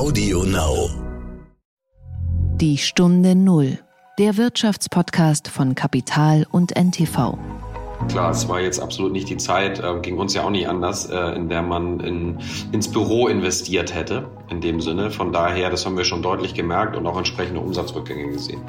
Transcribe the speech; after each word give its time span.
Audio 0.00 0.44
Now. 0.44 0.88
Die 2.56 2.78
Stunde 2.78 3.34
Null. 3.34 3.80
Der 4.18 4.38
Wirtschaftspodcast 4.38 5.48
von 5.48 5.74
Kapital 5.74 6.46
und 6.50 6.74
NTV. 6.74 7.36
Klar, 8.08 8.30
es 8.30 8.48
war 8.48 8.62
jetzt 8.62 8.80
absolut 8.80 9.12
nicht 9.12 9.28
die 9.28 9.36
Zeit, 9.36 9.78
äh, 9.78 10.00
ging 10.00 10.16
uns 10.16 10.32
ja 10.32 10.44
auch 10.44 10.50
nicht 10.50 10.70
anders, 10.70 11.10
äh, 11.10 11.36
in 11.36 11.50
der 11.50 11.60
man 11.60 12.00
in, 12.00 12.38
ins 12.72 12.90
Büro 12.90 13.28
investiert 13.28 13.94
hätte, 13.94 14.30
in 14.48 14.62
dem 14.62 14.80
Sinne. 14.80 15.10
Von 15.10 15.34
daher, 15.34 15.68
das 15.68 15.84
haben 15.84 15.98
wir 15.98 16.04
schon 16.04 16.22
deutlich 16.22 16.54
gemerkt 16.54 16.96
und 16.96 17.06
auch 17.06 17.18
entsprechende 17.18 17.60
Umsatzrückgänge 17.60 18.32
gesehen. 18.32 18.62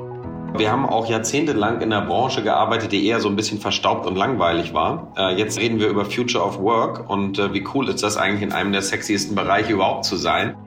Wir 0.58 0.70
haben 0.70 0.86
auch 0.86 1.08
jahrzehntelang 1.08 1.80
in 1.80 1.94
einer 1.94 2.06
Branche 2.06 2.44
gearbeitet, 2.44 2.92
die 2.92 3.08
eher 3.08 3.22
so 3.22 3.30
ein 3.30 3.38
bisschen 3.38 3.60
verstaubt 3.60 4.06
und 4.06 4.18
langweilig 4.18 4.74
war. 4.74 5.14
Äh, 5.16 5.38
jetzt 5.38 5.58
reden 5.58 5.80
wir 5.80 5.88
über 5.88 6.04
Future 6.04 6.44
of 6.44 6.60
Work 6.60 7.10
und 7.10 7.40
äh, 7.40 7.54
wie 7.54 7.66
cool 7.74 7.88
ist 7.88 8.04
das 8.04 8.18
eigentlich 8.18 8.42
in 8.42 8.52
einem 8.52 8.74
der 8.74 8.82
sexiesten 8.82 9.34
Bereiche 9.34 9.72
überhaupt 9.72 10.04
zu 10.04 10.18
sein. 10.18 10.58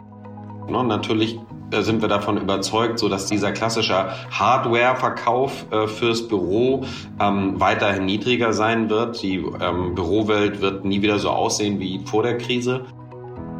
No, 0.68 0.82
natürlich 0.82 1.38
äh, 1.70 1.82
sind 1.82 2.00
wir 2.02 2.08
davon 2.08 2.36
überzeugt, 2.38 2.98
so 2.98 3.08
dass 3.08 3.26
dieser 3.26 3.52
klassische 3.52 4.08
Hardware-Verkauf 4.30 5.66
äh, 5.70 5.86
fürs 5.86 6.26
Büro 6.26 6.84
ähm, 7.20 7.60
weiterhin 7.60 8.06
niedriger 8.06 8.52
sein 8.52 8.88
wird. 8.90 9.22
Die 9.22 9.36
ähm, 9.36 9.94
Bürowelt 9.94 10.60
wird 10.60 10.84
nie 10.84 11.02
wieder 11.02 11.18
so 11.18 11.30
aussehen 11.30 11.80
wie 11.80 12.00
vor 12.04 12.22
der 12.22 12.38
Krise. 12.38 12.86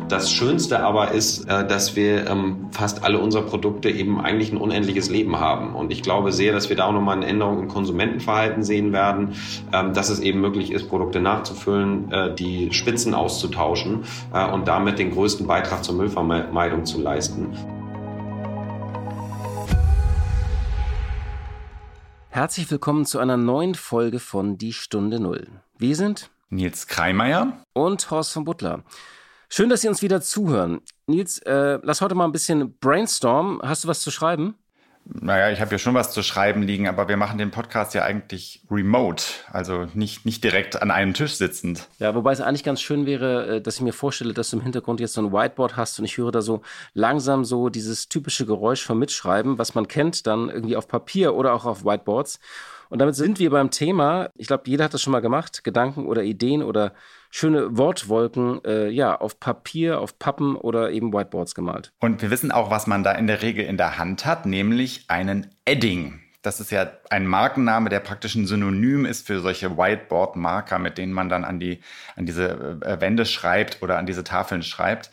Das 0.08 0.30
Schönste 0.30 0.80
aber 0.80 1.12
ist, 1.12 1.48
äh, 1.48 1.66
dass 1.66 1.96
wir 1.96 2.26
ähm, 2.28 2.68
fast 2.72 3.02
alle 3.02 3.18
unsere 3.18 3.46
Produkte 3.46 3.88
eben 3.88 4.20
eigentlich 4.20 4.52
ein 4.52 4.58
unendliches 4.58 5.08
Leben 5.08 5.40
haben. 5.40 5.74
Und 5.74 5.90
ich 5.90 6.02
glaube 6.02 6.30
sehr, 6.30 6.52
dass 6.52 6.68
wir 6.68 6.76
da 6.76 6.84
auch 6.84 6.92
nochmal 6.92 7.16
eine 7.16 7.26
Änderung 7.26 7.60
im 7.60 7.68
Konsumentenverhalten 7.68 8.62
sehen 8.62 8.92
werden, 8.92 9.34
ähm, 9.72 9.94
dass 9.94 10.10
es 10.10 10.20
eben 10.20 10.42
möglich 10.42 10.72
ist, 10.72 10.90
Produkte 10.90 11.20
nachzufüllen, 11.20 12.12
äh, 12.12 12.34
die 12.34 12.70
Spitzen 12.74 13.14
auszutauschen 13.14 14.04
äh, 14.34 14.46
und 14.46 14.68
damit 14.68 14.98
den 14.98 15.10
größten 15.10 15.46
Beitrag 15.46 15.82
zur 15.82 15.94
Müllvermeidung 15.94 16.84
zu 16.84 17.00
leisten. 17.00 17.56
Herzlich 22.28 22.70
willkommen 22.70 23.06
zu 23.06 23.20
einer 23.20 23.38
neuen 23.38 23.74
Folge 23.74 24.18
von 24.18 24.58
Die 24.58 24.74
Stunde 24.74 25.18
Null. 25.18 25.46
Wir 25.78 25.96
sind 25.96 26.30
Nils 26.50 26.88
Kreimeier 26.88 27.64
und 27.72 28.10
Horst 28.10 28.32
von 28.32 28.44
Butler. 28.44 28.82
Schön, 29.48 29.68
dass 29.68 29.82
Sie 29.82 29.88
uns 29.88 30.02
wieder 30.02 30.20
zuhören. 30.20 30.80
Nils, 31.06 31.38
äh, 31.40 31.78
lass 31.82 32.00
heute 32.00 32.14
mal 32.14 32.24
ein 32.24 32.32
bisschen 32.32 32.76
brainstormen. 32.78 33.60
Hast 33.62 33.84
du 33.84 33.88
was 33.88 34.00
zu 34.00 34.10
schreiben? 34.10 34.54
Naja, 35.06 35.50
ich 35.50 35.60
habe 35.60 35.72
ja 35.72 35.78
schon 35.78 35.92
was 35.92 36.12
zu 36.12 36.22
schreiben 36.22 36.62
liegen, 36.62 36.88
aber 36.88 37.08
wir 37.08 37.18
machen 37.18 37.36
den 37.36 37.50
Podcast 37.50 37.92
ja 37.92 38.04
eigentlich 38.04 38.62
remote, 38.70 39.22
also 39.52 39.86
nicht, 39.92 40.24
nicht 40.24 40.42
direkt 40.42 40.80
an 40.80 40.90
einem 40.90 41.12
Tisch 41.12 41.34
sitzend. 41.34 41.88
Ja, 41.98 42.14
wobei 42.14 42.32
es 42.32 42.40
eigentlich 42.40 42.64
ganz 42.64 42.80
schön 42.80 43.04
wäre, 43.04 43.56
äh, 43.56 43.60
dass 43.60 43.76
ich 43.76 43.82
mir 43.82 43.92
vorstelle, 43.92 44.32
dass 44.32 44.48
du 44.48 44.56
im 44.56 44.62
Hintergrund 44.62 45.00
jetzt 45.00 45.12
so 45.12 45.20
ein 45.20 45.30
Whiteboard 45.30 45.76
hast 45.76 45.98
und 45.98 46.06
ich 46.06 46.16
höre 46.16 46.32
da 46.32 46.40
so 46.40 46.62
langsam 46.94 47.44
so 47.44 47.68
dieses 47.68 48.08
typische 48.08 48.46
Geräusch 48.46 48.82
vom 48.82 48.98
Mitschreiben, 48.98 49.58
was 49.58 49.74
man 49.74 49.88
kennt, 49.88 50.26
dann 50.26 50.48
irgendwie 50.48 50.76
auf 50.76 50.88
Papier 50.88 51.34
oder 51.34 51.52
auch 51.52 51.66
auf 51.66 51.84
Whiteboards. 51.84 52.40
Und 52.88 52.98
damit 52.98 53.14
sind 53.14 53.38
wir 53.38 53.50
beim 53.50 53.70
Thema. 53.70 54.30
Ich 54.36 54.46
glaube, 54.46 54.64
jeder 54.66 54.84
hat 54.84 54.94
das 54.94 55.02
schon 55.02 55.12
mal 55.12 55.20
gemacht. 55.20 55.64
Gedanken 55.64 56.06
oder 56.06 56.22
Ideen 56.22 56.62
oder 56.62 56.92
schöne 57.30 57.76
Wortwolken 57.76 58.64
äh, 58.64 58.88
ja, 58.88 59.16
auf 59.16 59.40
Papier, 59.40 60.00
auf 60.00 60.18
Pappen 60.18 60.56
oder 60.56 60.90
eben 60.90 61.12
Whiteboards 61.12 61.54
gemalt. 61.54 61.92
Und 62.00 62.22
wir 62.22 62.30
wissen 62.30 62.52
auch, 62.52 62.70
was 62.70 62.86
man 62.86 63.02
da 63.02 63.12
in 63.12 63.26
der 63.26 63.42
Regel 63.42 63.64
in 63.64 63.76
der 63.76 63.98
Hand 63.98 64.24
hat, 64.24 64.46
nämlich 64.46 65.06
einen 65.08 65.50
Edding. 65.64 66.20
Das 66.42 66.60
ist 66.60 66.70
ja 66.70 66.90
ein 67.08 67.26
Markenname, 67.26 67.88
der 67.88 68.00
praktisch 68.00 68.34
ein 68.34 68.46
Synonym 68.46 69.06
ist 69.06 69.26
für 69.26 69.40
solche 69.40 69.78
Whiteboard-Marker, 69.78 70.78
mit 70.78 70.98
denen 70.98 71.14
man 71.14 71.30
dann 71.30 71.42
an, 71.42 71.58
die, 71.58 71.80
an 72.16 72.26
diese 72.26 72.78
äh, 72.82 73.00
Wände 73.00 73.24
schreibt 73.24 73.82
oder 73.82 73.96
an 73.98 74.04
diese 74.04 74.24
Tafeln 74.24 74.62
schreibt. 74.62 75.10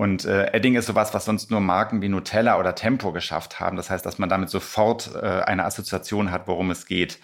Und 0.00 0.24
äh, 0.24 0.50
Edding 0.54 0.76
ist 0.76 0.86
sowas, 0.86 1.12
was 1.12 1.26
sonst 1.26 1.50
nur 1.50 1.60
Marken 1.60 2.00
wie 2.00 2.08
Nutella 2.08 2.58
oder 2.58 2.74
Tempo 2.74 3.12
geschafft 3.12 3.60
haben. 3.60 3.76
Das 3.76 3.90
heißt, 3.90 4.06
dass 4.06 4.18
man 4.18 4.30
damit 4.30 4.48
sofort 4.48 5.10
äh, 5.14 5.42
eine 5.42 5.66
Assoziation 5.66 6.30
hat, 6.30 6.48
worum 6.48 6.70
es 6.70 6.86
geht. 6.86 7.18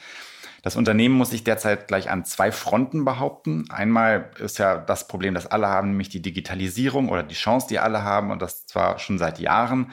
Das 0.63 0.77
Unternehmen 0.77 1.15
muss 1.15 1.31
sich 1.31 1.43
derzeit 1.43 1.89
gleich 1.89 2.11
an 2.11 2.27
zwei 2.27 2.53
Fronten 2.53 3.07
behaupten. 3.07 3.65
Einmal 3.71 4.29
ist 4.41 4.59
ja 4.59 4.77
das 4.77 5.09
Problem, 5.09 5.33
das 5.33 5.47
alle 5.47 5.69
haben, 5.69 5.93
nämlich 5.93 6.11
die 6.11 6.21
Digitalisierung 6.21 7.09
oder 7.09 7.23
die 7.23 7.35
Chance, 7.35 7.67
die 7.71 7.79
alle 7.79 8.05
haben 8.05 8.31
und 8.31 8.43
das 8.43 8.67
zwar 8.67 8.99
schon 8.99 9.17
seit 9.17 9.39
Jahren. 9.39 9.91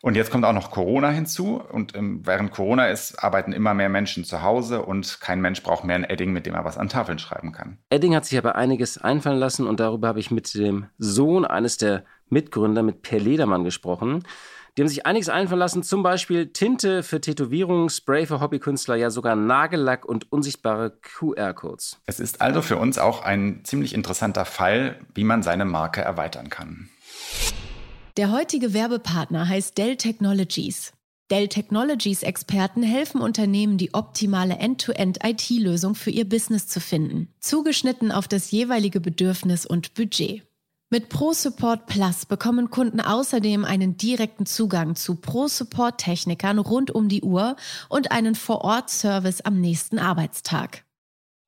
Und 0.00 0.14
jetzt 0.14 0.30
kommt 0.30 0.44
auch 0.44 0.52
noch 0.52 0.70
Corona 0.70 1.08
hinzu. 1.08 1.60
Und 1.60 1.96
ähm, 1.96 2.20
während 2.24 2.50
Corona 2.50 2.88
ist, 2.88 3.24
arbeiten 3.24 3.52
immer 3.52 3.72
mehr 3.72 3.88
Menschen 3.88 4.24
zu 4.24 4.42
Hause 4.42 4.82
und 4.82 5.20
kein 5.20 5.40
Mensch 5.40 5.62
braucht 5.62 5.84
mehr 5.84 5.96
ein 5.96 6.04
Edding, 6.04 6.32
mit 6.32 6.46
dem 6.46 6.54
er 6.54 6.64
was 6.64 6.78
an 6.78 6.90
Tafeln 6.90 7.18
schreiben 7.18 7.52
kann. 7.52 7.78
Edding 7.88 8.14
hat 8.14 8.26
sich 8.26 8.38
aber 8.38 8.54
einiges 8.54 8.98
einfallen 8.98 9.38
lassen 9.38 9.66
und 9.66 9.80
darüber 9.80 10.08
habe 10.08 10.20
ich 10.20 10.30
mit 10.30 10.52
dem 10.54 10.86
Sohn 10.98 11.44
eines 11.44 11.78
der 11.78 12.04
Mitgründer, 12.30 12.82
mit 12.82 13.02
Per 13.02 13.18
Ledermann, 13.20 13.64
gesprochen. 13.64 14.24
Die 14.76 14.82
haben 14.82 14.88
sich 14.88 15.06
einiges 15.06 15.28
einfallen 15.28 15.58
lassen, 15.58 15.82
zum 15.82 16.04
Beispiel 16.04 16.52
Tinte 16.52 17.02
für 17.02 17.20
Tätowierungen, 17.20 17.90
Spray 17.90 18.26
für 18.26 18.40
Hobbykünstler, 18.40 18.94
ja 18.94 19.10
sogar 19.10 19.34
Nagellack 19.34 20.04
und 20.04 20.30
unsichtbare 20.30 20.92
QR-Codes. 21.02 22.00
Es 22.06 22.20
ist 22.20 22.40
also 22.40 22.62
für 22.62 22.76
uns 22.76 22.98
auch 22.98 23.22
ein 23.22 23.62
ziemlich 23.64 23.92
interessanter 23.92 24.44
Fall, 24.44 25.00
wie 25.14 25.24
man 25.24 25.42
seine 25.42 25.64
Marke 25.64 26.02
erweitern 26.02 26.48
kann. 26.48 26.88
Der 28.16 28.30
heutige 28.30 28.72
Werbepartner 28.72 29.48
heißt 29.48 29.76
Dell 29.78 29.96
Technologies. 29.96 30.92
Dell 31.30 31.48
Technologies 31.48 32.22
Experten 32.22 32.82
helfen 32.82 33.20
Unternehmen, 33.20 33.76
die 33.76 33.92
optimale 33.92 34.58
End-to-End-IT-Lösung 34.58 35.94
für 35.94 36.10
ihr 36.10 36.26
Business 36.26 36.68
zu 36.68 36.80
finden, 36.80 37.34
zugeschnitten 37.38 38.12
auf 38.12 38.28
das 38.28 38.50
jeweilige 38.50 39.00
Bedürfnis 39.00 39.66
und 39.66 39.92
Budget. 39.94 40.47
Mit 40.90 41.10
ProSupport 41.10 41.84
Plus 41.84 42.24
bekommen 42.24 42.70
Kunden 42.70 43.02
außerdem 43.02 43.66
einen 43.66 43.98
direkten 43.98 44.46
Zugang 44.46 44.96
zu 44.96 45.16
ProSupport-Technikern 45.16 46.58
rund 46.58 46.90
um 46.90 47.10
die 47.10 47.20
Uhr 47.20 47.56
und 47.90 48.10
einen 48.10 48.34
Vor-Ort-Service 48.34 49.42
am 49.42 49.60
nächsten 49.60 49.98
Arbeitstag. 49.98 50.86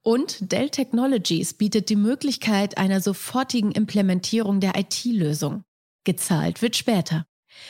Und 0.03 0.53
Dell 0.53 0.69
Technologies 0.69 1.55
bietet 1.55 1.89
die 1.89 1.97
Möglichkeit 1.97 2.77
einer 2.77 3.01
sofortigen 3.01 3.73
Implementierung 3.73 4.61
der 4.61 4.77
IT-Lösung. 4.77 5.63
Gezahlt 6.05 6.61
wird 6.61 6.77
später. 6.77 7.25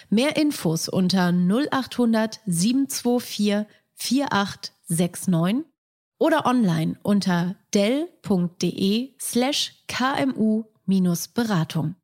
Mehr 0.09 0.37
Infos 0.37 0.89
unter 0.89 1.29
0800 1.29 2.41
724 2.47 3.67
4869 3.95 5.71
oder 6.19 6.47
online 6.47 6.99
unter 7.05 7.55
dell.de 7.73 9.15
slash 9.21 9.85
kmu-beratung. 10.91 11.95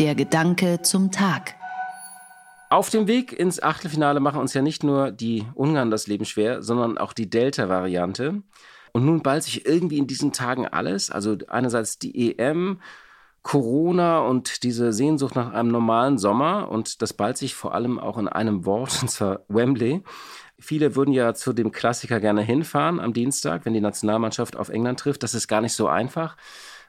Der 0.00 0.14
Gedanke 0.16 0.82
zum 0.82 1.12
Tag. 1.12 1.54
Auf 2.68 2.90
dem 2.90 3.06
Weg 3.06 3.32
ins 3.32 3.62
Achtelfinale 3.62 4.18
machen 4.18 4.40
uns 4.40 4.54
ja 4.54 4.62
nicht 4.62 4.82
nur 4.82 5.12
die 5.12 5.46
Ungarn 5.54 5.90
das 5.90 6.06
Leben 6.06 6.24
schwer, 6.24 6.62
sondern 6.62 6.98
auch 6.98 7.12
die 7.12 7.30
Delta-Variante. 7.30 8.42
Und 8.92 9.06
nun 9.06 9.22
ballt 9.22 9.44
sich 9.44 9.66
irgendwie 9.66 9.98
in 9.98 10.06
diesen 10.06 10.32
Tagen 10.32 10.66
alles. 10.66 11.10
Also 11.10 11.36
einerseits 11.48 11.98
die 11.98 12.36
EM, 12.38 12.80
Corona 13.42 14.20
und 14.20 14.62
diese 14.62 14.92
Sehnsucht 14.92 15.36
nach 15.36 15.52
einem 15.52 15.70
normalen 15.70 16.18
Sommer 16.18 16.70
und 16.70 17.02
das 17.02 17.12
ballt 17.12 17.36
sich 17.36 17.54
vor 17.54 17.74
allem 17.74 17.98
auch 17.98 18.16
in 18.18 18.28
einem 18.28 18.64
Wort, 18.64 19.02
und 19.02 19.08
zwar 19.08 19.40
Wembley. 19.48 20.02
Viele 20.62 20.94
würden 20.94 21.12
ja 21.12 21.34
zu 21.34 21.52
dem 21.52 21.72
Klassiker 21.72 22.20
gerne 22.20 22.42
hinfahren 22.42 23.00
am 23.00 23.12
Dienstag, 23.12 23.64
wenn 23.64 23.74
die 23.74 23.80
Nationalmannschaft 23.80 24.56
auf 24.56 24.68
England 24.68 25.00
trifft. 25.00 25.22
Das 25.22 25.34
ist 25.34 25.48
gar 25.48 25.60
nicht 25.60 25.72
so 25.72 25.88
einfach, 25.88 26.36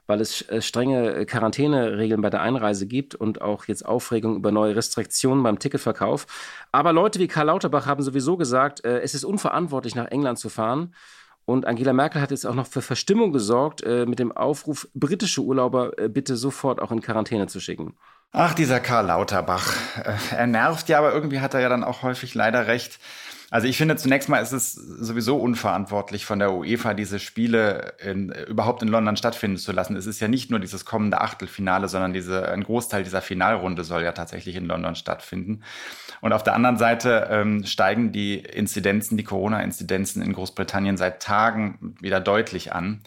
weil 0.05 0.21
es 0.21 0.47
äh, 0.49 0.61
strenge 0.61 1.25
Quarantäneregeln 1.25 2.21
bei 2.21 2.29
der 2.29 2.41
Einreise 2.41 2.85
gibt 2.85 3.15
und 3.15 3.41
auch 3.41 3.65
jetzt 3.65 3.85
Aufregung 3.85 4.35
über 4.35 4.51
neue 4.51 4.75
Restriktionen 4.75 5.43
beim 5.43 5.57
Ticketverkauf. 5.57 6.27
Aber 6.71 6.93
Leute 6.93 7.19
wie 7.19 7.27
Karl 7.27 7.47
Lauterbach 7.47 7.87
haben 7.87 8.03
sowieso 8.03 8.37
gesagt, 8.37 8.85
äh, 8.85 8.99
es 8.99 9.15
ist 9.15 9.23
unverantwortlich, 9.23 9.95
nach 9.95 10.07
England 10.07 10.37
zu 10.37 10.49
fahren. 10.49 10.93
Und 11.45 11.65
Angela 11.65 11.91
Merkel 11.91 12.21
hat 12.21 12.31
jetzt 12.31 12.45
auch 12.45 12.55
noch 12.55 12.67
für 12.67 12.81
Verstimmung 12.81 13.33
gesorgt 13.33 13.83
äh, 13.83 14.05
mit 14.05 14.19
dem 14.19 14.31
Aufruf, 14.31 14.87
britische 14.93 15.41
Urlauber 15.41 15.97
äh, 15.97 16.07
bitte 16.07 16.37
sofort 16.37 16.79
auch 16.79 16.91
in 16.91 17.01
Quarantäne 17.01 17.47
zu 17.47 17.59
schicken. 17.59 17.95
Ach, 18.31 18.53
dieser 18.53 18.79
Karl 18.79 19.07
Lauterbach. 19.07 19.73
Äh, 20.03 20.15
er 20.37 20.47
nervt 20.47 20.89
ja, 20.89 20.99
aber 20.99 21.13
irgendwie 21.13 21.39
hat 21.39 21.53
er 21.53 21.59
ja 21.59 21.69
dann 21.69 21.83
auch 21.83 22.01
häufig 22.01 22.33
leider 22.33 22.67
recht. 22.67 22.99
Also 23.53 23.67
ich 23.67 23.77
finde 23.77 23.95
zunächst 23.97 24.29
mal 24.29 24.39
ist 24.39 24.51
es 24.51 24.73
sowieso 24.73 25.37
unverantwortlich 25.37 26.25
von 26.25 26.39
der 26.39 26.53
UEFA, 26.53 26.95
diese 26.95 27.19
Spiele 27.19 27.93
in, 28.03 28.29
überhaupt 28.31 28.81
in 28.81 28.87
London 28.87 29.15
stattfinden 29.15 29.57
zu 29.57 29.71
lassen. 29.71 29.95
Es 29.95 30.07
ist 30.07 30.19
ja 30.19 30.27
nicht 30.27 30.49
nur 30.49 30.59
dieses 30.59 30.85
kommende 30.85 31.21
Achtelfinale, 31.21 31.87
sondern 31.87 32.13
diese, 32.13 32.49
ein 32.49 32.63
Großteil 32.63 33.03
dieser 33.03 33.21
Finalrunde 33.21 33.83
soll 33.83 34.01
ja 34.01 34.11
tatsächlich 34.13 34.55
in 34.55 34.65
London 34.65 34.95
stattfinden. 34.95 35.61
Und 36.19 36.33
auf 36.33 36.41
der 36.41 36.55
anderen 36.55 36.77
Seite 36.77 37.27
ähm, 37.29 37.63
steigen 37.63 38.11
die 38.11 38.39
Inzidenzen, 38.39 39.17
die 39.17 39.23
Corona-Inzidenzen 39.23 40.23
in 40.23 40.33
Großbritannien 40.33 40.97
seit 40.97 41.21
Tagen 41.21 41.95
wieder 42.01 42.19
deutlich 42.19 42.73
an. 42.73 43.01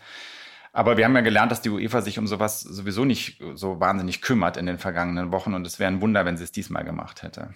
Aber 0.73 0.97
wir 0.97 1.07
haben 1.07 1.17
ja 1.17 1.23
gelernt, 1.23 1.51
dass 1.51 1.61
die 1.61 1.71
UEFA 1.71 2.03
sich 2.03 2.21
um 2.21 2.29
sowas 2.29 2.61
sowieso 2.61 3.05
nicht 3.05 3.43
so 3.55 3.81
wahnsinnig 3.81 4.23
kümmert 4.23 4.59
in 4.59 4.67
den 4.67 4.79
vergangenen 4.79 5.33
Wochen 5.33 5.55
und 5.55 5.67
es 5.67 5.81
wäre 5.81 5.91
ein 5.91 6.01
Wunder, 6.01 6.25
wenn 6.25 6.37
sie 6.37 6.45
es 6.45 6.53
diesmal 6.53 6.85
gemacht 6.85 7.25
hätte. 7.25 7.49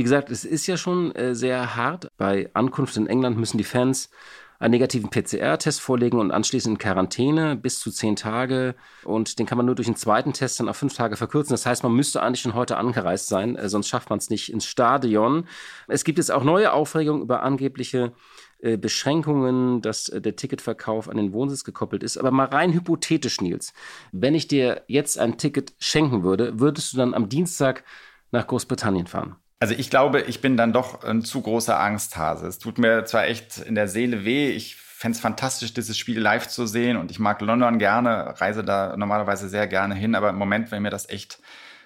Wie 0.00 0.04
gesagt, 0.04 0.30
es 0.30 0.46
ist 0.46 0.66
ja 0.66 0.78
schon 0.78 1.14
äh, 1.14 1.34
sehr 1.34 1.76
hart. 1.76 2.08
Bei 2.16 2.48
Ankunft 2.54 2.96
in 2.96 3.06
England 3.06 3.36
müssen 3.36 3.58
die 3.58 3.64
Fans 3.64 4.08
einen 4.58 4.70
negativen 4.70 5.10
PCR-Test 5.10 5.78
vorlegen 5.78 6.18
und 6.18 6.30
anschließend 6.30 6.76
in 6.76 6.78
Quarantäne 6.78 7.54
bis 7.54 7.80
zu 7.80 7.90
zehn 7.90 8.16
Tage. 8.16 8.76
Und 9.04 9.38
den 9.38 9.44
kann 9.44 9.58
man 9.58 9.66
nur 9.66 9.74
durch 9.74 9.88
einen 9.88 9.96
zweiten 9.96 10.32
Test 10.32 10.58
dann 10.58 10.70
auf 10.70 10.78
fünf 10.78 10.94
Tage 10.94 11.16
verkürzen. 11.16 11.52
Das 11.52 11.66
heißt, 11.66 11.82
man 11.82 11.92
müsste 11.92 12.22
eigentlich 12.22 12.40
schon 12.40 12.54
heute 12.54 12.78
angereist 12.78 13.26
sein, 13.26 13.56
äh, 13.56 13.68
sonst 13.68 13.88
schafft 13.88 14.08
man 14.08 14.20
es 14.20 14.30
nicht 14.30 14.50
ins 14.50 14.64
Stadion. 14.64 15.46
Es 15.86 16.04
gibt 16.04 16.16
jetzt 16.16 16.32
auch 16.32 16.44
neue 16.44 16.72
Aufregungen 16.72 17.20
über 17.20 17.42
angebliche 17.42 18.14
äh, 18.60 18.78
Beschränkungen, 18.78 19.82
dass 19.82 20.08
äh, 20.08 20.22
der 20.22 20.34
Ticketverkauf 20.34 21.10
an 21.10 21.18
den 21.18 21.34
Wohnsitz 21.34 21.62
gekoppelt 21.62 22.02
ist. 22.02 22.16
Aber 22.16 22.30
mal 22.30 22.46
rein 22.46 22.72
hypothetisch, 22.72 23.42
Nils, 23.42 23.74
wenn 24.12 24.34
ich 24.34 24.48
dir 24.48 24.82
jetzt 24.86 25.18
ein 25.18 25.36
Ticket 25.36 25.74
schenken 25.78 26.22
würde, 26.22 26.58
würdest 26.58 26.94
du 26.94 26.96
dann 26.96 27.12
am 27.12 27.28
Dienstag 27.28 27.84
nach 28.30 28.46
Großbritannien 28.46 29.06
fahren? 29.06 29.36
Also 29.60 29.74
ich 29.74 29.90
glaube, 29.90 30.22
ich 30.22 30.40
bin 30.40 30.56
dann 30.56 30.72
doch 30.72 31.04
ein 31.04 31.22
zu 31.22 31.42
großer 31.42 31.78
Angsthase. 31.78 32.46
Es 32.46 32.58
tut 32.58 32.78
mir 32.78 33.04
zwar 33.04 33.26
echt 33.26 33.58
in 33.58 33.74
der 33.74 33.88
Seele 33.88 34.24
weh. 34.24 34.50
Ich 34.50 34.76
fände 34.76 35.16
es 35.16 35.20
fantastisch, 35.20 35.74
dieses 35.74 35.98
Spiel 35.98 36.18
live 36.18 36.48
zu 36.48 36.66
sehen 36.66 36.96
und 36.96 37.10
ich 37.10 37.18
mag 37.18 37.40
London 37.42 37.78
gerne, 37.78 38.40
reise 38.40 38.64
da 38.64 38.96
normalerweise 38.96 39.48
sehr 39.50 39.66
gerne 39.66 39.94
hin, 39.94 40.14
aber 40.14 40.30
im 40.30 40.36
Moment 40.36 40.70
wäre 40.70 40.80
mir 40.80 40.90
das 40.90 41.08
echt 41.10 41.40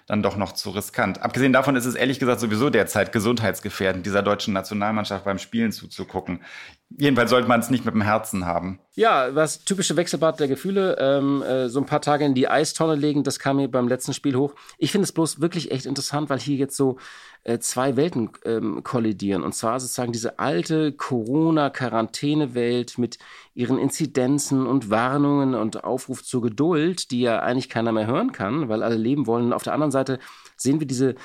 dann 0.07 0.21
doch 0.23 0.37
noch 0.37 0.53
zu 0.53 0.69
riskant. 0.69 1.21
Abgesehen 1.21 1.51
davon 1.51 1.75
ist 1.75 1.85
es 1.85 1.95
ehrlich 1.95 2.19
gesagt 2.19 2.39
sowieso 2.39 2.69
derzeit 2.69 3.11
gesundheitsgefährdend, 3.11 4.05
dieser 4.05 4.21
deutschen 4.21 4.53
Nationalmannschaft 4.53 5.25
beim 5.25 5.39
Spielen 5.39 5.71
zuzugucken. 5.71 6.41
Jedenfalls 6.89 7.29
sollte 7.29 7.47
man 7.47 7.59
es 7.59 7.69
nicht 7.69 7.85
mit 7.85 7.93
dem 7.93 8.01
Herzen 8.01 8.45
haben. 8.45 8.79
Ja, 8.97 9.35
was 9.35 9.65
typische 9.65 9.97
Wechselbad 9.97 10.39
der 10.39 10.47
Gefühle, 10.47 10.95
ähm, 10.99 11.41
äh, 11.41 11.67
so 11.67 11.81
ein 11.81 11.85
paar 11.85 11.99
Tage 11.99 12.23
in 12.23 12.33
die 12.33 12.47
Eistonne 12.47 12.95
legen, 12.95 13.23
das 13.23 13.39
kam 13.39 13.57
mir 13.57 13.67
beim 13.67 13.89
letzten 13.89 14.13
Spiel 14.13 14.37
hoch. 14.37 14.53
Ich 14.77 14.93
finde 14.93 15.03
es 15.03 15.11
bloß 15.11 15.41
wirklich 15.41 15.71
echt 15.71 15.85
interessant, 15.85 16.29
weil 16.29 16.39
hier 16.39 16.55
jetzt 16.55 16.77
so 16.77 16.95
äh, 17.43 17.59
zwei 17.59 17.97
Welten 17.97 18.29
ähm, 18.45 18.83
kollidieren. 18.83 19.43
Und 19.43 19.53
zwar 19.53 19.81
sozusagen 19.81 20.13
diese 20.13 20.39
alte 20.39 20.93
Corona-Quarantäne-Welt 20.93 22.97
mit 22.97 23.19
ihren 23.53 23.77
Inzidenzen 23.77 24.65
und 24.65 24.89
Warnungen 24.89 25.55
und 25.55 25.83
Aufruf 25.83 26.23
zur 26.23 26.41
Geduld, 26.41 27.11
die 27.11 27.19
ja 27.19 27.39
eigentlich 27.39 27.67
keiner 27.67 27.91
mehr 27.91 28.07
hören 28.07 28.31
kann, 28.31 28.69
weil 28.69 28.81
alle 28.81 28.95
leben 28.95 29.27
wollen. 29.27 29.47
Und 29.47 29.53
auf 29.53 29.63
der 29.63 29.73
anderen 29.73 29.91
Seite 29.91 30.19
sehen 30.55 30.79
wir 30.79 30.87
diese 30.87 31.15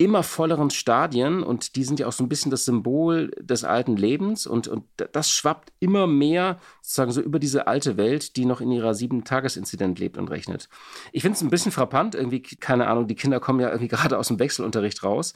immer 0.00 0.22
volleren 0.22 0.70
Stadien 0.70 1.42
und 1.42 1.76
die 1.76 1.84
sind 1.84 2.00
ja 2.00 2.06
auch 2.06 2.12
so 2.12 2.24
ein 2.24 2.28
bisschen 2.30 2.50
das 2.50 2.64
Symbol 2.64 3.32
des 3.38 3.64
alten 3.64 3.96
Lebens 3.96 4.46
und, 4.46 4.66
und 4.66 4.84
das 5.12 5.30
schwappt 5.30 5.74
immer 5.78 6.06
mehr 6.06 6.58
sozusagen 6.80 7.12
so 7.12 7.20
über 7.20 7.38
diese 7.38 7.66
alte 7.66 7.98
Welt, 7.98 8.36
die 8.36 8.46
noch 8.46 8.62
in 8.62 8.72
ihrer 8.72 8.94
sieben 8.94 9.24
Tagesinzident 9.24 9.98
lebt 9.98 10.16
und 10.16 10.30
rechnet. 10.30 10.70
Ich 11.12 11.20
finde 11.20 11.36
es 11.36 11.42
ein 11.42 11.50
bisschen 11.50 11.70
frappant, 11.70 12.14
irgendwie, 12.14 12.40
keine 12.40 12.86
Ahnung, 12.86 13.08
die 13.08 13.14
Kinder 13.14 13.40
kommen 13.40 13.60
ja 13.60 13.68
irgendwie 13.68 13.88
gerade 13.94 14.16
aus 14.16 14.28
dem 14.28 14.38
Wechselunterricht 14.38 15.04
raus 15.04 15.34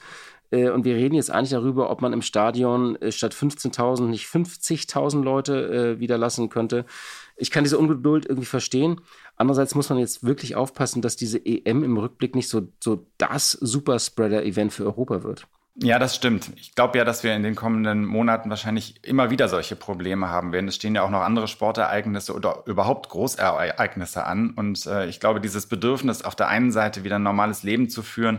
äh, 0.51 0.71
und 0.71 0.87
wir 0.87 0.95
reden 0.95 1.15
jetzt 1.15 1.31
eigentlich 1.31 1.51
darüber, 1.51 1.91
ob 1.91 2.01
man 2.01 2.15
im 2.15 2.23
Stadion 2.23 2.97
äh, 3.03 3.13
statt 3.13 3.35
15.000 3.35 4.07
nicht 4.07 4.27
50.000 4.27 5.23
Leute 5.23 5.97
äh, 5.97 6.01
wieder 6.01 6.17
lassen 6.17 6.49
könnte. 6.49 6.87
Ich 7.37 7.51
kann 7.51 7.65
diese 7.65 7.79
Ungeduld 7.79 8.27
irgendwie 8.27 8.47
verstehen. 8.47 9.01
Andererseits 9.37 9.75
muss 9.75 9.89
man 9.89 9.99
jetzt 9.99 10.25
wirklich 10.25 10.57
aufpassen, 10.57 11.03
dass 11.03 11.17
diese 11.17 11.45
EM 11.45 11.83
im 11.83 11.97
Rückblick 11.97 12.35
nicht 12.35 12.49
so, 12.49 12.69
so 12.81 13.07
das 13.19 13.53
Superspreader-Event 13.53 14.73
für 14.73 14.85
Europa 14.85 15.23
wird. 15.23 15.47
Ja, 15.77 15.99
das 15.99 16.15
stimmt. 16.15 16.53
Ich 16.55 16.77
glaube 16.77 16.99
ja, 16.99 17.05
dass 17.05 17.25
wir 17.25 17.35
in 17.35 17.43
den 17.43 17.57
kommenden 17.57 18.05
Monaten 18.05 18.49
wahrscheinlich 18.49 19.05
immer 19.05 19.31
wieder 19.31 19.49
solche 19.49 19.75
Probleme 19.75 20.29
haben 20.29 20.53
werden. 20.53 20.69
Es 20.69 20.77
stehen 20.77 20.95
ja 20.95 21.03
auch 21.03 21.11
noch 21.11 21.23
andere 21.23 21.49
Sportereignisse 21.49 22.33
oder 22.33 22.63
überhaupt 22.67 23.09
Großereignisse 23.09 24.25
an. 24.25 24.51
Und 24.51 24.87
äh, 24.87 25.07
ich 25.07 25.19
glaube, 25.19 25.41
dieses 25.41 25.67
Bedürfnis, 25.67 26.23
auf 26.23 26.37
der 26.37 26.47
einen 26.47 26.71
Seite 26.71 27.03
wieder 27.03 27.17
ein 27.17 27.25
normales 27.25 27.65
Leben 27.65 27.89
zu 27.89 28.03
führen 28.03 28.39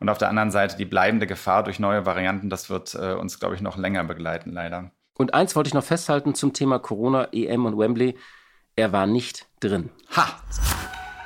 und 0.00 0.08
auf 0.08 0.16
der 0.16 0.30
anderen 0.30 0.50
Seite 0.50 0.78
die 0.78 0.86
bleibende 0.86 1.26
Gefahr 1.26 1.64
durch 1.64 1.80
neue 1.80 2.06
Varianten, 2.06 2.48
das 2.48 2.70
wird 2.70 2.94
äh, 2.94 3.12
uns, 3.12 3.38
glaube 3.38 3.54
ich, 3.54 3.60
noch 3.60 3.76
länger 3.76 4.04
begleiten, 4.04 4.52
leider. 4.52 4.90
Und 5.20 5.34
eins 5.34 5.54
wollte 5.54 5.68
ich 5.68 5.74
noch 5.74 5.84
festhalten 5.84 6.34
zum 6.34 6.54
Thema 6.54 6.78
Corona, 6.78 7.28
EM 7.30 7.66
und 7.66 7.76
Wembley. 7.76 8.16
Er 8.74 8.90
war 8.92 9.06
nicht 9.06 9.48
drin. 9.60 9.90
Ha! 10.16 10.40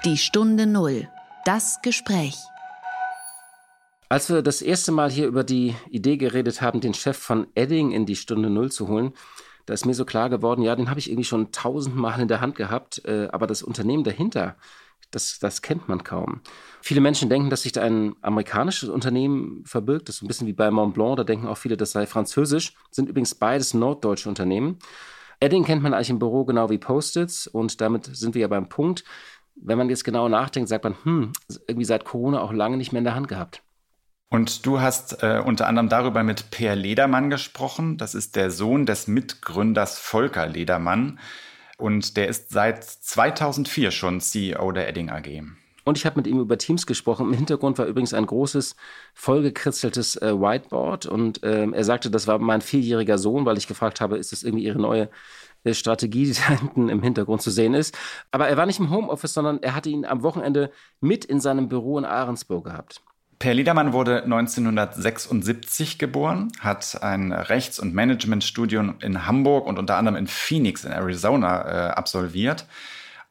Die 0.04 0.16
Stunde 0.16 0.66
Null. 0.66 1.08
Das 1.44 1.80
Gespräch. 1.80 2.34
Als 4.08 4.28
wir 4.30 4.42
das 4.42 4.62
erste 4.62 4.90
Mal 4.90 5.12
hier 5.12 5.28
über 5.28 5.44
die 5.44 5.76
Idee 5.90 6.16
geredet 6.16 6.60
haben, 6.60 6.80
den 6.80 6.92
Chef 6.92 7.16
von 7.16 7.46
Edding 7.54 7.92
in 7.92 8.04
die 8.04 8.16
Stunde 8.16 8.50
Null 8.50 8.72
zu 8.72 8.88
holen, 8.88 9.12
da 9.64 9.74
ist 9.74 9.86
mir 9.86 9.94
so 9.94 10.04
klar 10.04 10.28
geworden, 10.28 10.62
ja, 10.62 10.74
den 10.74 10.90
habe 10.90 10.98
ich 10.98 11.08
irgendwie 11.08 11.22
schon 11.22 11.52
tausendmal 11.52 12.20
in 12.20 12.26
der 12.26 12.40
Hand 12.40 12.56
gehabt, 12.56 13.00
äh, 13.04 13.28
aber 13.30 13.46
das 13.46 13.62
Unternehmen 13.62 14.02
dahinter, 14.02 14.56
das, 15.14 15.38
das 15.38 15.62
kennt 15.62 15.88
man 15.88 16.04
kaum. 16.04 16.40
Viele 16.82 17.00
Menschen 17.00 17.28
denken, 17.28 17.50
dass 17.50 17.62
sich 17.62 17.72
da 17.72 17.82
ein 17.82 18.16
amerikanisches 18.20 18.88
Unternehmen 18.88 19.64
verbirgt. 19.64 20.08
Das 20.08 20.16
ist 20.16 20.22
ein 20.22 20.28
bisschen 20.28 20.46
wie 20.46 20.52
bei 20.52 20.70
Mont 20.70 20.94
Blanc. 20.94 21.16
Da 21.16 21.24
denken 21.24 21.46
auch 21.46 21.56
viele, 21.56 21.76
das 21.76 21.92
sei 21.92 22.06
französisch. 22.06 22.74
Sind 22.90 23.08
übrigens 23.08 23.34
beides 23.34 23.74
norddeutsche 23.74 24.28
Unternehmen. 24.28 24.78
Edding 25.40 25.64
kennt 25.64 25.82
man 25.82 25.94
eigentlich 25.94 26.10
im 26.10 26.18
Büro 26.18 26.44
genau 26.44 26.70
wie 26.70 26.78
Post-its. 26.78 27.46
Und 27.46 27.80
damit 27.80 28.06
sind 28.16 28.34
wir 28.34 28.42
ja 28.42 28.48
beim 28.48 28.68
Punkt. 28.68 29.04
Wenn 29.54 29.78
man 29.78 29.88
jetzt 29.88 30.04
genau 30.04 30.28
nachdenkt, 30.28 30.68
sagt 30.68 30.84
man, 30.84 30.96
hm, 31.04 31.32
irgendwie 31.68 31.84
seit 31.84 32.04
Corona 32.04 32.40
auch 32.40 32.52
lange 32.52 32.76
nicht 32.76 32.92
mehr 32.92 32.98
in 32.98 33.04
der 33.04 33.14
Hand 33.14 33.28
gehabt. 33.28 33.62
Und 34.30 34.66
du 34.66 34.80
hast 34.80 35.22
äh, 35.22 35.40
unter 35.44 35.68
anderem 35.68 35.88
darüber 35.88 36.24
mit 36.24 36.50
Per 36.50 36.74
Ledermann 36.74 37.30
gesprochen. 37.30 37.98
Das 37.98 38.16
ist 38.16 38.34
der 38.34 38.50
Sohn 38.50 38.84
des 38.84 39.06
Mitgründers 39.06 39.98
Volker 39.98 40.46
Ledermann. 40.46 41.20
Und 41.76 42.16
der 42.16 42.28
ist 42.28 42.50
seit 42.50 42.84
2004 42.84 43.90
schon 43.90 44.20
CEO 44.20 44.72
der 44.72 44.88
Edding 44.88 45.10
AG. 45.10 45.42
Und 45.84 45.98
ich 45.98 46.06
habe 46.06 46.16
mit 46.16 46.26
ihm 46.26 46.40
über 46.40 46.56
Teams 46.56 46.86
gesprochen. 46.86 47.26
Im 47.26 47.34
Hintergrund 47.34 47.78
war 47.78 47.86
übrigens 47.86 48.14
ein 48.14 48.24
großes, 48.24 48.74
vollgekristeltes 49.12 50.16
äh, 50.16 50.32
Whiteboard. 50.32 51.06
Und 51.06 51.40
ähm, 51.42 51.74
er 51.74 51.84
sagte, 51.84 52.10
das 52.10 52.26
war 52.26 52.38
mein 52.38 52.62
vierjähriger 52.62 53.18
Sohn, 53.18 53.44
weil 53.44 53.58
ich 53.58 53.66
gefragt 53.66 54.00
habe, 54.00 54.16
ist 54.16 54.32
das 54.32 54.42
irgendwie 54.42 54.64
ihre 54.64 54.80
neue 54.80 55.10
äh, 55.64 55.74
Strategie, 55.74 56.24
die 56.32 56.32
da 56.32 56.58
hinten 56.58 56.88
im 56.88 57.02
Hintergrund 57.02 57.42
zu 57.42 57.50
sehen 57.50 57.74
ist. 57.74 57.96
Aber 58.30 58.48
er 58.48 58.56
war 58.56 58.66
nicht 58.66 58.80
im 58.80 58.90
Homeoffice, 58.90 59.34
sondern 59.34 59.62
er 59.62 59.74
hatte 59.74 59.90
ihn 59.90 60.06
am 60.06 60.22
Wochenende 60.22 60.70
mit 61.00 61.24
in 61.26 61.40
seinem 61.40 61.68
Büro 61.68 61.98
in 61.98 62.06
Ahrensburg 62.06 62.64
gehabt. 62.64 63.02
Per 63.44 63.52
Liedermann 63.52 63.92
wurde 63.92 64.22
1976 64.22 65.98
geboren, 65.98 66.50
hat 66.60 67.02
ein 67.02 67.30
Rechts- 67.30 67.78
und 67.78 67.92
Managementstudium 67.92 68.94
in 69.02 69.26
Hamburg 69.26 69.66
und 69.66 69.78
unter 69.78 69.98
anderem 69.98 70.16
in 70.16 70.26
Phoenix 70.26 70.82
in 70.82 70.92
Arizona 70.92 71.88
äh, 71.88 71.90
absolviert 71.90 72.64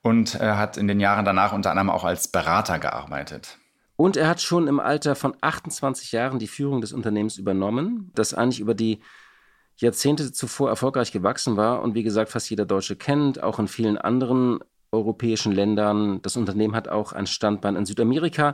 und 0.04 0.36
er 0.36 0.60
hat 0.60 0.78
in 0.78 0.88
den 0.88 1.00
Jahren 1.00 1.26
danach 1.26 1.52
unter 1.52 1.72
anderem 1.72 1.90
auch 1.90 2.04
als 2.04 2.28
Berater 2.28 2.78
gearbeitet. 2.78 3.58
Und 3.96 4.16
er 4.16 4.28
hat 4.28 4.40
schon 4.40 4.68
im 4.68 4.80
Alter 4.80 5.16
von 5.16 5.36
28 5.42 6.12
Jahren 6.12 6.38
die 6.38 6.46
Führung 6.46 6.82
des 6.82 6.94
Unternehmens 6.94 7.40
übernommen, 7.40 8.12
das 8.14 8.36
eigentlich 8.36 8.60
über 8.60 8.76
die 8.76 9.00
Jahrzehnte 9.78 10.32
zuvor 10.32 10.70
erfolgreich 10.70 11.12
gewachsen 11.12 11.58
war 11.58 11.82
und 11.82 11.96
wie 11.96 12.04
gesagt 12.04 12.30
fast 12.30 12.52
jeder 12.52 12.68
Deutsche 12.68 12.96
kennt, 12.96 13.42
auch 13.42 13.58
in 13.58 13.68
vielen 13.68 13.98
anderen 13.98 14.60
europäischen 14.92 15.54
Ländern. 15.54 16.22
Das 16.22 16.38
Unternehmen 16.38 16.76
hat 16.76 16.88
auch 16.88 17.14
ein 17.14 17.26
Standbein 17.26 17.76
in 17.76 17.88
Südamerika. 17.88 18.54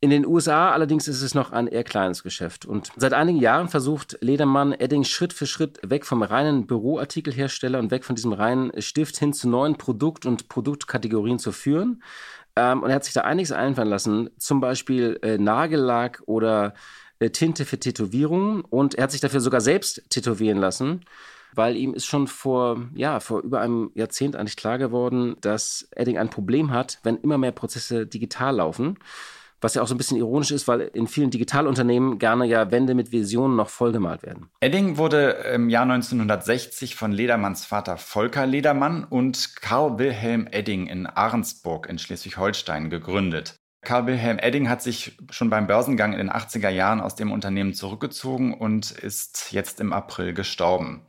In 0.00 0.10
den 0.10 0.26
USA 0.26 0.70
allerdings 0.70 1.08
ist 1.08 1.22
es 1.22 1.34
noch 1.34 1.50
ein 1.50 1.66
eher 1.66 1.82
kleines 1.82 2.22
Geschäft. 2.22 2.64
Und 2.64 2.92
seit 2.96 3.12
einigen 3.14 3.40
Jahren 3.40 3.68
versucht 3.68 4.16
Ledermann 4.20 4.72
Edding 4.72 5.02
Schritt 5.02 5.32
für 5.32 5.46
Schritt 5.46 5.80
weg 5.82 6.06
vom 6.06 6.22
reinen 6.22 6.68
Büroartikelhersteller 6.68 7.80
und 7.80 7.90
weg 7.90 8.04
von 8.04 8.14
diesem 8.14 8.32
reinen 8.32 8.80
Stift 8.80 9.16
hin 9.16 9.32
zu 9.32 9.48
neuen 9.48 9.76
Produkt- 9.76 10.24
und 10.24 10.48
Produktkategorien 10.48 11.40
zu 11.40 11.50
führen. 11.50 12.00
Ähm, 12.54 12.84
und 12.84 12.90
er 12.90 12.96
hat 12.96 13.04
sich 13.04 13.14
da 13.14 13.22
einiges 13.22 13.50
einfallen 13.50 13.88
lassen, 13.88 14.30
zum 14.38 14.60
Beispiel 14.60 15.18
äh, 15.22 15.36
Nagellack 15.36 16.22
oder 16.26 16.74
äh, 17.18 17.30
Tinte 17.30 17.64
für 17.64 17.80
Tätowierungen. 17.80 18.60
Und 18.60 18.94
er 18.94 19.04
hat 19.04 19.10
sich 19.10 19.20
dafür 19.20 19.40
sogar 19.40 19.60
selbst 19.60 20.08
tätowieren 20.10 20.58
lassen 20.58 21.04
weil 21.54 21.76
ihm 21.76 21.94
ist 21.94 22.04
schon 22.04 22.28
vor, 22.28 22.88
ja, 22.94 23.20
vor 23.20 23.40
über 23.40 23.60
einem 23.60 23.90
Jahrzehnt 23.94 24.36
eigentlich 24.36 24.56
klar 24.56 24.78
geworden, 24.78 25.34
dass 25.40 25.88
Edding 25.92 26.18
ein 26.18 26.30
Problem 26.30 26.70
hat, 26.70 27.00
wenn 27.02 27.16
immer 27.16 27.38
mehr 27.38 27.52
Prozesse 27.52 28.06
digital 28.06 28.56
laufen. 28.56 28.98
Was 29.60 29.74
ja 29.74 29.82
auch 29.82 29.88
so 29.88 29.94
ein 29.94 29.98
bisschen 29.98 30.16
ironisch 30.16 30.50
ist, 30.50 30.68
weil 30.68 30.82
in 30.82 31.06
vielen 31.06 31.30
Digitalunternehmen 31.30 32.18
gerne 32.18 32.46
ja 32.46 32.70
Wände 32.70 32.94
mit 32.94 33.10
Visionen 33.10 33.56
noch 33.56 33.68
vollgemalt 33.68 34.22
werden. 34.22 34.50
Edding 34.60 34.96
wurde 34.96 35.30
im 35.54 35.68
Jahr 35.68 35.82
1960 35.82 36.94
von 36.94 37.10
Ledermanns 37.12 37.66
Vater 37.66 37.96
Volker 37.96 38.46
Ledermann 38.46 39.04
und 39.04 39.56
Karl 39.60 39.98
Wilhelm 39.98 40.48
Edding 40.50 40.86
in 40.86 41.06
Ahrensburg 41.06 41.88
in 41.88 41.98
Schleswig-Holstein 41.98 42.90
gegründet. 42.90 43.56
Karl 43.82 44.06
Wilhelm 44.06 44.38
Edding 44.38 44.68
hat 44.68 44.82
sich 44.82 45.16
schon 45.30 45.50
beim 45.50 45.66
Börsengang 45.66 46.12
in 46.12 46.18
den 46.18 46.30
80er 46.30 46.68
Jahren 46.68 47.00
aus 47.00 47.14
dem 47.14 47.32
Unternehmen 47.32 47.74
zurückgezogen 47.74 48.54
und 48.54 48.90
ist 48.90 49.52
jetzt 49.52 49.80
im 49.80 49.92
April 49.92 50.34
gestorben. 50.34 51.02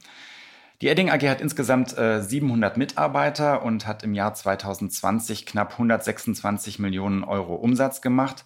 Die 0.82 0.88
Edding 0.88 1.10
AG 1.10 1.28
hat 1.28 1.42
insgesamt 1.42 1.98
äh, 1.98 2.22
700 2.22 2.78
Mitarbeiter 2.78 3.64
und 3.64 3.86
hat 3.86 4.02
im 4.04 4.14
Jahr 4.14 4.34
2020 4.34 5.46
knapp 5.46 5.74
126 5.74 6.80
Millionen 6.80 7.26
Euro 7.26 7.56
Umsatz 7.56 8.00
gemacht. 8.02 8.46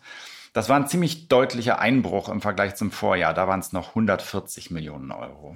Das 0.51 0.67
war 0.67 0.77
ein 0.77 0.87
ziemlich 0.87 1.27
deutlicher 1.27 1.77
Einbruch 1.77 2.29
im 2.29 2.41
Vergleich 2.41 2.73
zum 2.73 2.89
Vorjahr. 2.89 3.35
Da 3.35 3.47
waren 3.47 3.59
es 3.59 3.71
noch 3.71 3.89
140 3.89 4.71
Millionen 4.71 5.11
Euro. 5.11 5.55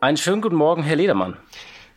Einen 0.00 0.16
schönen 0.16 0.40
guten 0.40 0.54
Morgen, 0.54 0.84
Herr 0.84 0.94
Ledermann. 0.94 1.36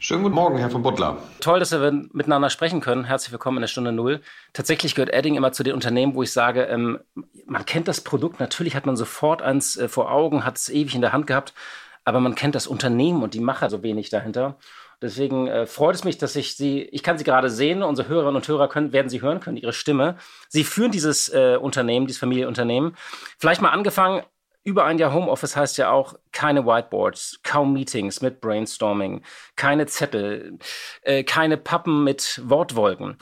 Schönen 0.03 0.23
guten 0.23 0.33
Morgen, 0.33 0.57
Herr 0.57 0.71
von 0.71 0.81
Butler. 0.81 1.21
Toll, 1.41 1.59
dass 1.59 1.71
wir 1.71 1.91
miteinander 2.11 2.49
sprechen 2.49 2.81
können. 2.81 3.03
Herzlich 3.03 3.31
willkommen 3.31 3.57
in 3.57 3.61
der 3.61 3.67
Stunde 3.67 3.91
Null. 3.91 4.21
Tatsächlich 4.51 4.95
gehört 4.95 5.13
Edding 5.13 5.35
immer 5.35 5.51
zu 5.51 5.61
den 5.61 5.75
Unternehmen, 5.75 6.15
wo 6.15 6.23
ich 6.23 6.33
sage, 6.33 6.63
ähm, 6.63 7.01
man 7.45 7.67
kennt 7.67 7.87
das 7.87 8.01
Produkt, 8.01 8.39
natürlich 8.39 8.75
hat 8.75 8.87
man 8.87 8.97
sofort 8.97 9.43
eins 9.43 9.77
äh, 9.77 9.87
vor 9.87 10.11
Augen, 10.11 10.43
hat 10.43 10.57
es 10.57 10.69
ewig 10.69 10.95
in 10.95 11.01
der 11.01 11.13
Hand 11.13 11.27
gehabt. 11.27 11.53
aber 12.03 12.19
man 12.19 12.33
kennt 12.33 12.55
das 12.55 12.65
Unternehmen 12.65 13.21
und 13.21 13.35
die 13.35 13.39
Macher 13.39 13.69
so 13.69 13.83
wenig 13.83 14.09
dahinter. 14.09 14.57
Deswegen 15.03 15.47
äh, 15.47 15.67
freut 15.67 15.93
es 15.93 16.03
mich, 16.03 16.17
dass 16.17 16.35
ich 16.35 16.55
Sie, 16.55 16.81
ich 16.81 17.03
kann 17.03 17.19
Sie 17.19 17.23
gerade 17.23 17.51
sehen, 17.51 17.83
unsere 17.83 18.07
Hörerinnen 18.07 18.37
und 18.37 18.47
Hörer 18.47 18.69
können, 18.69 18.93
werden 18.93 19.09
Sie 19.09 19.21
hören 19.21 19.39
können, 19.39 19.57
Ihre 19.57 19.71
Stimme. 19.71 20.15
Sie 20.49 20.63
führen 20.63 20.91
dieses 20.91 21.29
äh, 21.29 21.57
Unternehmen, 21.61 22.07
dieses 22.07 22.19
Familienunternehmen. 22.19 22.95
Vielleicht 23.37 23.61
mal 23.61 23.69
angefangen, 23.69 24.23
über 24.63 24.85
ein 24.85 24.99
Jahr 24.99 25.13
Homeoffice 25.13 25.55
heißt 25.55 25.77
ja 25.77 25.91
auch 25.91 26.15
keine 26.31 26.65
Whiteboards, 26.65 27.39
kaum 27.43 27.73
Meetings 27.73 28.21
mit 28.21 28.41
Brainstorming, 28.41 29.23
keine 29.55 29.87
Zettel, 29.87 30.59
äh, 31.01 31.23
keine 31.23 31.57
Pappen 31.57 32.03
mit 32.03 32.41
Wortwolken. 32.45 33.17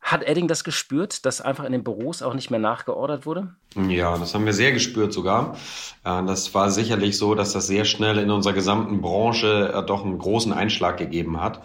Hat 0.00 0.22
Edding 0.22 0.48
das 0.48 0.64
gespürt, 0.64 1.26
dass 1.26 1.40
einfach 1.40 1.64
in 1.64 1.72
den 1.72 1.84
Büros 1.84 2.22
auch 2.22 2.32
nicht 2.32 2.50
mehr 2.50 2.60
nachgeordert 2.60 3.26
wurde? 3.26 3.54
Ja, 3.76 4.16
das 4.16 4.32
haben 4.32 4.46
wir 4.46 4.54
sehr 4.54 4.72
gespürt 4.72 5.12
sogar. 5.12 5.56
Äh, 6.04 6.24
das 6.24 6.54
war 6.54 6.70
sicherlich 6.70 7.18
so, 7.18 7.34
dass 7.34 7.52
das 7.52 7.66
sehr 7.66 7.84
schnell 7.84 8.18
in 8.18 8.30
unserer 8.30 8.54
gesamten 8.54 9.02
Branche 9.02 9.72
äh, 9.74 9.84
doch 9.84 10.04
einen 10.04 10.18
großen 10.18 10.52
Einschlag 10.52 10.96
gegeben 10.96 11.40
hat. 11.40 11.62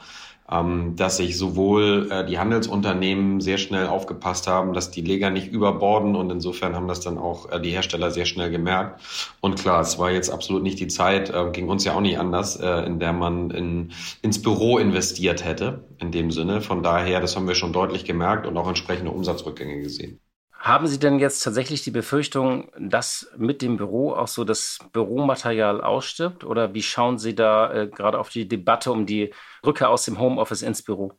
Ähm, 0.54 0.96
dass 0.96 1.18
sich 1.18 1.38
sowohl 1.38 2.10
äh, 2.12 2.26
die 2.26 2.38
Handelsunternehmen 2.38 3.42
sehr 3.42 3.58
schnell 3.58 3.88
aufgepasst 3.88 4.46
haben, 4.48 4.74
dass 4.74 4.92
die 4.92 5.02
Leger 5.02 5.32
nicht 5.32 5.52
überborden 5.52 6.16
und 6.16 6.30
insofern 6.30 6.76
haben 6.76 6.88
das 6.88 7.00
dann 7.00 7.18
auch 7.18 7.52
äh, 7.52 7.60
die 7.60 7.72
Hersteller 7.72 8.12
sehr 8.12 8.26
schnell 8.26 8.52
gemerkt. 8.52 9.02
Und 9.42 9.56
klar, 9.60 9.82
es 9.82 9.98
war 9.98 10.12
jetzt 10.12 10.30
absolut 10.30 10.62
nicht 10.62 10.80
die 10.80 10.88
Zeit, 10.88 11.32
äh, 11.32 11.50
ging 11.52 11.70
uns 11.70 11.86
ja 11.86 11.96
auch 11.96 12.02
nicht 12.02 12.20
anders, 12.20 12.56
in 12.56 13.00
der 13.00 13.14
man 13.14 13.50
in, 13.52 13.92
ins 14.22 14.42
Büro 14.42 14.78
investiert 14.78 15.44
hätte, 15.44 15.86
in 16.00 16.12
dem 16.12 16.32
Sinne. 16.32 16.62
Von 16.62 16.84
daher, 16.84 17.20
das 17.20 17.36
haben 17.36 17.48
wir 17.48 17.56
schon 17.56 17.74
deutlich 17.74 18.06
gemerkt 18.06 18.46
und 18.46 18.58
auch 18.58 18.68
entsprechende 18.68 19.12
Umsatzrückgänge 19.12 19.82
gesehen. 19.82 20.20
Haben 20.64 20.88
Sie 20.88 20.98
denn 20.98 21.20
jetzt 21.20 21.44
tatsächlich 21.44 21.82
die 21.82 21.92
Befürchtung, 21.92 22.70
dass 22.80 23.30
mit 23.36 23.62
dem 23.62 23.76
Büro 23.76 24.14
auch 24.14 24.30
so 24.30 24.46
das 24.46 24.80
Büromaterial 24.94 25.82
ausstirbt? 25.82 26.46
Oder 26.46 26.74
wie 26.74 26.82
schauen 26.82 27.18
Sie 27.18 27.36
da 27.36 27.74
äh, 27.74 27.88
gerade 27.88 28.18
auf 28.18 28.30
die 28.30 28.48
Debatte 28.48 28.94
um 28.94 29.06
die 29.06 29.34
Rückkehr 29.66 29.90
aus 29.90 30.06
dem 30.06 30.20
Homeoffice 30.20 30.62
ins 30.62 30.82
Büro? 30.82 31.12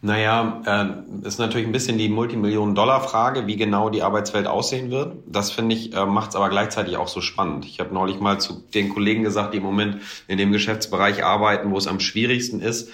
Naja, 0.00 0.62
äh, 0.64 1.26
ist 1.28 1.38
natürlich 1.38 1.66
ein 1.66 1.72
bisschen 1.72 1.98
die 1.98 2.08
Multimillionen-Dollar-Frage, 2.08 3.46
wie 3.46 3.56
genau 3.56 3.90
die 3.90 4.02
Arbeitswelt 4.02 4.46
aussehen 4.46 4.90
wird. 4.90 5.16
Das 5.26 5.50
finde 5.50 5.74
ich, 5.74 5.94
äh, 5.94 6.06
macht 6.06 6.30
es 6.30 6.36
aber 6.36 6.48
gleichzeitig 6.48 6.96
auch 6.96 7.08
so 7.08 7.20
spannend. 7.20 7.66
Ich 7.66 7.78
habe 7.78 7.92
neulich 7.92 8.20
mal 8.20 8.40
zu 8.40 8.64
den 8.72 8.88
Kollegen 8.88 9.22
gesagt, 9.22 9.52
die 9.52 9.58
im 9.58 9.64
Moment 9.64 10.00
in 10.28 10.38
dem 10.38 10.50
Geschäftsbereich 10.50 11.22
arbeiten, 11.22 11.70
wo 11.70 11.76
es 11.76 11.86
am 11.86 12.00
schwierigsten 12.00 12.60
ist, 12.60 12.90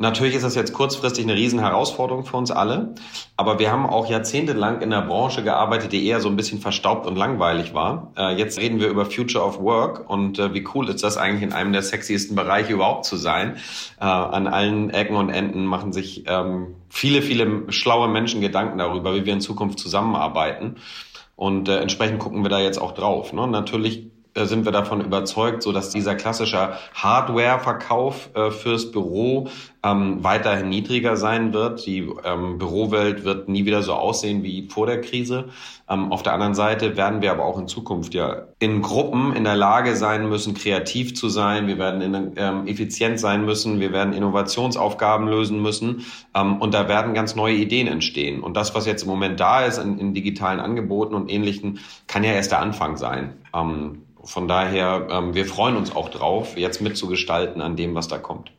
Natürlich 0.00 0.34
ist 0.34 0.44
das 0.44 0.54
jetzt 0.54 0.72
kurzfristig 0.72 1.24
eine 1.24 1.34
Riesenherausforderung 1.34 2.24
für 2.24 2.38
uns 2.38 2.50
alle, 2.50 2.94
aber 3.36 3.58
wir 3.58 3.70
haben 3.70 3.84
auch 3.84 4.08
jahrzehntelang 4.08 4.80
in 4.80 4.88
der 4.88 5.02
Branche 5.02 5.44
gearbeitet, 5.44 5.92
die 5.92 6.06
eher 6.06 6.20
so 6.20 6.30
ein 6.30 6.36
bisschen 6.36 6.58
verstaubt 6.58 7.06
und 7.06 7.16
langweilig 7.16 7.74
war. 7.74 8.10
Äh, 8.16 8.38
jetzt 8.38 8.58
reden 8.58 8.80
wir 8.80 8.88
über 8.88 9.04
Future 9.04 9.44
of 9.44 9.60
Work 9.60 10.08
und 10.08 10.38
äh, 10.38 10.54
wie 10.54 10.66
cool 10.74 10.88
ist 10.88 11.04
das 11.04 11.18
eigentlich 11.18 11.42
in 11.42 11.52
einem 11.52 11.74
der 11.74 11.82
sexiesten 11.82 12.34
Bereiche 12.34 12.72
überhaupt 12.72 13.04
zu 13.04 13.16
sein. 13.16 13.56
Äh, 14.00 14.04
an 14.04 14.46
allen 14.46 14.88
Ecken 14.88 15.16
und 15.16 15.28
Enden 15.28 15.66
machen 15.66 15.92
sich 15.92 16.24
ähm, 16.26 16.76
viele, 16.88 17.20
viele 17.20 17.70
schlaue 17.70 18.08
Menschen 18.08 18.40
Gedanken 18.40 18.78
darüber, 18.78 19.14
wie 19.14 19.26
wir 19.26 19.34
in 19.34 19.42
Zukunft 19.42 19.78
zusammenarbeiten. 19.80 20.76
Und 21.36 21.68
entsprechend 21.68 22.20
gucken 22.20 22.42
wir 22.42 22.48
da 22.48 22.58
jetzt 22.58 22.78
auch 22.78 22.92
drauf. 22.92 23.34
Ne? 23.34 23.46
Natürlich 23.46 24.10
sind 24.36 24.64
wir 24.64 24.72
davon 24.72 25.00
überzeugt, 25.00 25.62
so 25.62 25.72
dass 25.72 25.90
dieser 25.90 26.14
klassische 26.14 26.74
Hardware-Verkauf 26.94 28.30
äh, 28.34 28.50
fürs 28.50 28.90
Büro 28.90 29.48
ähm, 29.82 30.22
weiterhin 30.22 30.68
niedriger 30.68 31.16
sein 31.16 31.52
wird. 31.52 31.86
Die 31.86 32.08
ähm, 32.24 32.58
Bürowelt 32.58 33.24
wird 33.24 33.48
nie 33.48 33.64
wieder 33.64 33.82
so 33.82 33.94
aussehen 33.94 34.42
wie 34.42 34.68
vor 34.68 34.86
der 34.86 35.00
Krise. 35.00 35.46
Ähm, 35.88 36.12
auf 36.12 36.22
der 36.22 36.34
anderen 36.34 36.54
Seite 36.54 36.96
werden 36.96 37.22
wir 37.22 37.32
aber 37.32 37.44
auch 37.44 37.58
in 37.58 37.66
Zukunft 37.66 38.14
ja 38.14 38.44
in 38.58 38.82
Gruppen 38.82 39.34
in 39.34 39.44
der 39.44 39.56
Lage 39.56 39.96
sein 39.96 40.28
müssen, 40.28 40.54
kreativ 40.54 41.14
zu 41.14 41.28
sein. 41.28 41.66
Wir 41.66 41.78
werden 41.78 42.02
in, 42.02 42.32
ähm, 42.36 42.66
effizient 42.66 43.18
sein 43.18 43.44
müssen. 43.44 43.80
Wir 43.80 43.92
werden 43.92 44.12
Innovationsaufgaben 44.12 45.26
lösen 45.28 45.60
müssen. 45.62 46.04
Ähm, 46.34 46.58
und 46.60 46.74
da 46.74 46.88
werden 46.88 47.14
ganz 47.14 47.34
neue 47.34 47.54
Ideen 47.54 47.88
entstehen. 47.88 48.42
Und 48.42 48.56
das, 48.56 48.74
was 48.74 48.86
jetzt 48.86 49.02
im 49.02 49.08
Moment 49.08 49.40
da 49.40 49.64
ist 49.64 49.78
in, 49.78 49.98
in 49.98 50.14
digitalen 50.14 50.60
Angeboten 50.60 51.14
und 51.14 51.30
Ähnlichen, 51.30 51.80
kann 52.06 52.22
ja 52.22 52.32
erst 52.32 52.52
der 52.52 52.60
Anfang 52.60 52.96
sein. 52.96 53.34
Ähm, 53.54 54.02
von 54.24 54.48
daher, 54.48 55.08
ähm, 55.10 55.34
wir 55.34 55.46
freuen 55.46 55.76
uns 55.76 55.94
auch 55.94 56.08
drauf, 56.08 56.56
jetzt 56.56 56.80
mitzugestalten 56.80 57.60
an 57.62 57.76
dem, 57.76 57.94
was 57.94 58.08
da 58.08 58.18
kommt. 58.18 58.52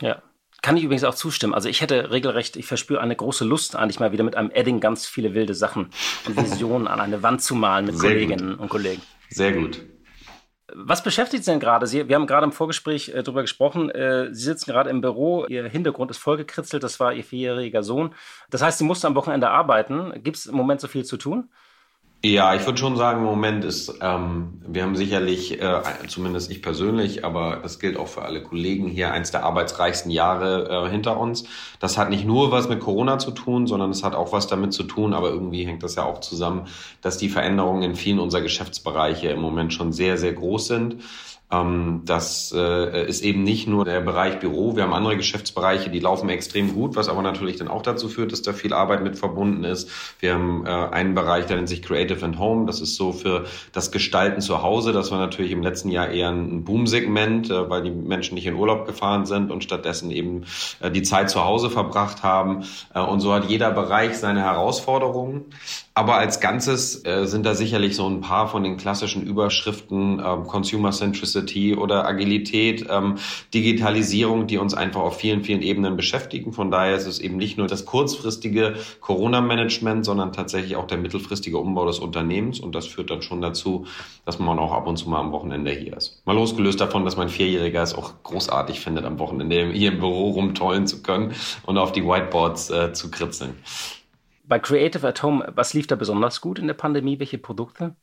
Ja. 0.00 0.22
Kann 0.62 0.76
ich 0.76 0.84
übrigens 0.84 1.04
auch 1.04 1.14
zustimmen. 1.14 1.54
Also 1.54 1.70
ich 1.70 1.80
hätte 1.80 2.10
regelrecht, 2.10 2.56
ich 2.56 2.66
verspüre 2.66 3.00
eine 3.00 3.16
große 3.16 3.46
Lust, 3.46 3.76
eigentlich 3.76 3.98
mal 3.98 4.12
wieder 4.12 4.24
mit 4.24 4.36
einem 4.36 4.50
Edding 4.50 4.80
ganz 4.80 5.06
viele 5.06 5.32
wilde 5.32 5.54
Sachen 5.54 5.88
und 6.26 6.36
Visionen 6.36 6.86
an 6.86 7.00
eine 7.00 7.22
Wand 7.22 7.40
zu 7.40 7.54
malen 7.54 7.86
mit 7.86 7.96
Sehr 7.98 8.10
Kolleginnen 8.10 8.50
gut. 8.50 8.60
und 8.60 8.68
Kollegen. 8.68 9.00
Sehr 9.30 9.52
gut. 9.52 9.80
Was 10.74 11.02
beschäftigt 11.02 11.44
Sie 11.44 11.50
denn 11.50 11.60
gerade? 11.60 11.86
Sie, 11.86 12.08
wir 12.08 12.14
haben 12.14 12.26
gerade 12.26 12.44
im 12.44 12.52
Vorgespräch 12.52 13.08
äh, 13.08 13.22
darüber 13.22 13.40
gesprochen. 13.40 13.90
Äh, 13.90 14.28
Sie 14.32 14.44
sitzen 14.44 14.70
gerade 14.70 14.90
im 14.90 15.00
Büro. 15.00 15.46
Ihr 15.46 15.66
Hintergrund 15.68 16.10
ist 16.10 16.18
vollgekritzelt. 16.18 16.82
Das 16.82 17.00
war 17.00 17.12
Ihr 17.12 17.24
vierjähriger 17.24 17.82
Sohn. 17.82 18.14
Das 18.50 18.62
heißt, 18.62 18.78
Sie 18.78 18.84
mussten 18.84 19.06
am 19.06 19.14
Wochenende 19.14 19.48
arbeiten. 19.48 20.12
Gibt 20.22 20.36
es 20.36 20.46
im 20.46 20.54
Moment 20.54 20.80
so 20.80 20.88
viel 20.88 21.04
zu 21.04 21.16
tun? 21.16 21.48
Ja, 22.22 22.54
ich 22.54 22.66
würde 22.66 22.76
schon 22.78 22.98
sagen, 22.98 23.20
im 23.20 23.24
Moment 23.24 23.64
ist, 23.64 23.94
ähm, 24.02 24.60
wir 24.66 24.82
haben 24.82 24.94
sicherlich, 24.94 25.58
äh, 25.58 25.80
zumindest 26.06 26.50
ich 26.50 26.60
persönlich, 26.60 27.24
aber 27.24 27.60
das 27.62 27.78
gilt 27.78 27.96
auch 27.96 28.08
für 28.08 28.20
alle 28.20 28.42
Kollegen 28.42 28.88
hier, 28.88 29.10
eins 29.10 29.30
der 29.30 29.42
arbeitsreichsten 29.42 30.10
Jahre 30.10 30.68
äh, 30.68 30.90
hinter 30.90 31.18
uns. 31.18 31.44
Das 31.78 31.96
hat 31.96 32.10
nicht 32.10 32.26
nur 32.26 32.52
was 32.52 32.68
mit 32.68 32.80
Corona 32.80 33.18
zu 33.18 33.30
tun, 33.30 33.66
sondern 33.66 33.88
es 33.88 34.04
hat 34.04 34.14
auch 34.14 34.32
was 34.32 34.46
damit 34.48 34.74
zu 34.74 34.82
tun, 34.82 35.14
aber 35.14 35.30
irgendwie 35.30 35.64
hängt 35.64 35.82
das 35.82 35.94
ja 35.94 36.04
auch 36.04 36.20
zusammen, 36.20 36.66
dass 37.00 37.16
die 37.16 37.30
Veränderungen 37.30 37.82
in 37.82 37.94
vielen 37.94 38.18
unserer 38.18 38.42
Geschäftsbereiche 38.42 39.28
im 39.28 39.40
Moment 39.40 39.72
schon 39.72 39.94
sehr, 39.94 40.18
sehr 40.18 40.34
groß 40.34 40.66
sind. 40.66 40.96
Ähm, 41.52 42.02
das 42.04 42.54
äh, 42.56 43.06
ist 43.06 43.22
eben 43.22 43.42
nicht 43.42 43.66
nur 43.66 43.84
der 43.84 44.00
Bereich 44.00 44.38
Büro. 44.38 44.76
Wir 44.76 44.84
haben 44.84 44.92
andere 44.92 45.16
Geschäftsbereiche, 45.16 45.90
die 45.90 45.98
laufen 45.98 46.28
extrem 46.28 46.74
gut, 46.74 46.96
was 46.96 47.08
aber 47.08 47.22
natürlich 47.22 47.56
dann 47.56 47.68
auch 47.68 47.82
dazu 47.82 48.08
führt, 48.08 48.32
dass 48.32 48.42
da 48.42 48.52
viel 48.52 48.72
Arbeit 48.72 49.02
mit 49.02 49.18
verbunden 49.18 49.64
ist. 49.64 49.90
Wir 50.20 50.34
haben 50.34 50.64
äh, 50.64 50.70
einen 50.70 51.14
Bereich, 51.14 51.46
der 51.46 51.56
nennt 51.56 51.68
sich 51.68 51.82
Creative 51.82 52.24
and 52.24 52.38
Home. 52.38 52.66
Das 52.66 52.80
ist 52.80 52.94
so 52.96 53.12
für 53.12 53.46
das 53.72 53.90
Gestalten 53.90 54.40
zu 54.40 54.62
Hause. 54.62 54.92
Das 54.92 55.10
war 55.10 55.18
natürlich 55.18 55.50
im 55.50 55.62
letzten 55.62 55.88
Jahr 55.90 56.08
eher 56.08 56.30
ein 56.30 56.62
Boomsegment, 56.64 57.50
äh, 57.50 57.68
weil 57.68 57.82
die 57.82 57.90
Menschen 57.90 58.34
nicht 58.34 58.46
in 58.46 58.54
Urlaub 58.54 58.86
gefahren 58.86 59.26
sind 59.26 59.50
und 59.50 59.64
stattdessen 59.64 60.10
eben 60.10 60.44
die 60.94 61.02
Zeit 61.02 61.30
zu 61.30 61.44
Hause 61.44 61.70
verbracht 61.70 62.22
haben. 62.22 62.64
Und 62.94 63.20
so 63.20 63.32
hat 63.32 63.48
jeder 63.48 63.70
Bereich 63.70 64.18
seine 64.18 64.42
Herausforderungen. 64.42 65.44
Aber 66.00 66.14
als 66.14 66.40
Ganzes 66.40 67.04
äh, 67.04 67.26
sind 67.26 67.44
da 67.44 67.54
sicherlich 67.54 67.94
so 67.94 68.08
ein 68.08 68.22
paar 68.22 68.48
von 68.48 68.62
den 68.62 68.78
klassischen 68.78 69.22
Überschriften 69.22 70.18
ähm, 70.24 70.44
Consumer 70.44 70.92
Centricity 70.92 71.76
oder 71.76 72.06
Agilität, 72.06 72.86
ähm, 72.88 73.16
Digitalisierung, 73.52 74.46
die 74.46 74.56
uns 74.56 74.72
einfach 74.72 75.02
auf 75.02 75.18
vielen, 75.18 75.44
vielen 75.44 75.60
Ebenen 75.60 75.98
beschäftigen. 75.98 76.54
Von 76.54 76.70
daher 76.70 76.96
ist 76.96 77.04
es 77.04 77.18
eben 77.18 77.36
nicht 77.36 77.58
nur 77.58 77.66
das 77.66 77.84
kurzfristige 77.84 78.76
Corona-Management, 79.02 80.06
sondern 80.06 80.32
tatsächlich 80.32 80.76
auch 80.76 80.86
der 80.86 80.96
mittelfristige 80.96 81.58
Umbau 81.58 81.84
des 81.84 81.98
Unternehmens. 81.98 82.60
Und 82.60 82.74
das 82.74 82.86
führt 82.86 83.10
dann 83.10 83.20
schon 83.20 83.42
dazu, 83.42 83.84
dass 84.24 84.38
man 84.38 84.58
auch 84.58 84.72
ab 84.72 84.86
und 84.86 84.96
zu 84.96 85.06
mal 85.06 85.20
am 85.20 85.32
Wochenende 85.32 85.70
hier 85.70 85.98
ist. 85.98 86.22
Mal 86.24 86.34
losgelöst 86.34 86.80
davon, 86.80 87.04
dass 87.04 87.18
mein 87.18 87.28
Vierjähriger 87.28 87.82
es 87.82 87.94
auch 87.94 88.14
großartig 88.22 88.80
findet, 88.80 89.04
am 89.04 89.18
Wochenende 89.18 89.70
hier 89.70 89.92
im 89.92 89.98
Büro 89.98 90.30
rumtollen 90.30 90.86
zu 90.86 91.02
können 91.02 91.34
und 91.66 91.76
auf 91.76 91.92
die 91.92 92.06
Whiteboards 92.06 92.70
äh, 92.70 92.94
zu 92.94 93.10
kritzeln. 93.10 93.52
Bei 94.50 94.58
Creative 94.58 95.06
at 95.06 95.22
Home, 95.22 95.46
was 95.54 95.74
lief 95.74 95.86
da 95.86 95.94
besonders 95.94 96.40
gut 96.40 96.58
in 96.58 96.66
der 96.66 96.74
Pandemie? 96.74 97.20
Welche 97.20 97.38
Produkte? 97.38 97.94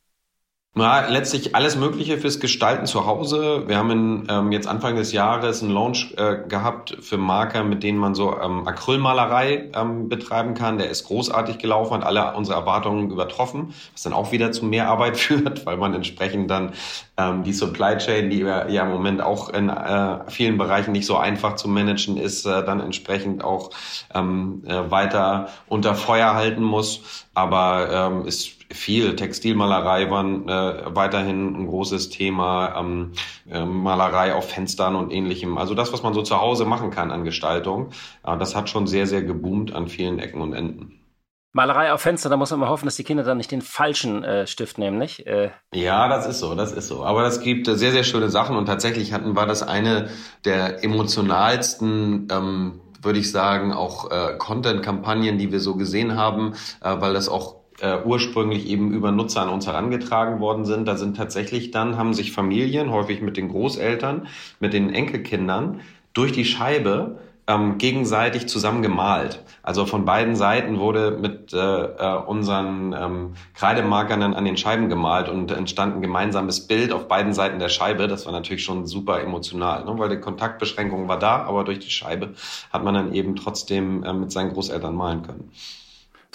Ja, 0.79 1.07
letztlich 1.07 1.55
alles 1.55 1.75
Mögliche 1.75 2.19
fürs 2.19 2.39
Gestalten 2.39 2.85
zu 2.85 3.07
Hause. 3.07 3.63
Wir 3.65 3.77
haben 3.77 3.89
in, 3.89 4.27
ähm, 4.29 4.51
jetzt 4.51 4.67
Anfang 4.67 4.95
des 4.95 5.11
Jahres 5.11 5.63
einen 5.63 5.71
Launch 5.71 6.13
äh, 6.17 6.47
gehabt 6.47 6.97
für 7.01 7.17
Marker, 7.17 7.63
mit 7.63 7.81
denen 7.81 7.97
man 7.97 8.13
so 8.13 8.39
ähm, 8.39 8.67
Acrylmalerei 8.67 9.71
ähm, 9.73 10.07
betreiben 10.07 10.53
kann. 10.53 10.77
Der 10.77 10.91
ist 10.91 11.05
großartig 11.05 11.57
gelaufen, 11.57 11.95
hat 11.95 12.03
alle 12.03 12.35
unsere 12.35 12.59
Erwartungen 12.59 13.09
übertroffen, 13.09 13.73
was 13.91 14.03
dann 14.03 14.13
auch 14.13 14.31
wieder 14.31 14.51
zu 14.51 14.65
mehr 14.65 14.87
Arbeit 14.87 15.17
führt, 15.17 15.65
weil 15.65 15.77
man 15.77 15.95
entsprechend 15.95 16.51
dann 16.51 16.73
ähm, 17.17 17.41
die 17.43 17.53
Supply 17.53 17.97
Chain, 17.97 18.29
die 18.29 18.41
ja 18.41 18.83
im 18.83 18.91
Moment 18.91 19.21
auch 19.21 19.49
in 19.49 19.69
äh, 19.69 20.29
vielen 20.29 20.59
Bereichen 20.59 20.91
nicht 20.91 21.07
so 21.07 21.17
einfach 21.17 21.55
zu 21.55 21.67
managen 21.67 22.17
ist, 22.17 22.45
äh, 22.45 22.63
dann 22.63 22.81
entsprechend 22.81 23.43
auch 23.43 23.71
ähm, 24.13 24.61
äh, 24.67 24.91
weiter 24.91 25.47
unter 25.67 25.95
Feuer 25.95 26.35
halten 26.35 26.61
muss. 26.61 27.25
Aber 27.33 27.89
ähm, 27.91 28.27
ist 28.27 28.56
viel. 28.71 29.15
Textilmalerei 29.15 30.09
war 30.09 30.25
äh, 30.25 30.95
weiterhin 30.95 31.55
ein 31.55 31.67
großes 31.67 32.09
Thema, 32.09 32.75
ähm, 32.77 33.13
äh, 33.49 33.65
Malerei 33.65 34.33
auf 34.33 34.49
Fenstern 34.49 34.95
und 34.95 35.11
ähnlichem. 35.11 35.57
Also 35.57 35.73
das, 35.73 35.93
was 35.93 36.03
man 36.03 36.13
so 36.13 36.21
zu 36.21 36.39
Hause 36.39 36.65
machen 36.65 36.91
kann 36.91 37.11
an 37.11 37.23
Gestaltung, 37.23 37.89
äh, 38.23 38.37
das 38.37 38.55
hat 38.55 38.69
schon 38.69 38.87
sehr, 38.87 39.07
sehr 39.07 39.23
geboomt 39.23 39.73
an 39.73 39.87
vielen 39.87 40.19
Ecken 40.19 40.41
und 40.41 40.53
Enden. 40.53 40.93
Malerei 41.53 41.91
auf 41.91 42.01
Fenster, 42.01 42.29
da 42.29 42.37
muss 42.37 42.51
man 42.51 42.59
immer 42.59 42.69
hoffen, 42.69 42.85
dass 42.85 42.97
die 42.97 43.03
Kinder 43.03 43.23
dann 43.23 43.37
nicht 43.37 43.51
den 43.51 43.61
falschen 43.61 44.23
äh, 44.23 44.45
Stift 44.45 44.77
nehmen, 44.77 44.99
nicht? 44.99 45.25
Äh. 45.25 45.49
Ja, 45.73 46.07
das 46.07 46.27
ist 46.27 46.39
so, 46.39 46.53
das 46.53 46.71
ist 46.71 46.87
so. 46.87 47.03
Aber 47.03 47.25
es 47.25 47.39
gibt 47.39 47.67
äh, 47.67 47.75
sehr, 47.75 47.91
sehr 47.91 48.03
schöne 48.03 48.29
Sachen 48.29 48.55
und 48.55 48.67
tatsächlich 48.67 49.13
hatten 49.13 49.35
war 49.35 49.47
das 49.47 49.63
eine 49.63 50.09
der 50.45 50.83
emotionalsten 50.83 52.27
ähm, 52.31 52.81
würde 53.01 53.19
ich 53.19 53.31
sagen, 53.31 53.73
auch 53.73 54.11
äh, 54.11 54.37
Content-Kampagnen, 54.37 55.37
die 55.37 55.51
wir 55.51 55.59
so 55.59 55.75
gesehen 55.75 56.15
haben, 56.15 56.53
äh, 56.81 56.95
weil 56.99 57.13
das 57.13 57.29
auch 57.29 57.55
äh, 57.81 57.97
ursprünglich 58.03 58.67
eben 58.67 58.91
über 58.91 59.11
Nutzer 59.11 59.41
an 59.41 59.49
uns 59.49 59.67
herangetragen 59.67 60.39
worden 60.39 60.65
sind. 60.65 60.87
Da 60.87 60.97
sind 60.97 61.17
tatsächlich 61.17 61.71
dann, 61.71 61.97
haben 61.97 62.13
sich 62.13 62.31
Familien, 62.31 62.91
häufig 62.91 63.21
mit 63.21 63.37
den 63.37 63.49
Großeltern, 63.49 64.27
mit 64.59 64.73
den 64.73 64.93
Enkelkindern, 64.93 65.81
durch 66.13 66.31
die 66.31 66.45
Scheibe 66.45 67.19
ähm, 67.47 67.77
gegenseitig 67.77 68.47
zusammen 68.47 68.81
gemalt. 68.81 69.43
Also 69.63 69.85
von 69.85 70.05
beiden 70.05 70.35
Seiten 70.35 70.79
wurde 70.79 71.11
mit 71.11 71.53
äh, 71.53 71.57
äh, 71.57 72.17
unseren 72.25 72.93
ähm, 72.93 73.33
Kreidemarkern 73.53 74.19
dann 74.19 74.33
an 74.33 74.43
den 74.43 74.57
Scheiben 74.57 74.89
gemalt 74.89 75.29
und 75.29 75.51
entstand 75.51 75.95
ein 75.95 76.01
gemeinsames 76.01 76.67
Bild 76.67 76.91
auf 76.91 77.07
beiden 77.07 77.33
Seiten 77.33 77.59
der 77.59 77.69
Scheibe. 77.69 78.07
Das 78.07 78.25
war 78.25 78.33
natürlich 78.33 78.63
schon 78.63 78.85
super 78.85 79.21
emotional, 79.21 79.85
ne? 79.85 79.93
weil 79.97 80.09
die 80.09 80.19
Kontaktbeschränkung 80.19 81.07
war 81.07 81.19
da, 81.19 81.43
aber 81.43 81.63
durch 81.63 81.79
die 81.79 81.89
Scheibe 81.89 82.33
hat 82.71 82.83
man 82.83 82.93
dann 82.93 83.13
eben 83.13 83.35
trotzdem 83.37 84.03
äh, 84.03 84.13
mit 84.13 84.31
seinen 84.31 84.51
Großeltern 84.51 84.93
malen 84.93 85.23
können 85.23 85.51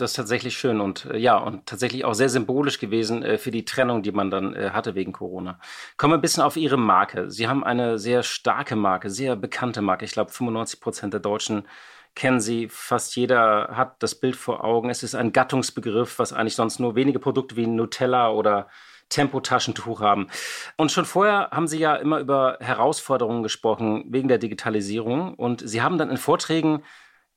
das 0.02 0.10
ist 0.10 0.16
tatsächlich 0.16 0.56
schön 0.56 0.80
und 0.80 1.06
äh, 1.06 1.16
ja, 1.16 1.38
und 1.38 1.66
tatsächlich 1.66 2.04
auch 2.04 2.14
sehr 2.14 2.28
symbolisch 2.28 2.78
gewesen 2.78 3.22
äh, 3.22 3.38
für 3.38 3.50
die 3.50 3.64
Trennung, 3.64 4.02
die 4.02 4.12
man 4.12 4.30
dann 4.30 4.54
äh, 4.54 4.70
hatte 4.70 4.94
wegen 4.94 5.12
Corona. 5.12 5.58
Kommen 5.96 6.12
wir 6.12 6.18
ein 6.18 6.22
bisschen 6.22 6.42
auf 6.42 6.56
Ihre 6.56 6.76
Marke. 6.76 7.30
Sie 7.30 7.48
haben 7.48 7.64
eine 7.64 7.98
sehr 7.98 8.22
starke 8.22 8.76
Marke, 8.76 9.08
sehr 9.08 9.36
bekannte 9.36 9.80
Marke. 9.80 10.04
Ich 10.04 10.12
glaube, 10.12 10.30
95 10.32 10.80
Prozent 10.80 11.12
der 11.14 11.20
Deutschen 11.20 11.66
kennen 12.14 12.40
sie. 12.40 12.68
Fast 12.68 13.16
jeder 13.16 13.70
hat 13.76 14.02
das 14.02 14.14
Bild 14.14 14.36
vor 14.36 14.64
Augen. 14.64 14.90
Es 14.90 15.02
ist 15.02 15.14
ein 15.14 15.32
Gattungsbegriff, 15.32 16.18
was 16.18 16.32
eigentlich 16.32 16.56
sonst 16.56 16.78
nur 16.78 16.94
wenige 16.94 17.18
Produkte 17.18 17.56
wie 17.56 17.66
Nutella 17.66 18.30
oder 18.30 18.68
Tempo-Taschentuch 19.08 20.00
haben. 20.00 20.28
Und 20.76 20.90
schon 20.90 21.04
vorher 21.04 21.50
haben 21.52 21.68
Sie 21.68 21.78
ja 21.78 21.94
immer 21.96 22.18
über 22.18 22.58
Herausforderungen 22.60 23.42
gesprochen 23.42 24.04
wegen 24.08 24.28
der 24.28 24.38
Digitalisierung. 24.38 25.34
Und 25.34 25.66
Sie 25.66 25.82
haben 25.82 25.98
dann 25.98 26.10
in 26.10 26.16
Vorträgen 26.16 26.82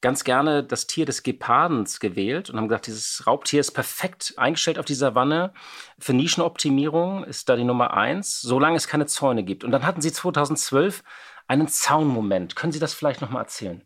ganz 0.05 0.23
gerne 0.23 0.63
das 0.63 0.85
Tier 0.85 1.07
des 1.07 1.23
Gepardens 1.23 1.99
gewählt 1.99 2.51
und 2.51 2.57
haben 2.57 2.67
gesagt, 2.67 2.85
dieses 2.85 3.25
Raubtier 3.25 3.59
ist 3.59 3.71
perfekt 3.71 4.35
eingestellt 4.37 4.77
auf 4.77 4.85
die 4.85 4.93
Savanne. 4.93 5.51
Für 5.97 6.13
Nischenoptimierung 6.13 7.23
ist 7.23 7.49
da 7.49 7.55
die 7.55 7.63
Nummer 7.63 7.95
eins, 7.95 8.39
solange 8.39 8.77
es 8.77 8.87
keine 8.87 9.07
Zäune 9.07 9.43
gibt. 9.43 9.63
Und 9.63 9.71
dann 9.71 9.83
hatten 9.83 10.01
Sie 10.01 10.11
2012 10.11 11.03
einen 11.47 11.67
Zaunmoment. 11.67 12.55
Können 12.55 12.71
Sie 12.71 12.77
das 12.77 12.93
vielleicht 12.93 13.21
noch 13.21 13.31
mal 13.31 13.39
erzählen? 13.39 13.81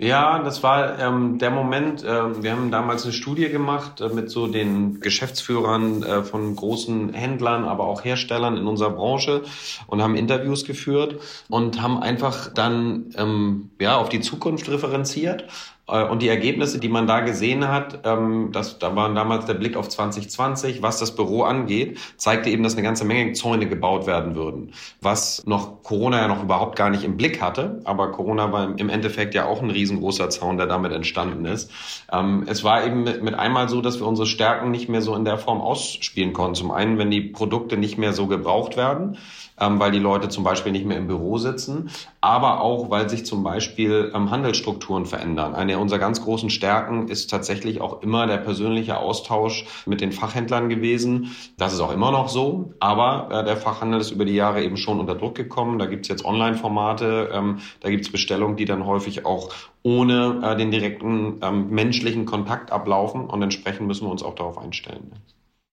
Ja, 0.00 0.40
das 0.44 0.62
war 0.62 0.96
ähm, 1.00 1.38
der 1.38 1.50
Moment. 1.50 2.04
Äh, 2.04 2.40
wir 2.40 2.52
haben 2.52 2.70
damals 2.70 3.02
eine 3.02 3.12
Studie 3.12 3.48
gemacht 3.48 4.00
äh, 4.00 4.08
mit 4.08 4.30
so 4.30 4.46
den 4.46 5.00
Geschäftsführern 5.00 6.04
äh, 6.04 6.22
von 6.22 6.54
großen 6.54 7.12
Händlern, 7.12 7.64
aber 7.64 7.84
auch 7.84 8.04
Herstellern 8.04 8.56
in 8.56 8.68
unserer 8.68 8.90
Branche 8.90 9.42
und 9.88 10.00
haben 10.00 10.14
Interviews 10.14 10.64
geführt 10.64 11.20
und 11.48 11.82
haben 11.82 12.00
einfach 12.00 12.54
dann 12.54 13.12
ähm, 13.16 13.70
ja 13.80 13.96
auf 13.96 14.08
die 14.08 14.20
Zukunft 14.20 14.68
referenziert 14.68 15.46
und 15.88 16.20
die 16.20 16.28
Ergebnisse, 16.28 16.78
die 16.78 16.88
man 16.88 17.06
da 17.06 17.20
gesehen 17.20 17.66
hat, 17.68 18.00
ähm, 18.04 18.50
das, 18.52 18.78
da 18.78 18.94
war 18.94 19.12
damals 19.14 19.46
der 19.46 19.54
Blick 19.54 19.76
auf 19.76 19.88
2020, 19.88 20.82
was 20.82 20.98
das 20.98 21.14
Büro 21.14 21.42
angeht, 21.42 21.98
zeigte 22.16 22.50
eben, 22.50 22.62
dass 22.62 22.74
eine 22.74 22.82
ganze 22.82 23.04
Menge 23.04 23.32
Zäune 23.32 23.66
gebaut 23.68 24.06
werden 24.06 24.34
würden. 24.34 24.72
Was 25.00 25.46
noch 25.46 25.82
Corona 25.82 26.18
ja 26.18 26.28
noch 26.28 26.42
überhaupt 26.42 26.76
gar 26.76 26.90
nicht 26.90 27.04
im 27.04 27.16
Blick 27.16 27.40
hatte, 27.40 27.80
aber 27.84 28.12
Corona 28.12 28.52
war 28.52 28.78
im 28.78 28.88
Endeffekt 28.90 29.34
ja 29.34 29.46
auch 29.46 29.62
ein 29.62 29.70
riesengroßer 29.70 30.28
Zaun, 30.28 30.58
der 30.58 30.66
damit 30.66 30.92
entstanden 30.92 31.46
ist. 31.46 31.70
Ähm, 32.12 32.44
es 32.46 32.62
war 32.64 32.84
eben 32.84 33.04
mit 33.04 33.34
einmal 33.34 33.68
so, 33.70 33.80
dass 33.80 33.98
wir 33.98 34.06
unsere 34.06 34.26
Stärken 34.26 34.70
nicht 34.70 34.90
mehr 34.90 35.00
so 35.00 35.14
in 35.14 35.24
der 35.24 35.38
Form 35.38 35.60
ausspielen 35.60 36.34
konnten. 36.34 36.54
Zum 36.54 36.70
einen, 36.70 36.98
wenn 36.98 37.10
die 37.10 37.22
Produkte 37.22 37.78
nicht 37.78 37.96
mehr 37.96 38.12
so 38.12 38.26
gebraucht 38.26 38.76
werden 38.76 39.16
ähm, 39.60 39.78
weil 39.78 39.90
die 39.90 39.98
Leute 39.98 40.28
zum 40.28 40.44
Beispiel 40.44 40.72
nicht 40.72 40.86
mehr 40.86 40.98
im 40.98 41.06
Büro 41.06 41.38
sitzen, 41.38 41.90
aber 42.20 42.60
auch, 42.60 42.90
weil 42.90 43.08
sich 43.08 43.26
zum 43.26 43.42
Beispiel 43.42 44.12
ähm, 44.14 44.30
Handelsstrukturen 44.30 45.06
verändern. 45.06 45.54
Eine 45.54 45.78
unserer 45.78 45.98
ganz 45.98 46.22
großen 46.22 46.50
Stärken 46.50 47.08
ist 47.08 47.30
tatsächlich 47.30 47.80
auch 47.80 48.02
immer 48.02 48.26
der 48.26 48.38
persönliche 48.38 48.98
Austausch 48.98 49.66
mit 49.86 50.00
den 50.00 50.12
Fachhändlern 50.12 50.68
gewesen. 50.68 51.36
Das 51.56 51.72
ist 51.72 51.80
auch 51.80 51.92
immer 51.92 52.10
noch 52.10 52.28
so, 52.28 52.74
aber 52.80 53.28
äh, 53.30 53.44
der 53.44 53.56
Fachhandel 53.56 54.00
ist 54.00 54.10
über 54.10 54.24
die 54.24 54.34
Jahre 54.34 54.62
eben 54.62 54.76
schon 54.76 55.00
unter 55.00 55.14
Druck 55.14 55.34
gekommen. 55.34 55.78
Da 55.78 55.86
gibt's 55.86 56.08
jetzt 56.08 56.24
Online-Formate, 56.24 57.30
ähm, 57.32 57.58
da 57.80 57.90
gibt's 57.90 58.10
Bestellungen, 58.10 58.56
die 58.56 58.64
dann 58.64 58.86
häufig 58.86 59.26
auch 59.26 59.50
ohne 59.82 60.40
äh, 60.42 60.56
den 60.56 60.70
direkten 60.70 61.40
ähm, 61.42 61.70
menschlichen 61.70 62.26
Kontakt 62.26 62.72
ablaufen 62.72 63.28
und 63.28 63.42
entsprechend 63.42 63.86
müssen 63.86 64.06
wir 64.06 64.10
uns 64.10 64.22
auch 64.22 64.34
darauf 64.34 64.58
einstellen. 64.58 65.12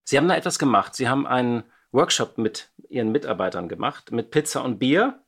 Sie 0.06 0.18
haben 0.18 0.28
da 0.28 0.36
etwas 0.36 0.60
gemacht. 0.60 0.96
Sie 0.96 1.08
haben 1.08 1.26
einen 1.26 1.64
Workshop 1.94 2.38
mit 2.38 2.70
ihren 2.90 3.12
Mitarbeitern 3.12 3.70
gemacht, 3.70 4.12
mit 4.12 4.32
Pizza 4.32 4.64
und 4.64 4.80
Bier. 4.80 5.20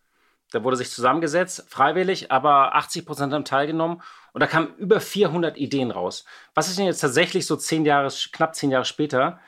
Da 0.52 0.64
wurde 0.64 0.78
sich 0.78 0.92
zusammengesetzt, 0.92 1.66
freiwillig, 1.70 2.32
aber 2.32 2.76
80 2.76 3.06
Prozent 3.06 3.34
haben 3.34 3.46
teilgenommen 3.46 4.02
und 4.34 4.42
da 4.42 4.48
kamen 4.48 4.76
über 4.78 5.00
400 5.00 5.58
Ideen 5.58 5.92
raus. 5.92 6.26
Was 6.54 6.68
ist 6.68 6.78
denn 6.78 6.86
jetzt 6.86 7.00
tatsächlich 7.00 7.46
so 7.46 7.56
zehn 7.56 7.86
Jahre, 7.86 8.10
knapp 8.32 8.56
zehn 8.56 8.72
Jahre 8.72 8.86
später 8.86 9.40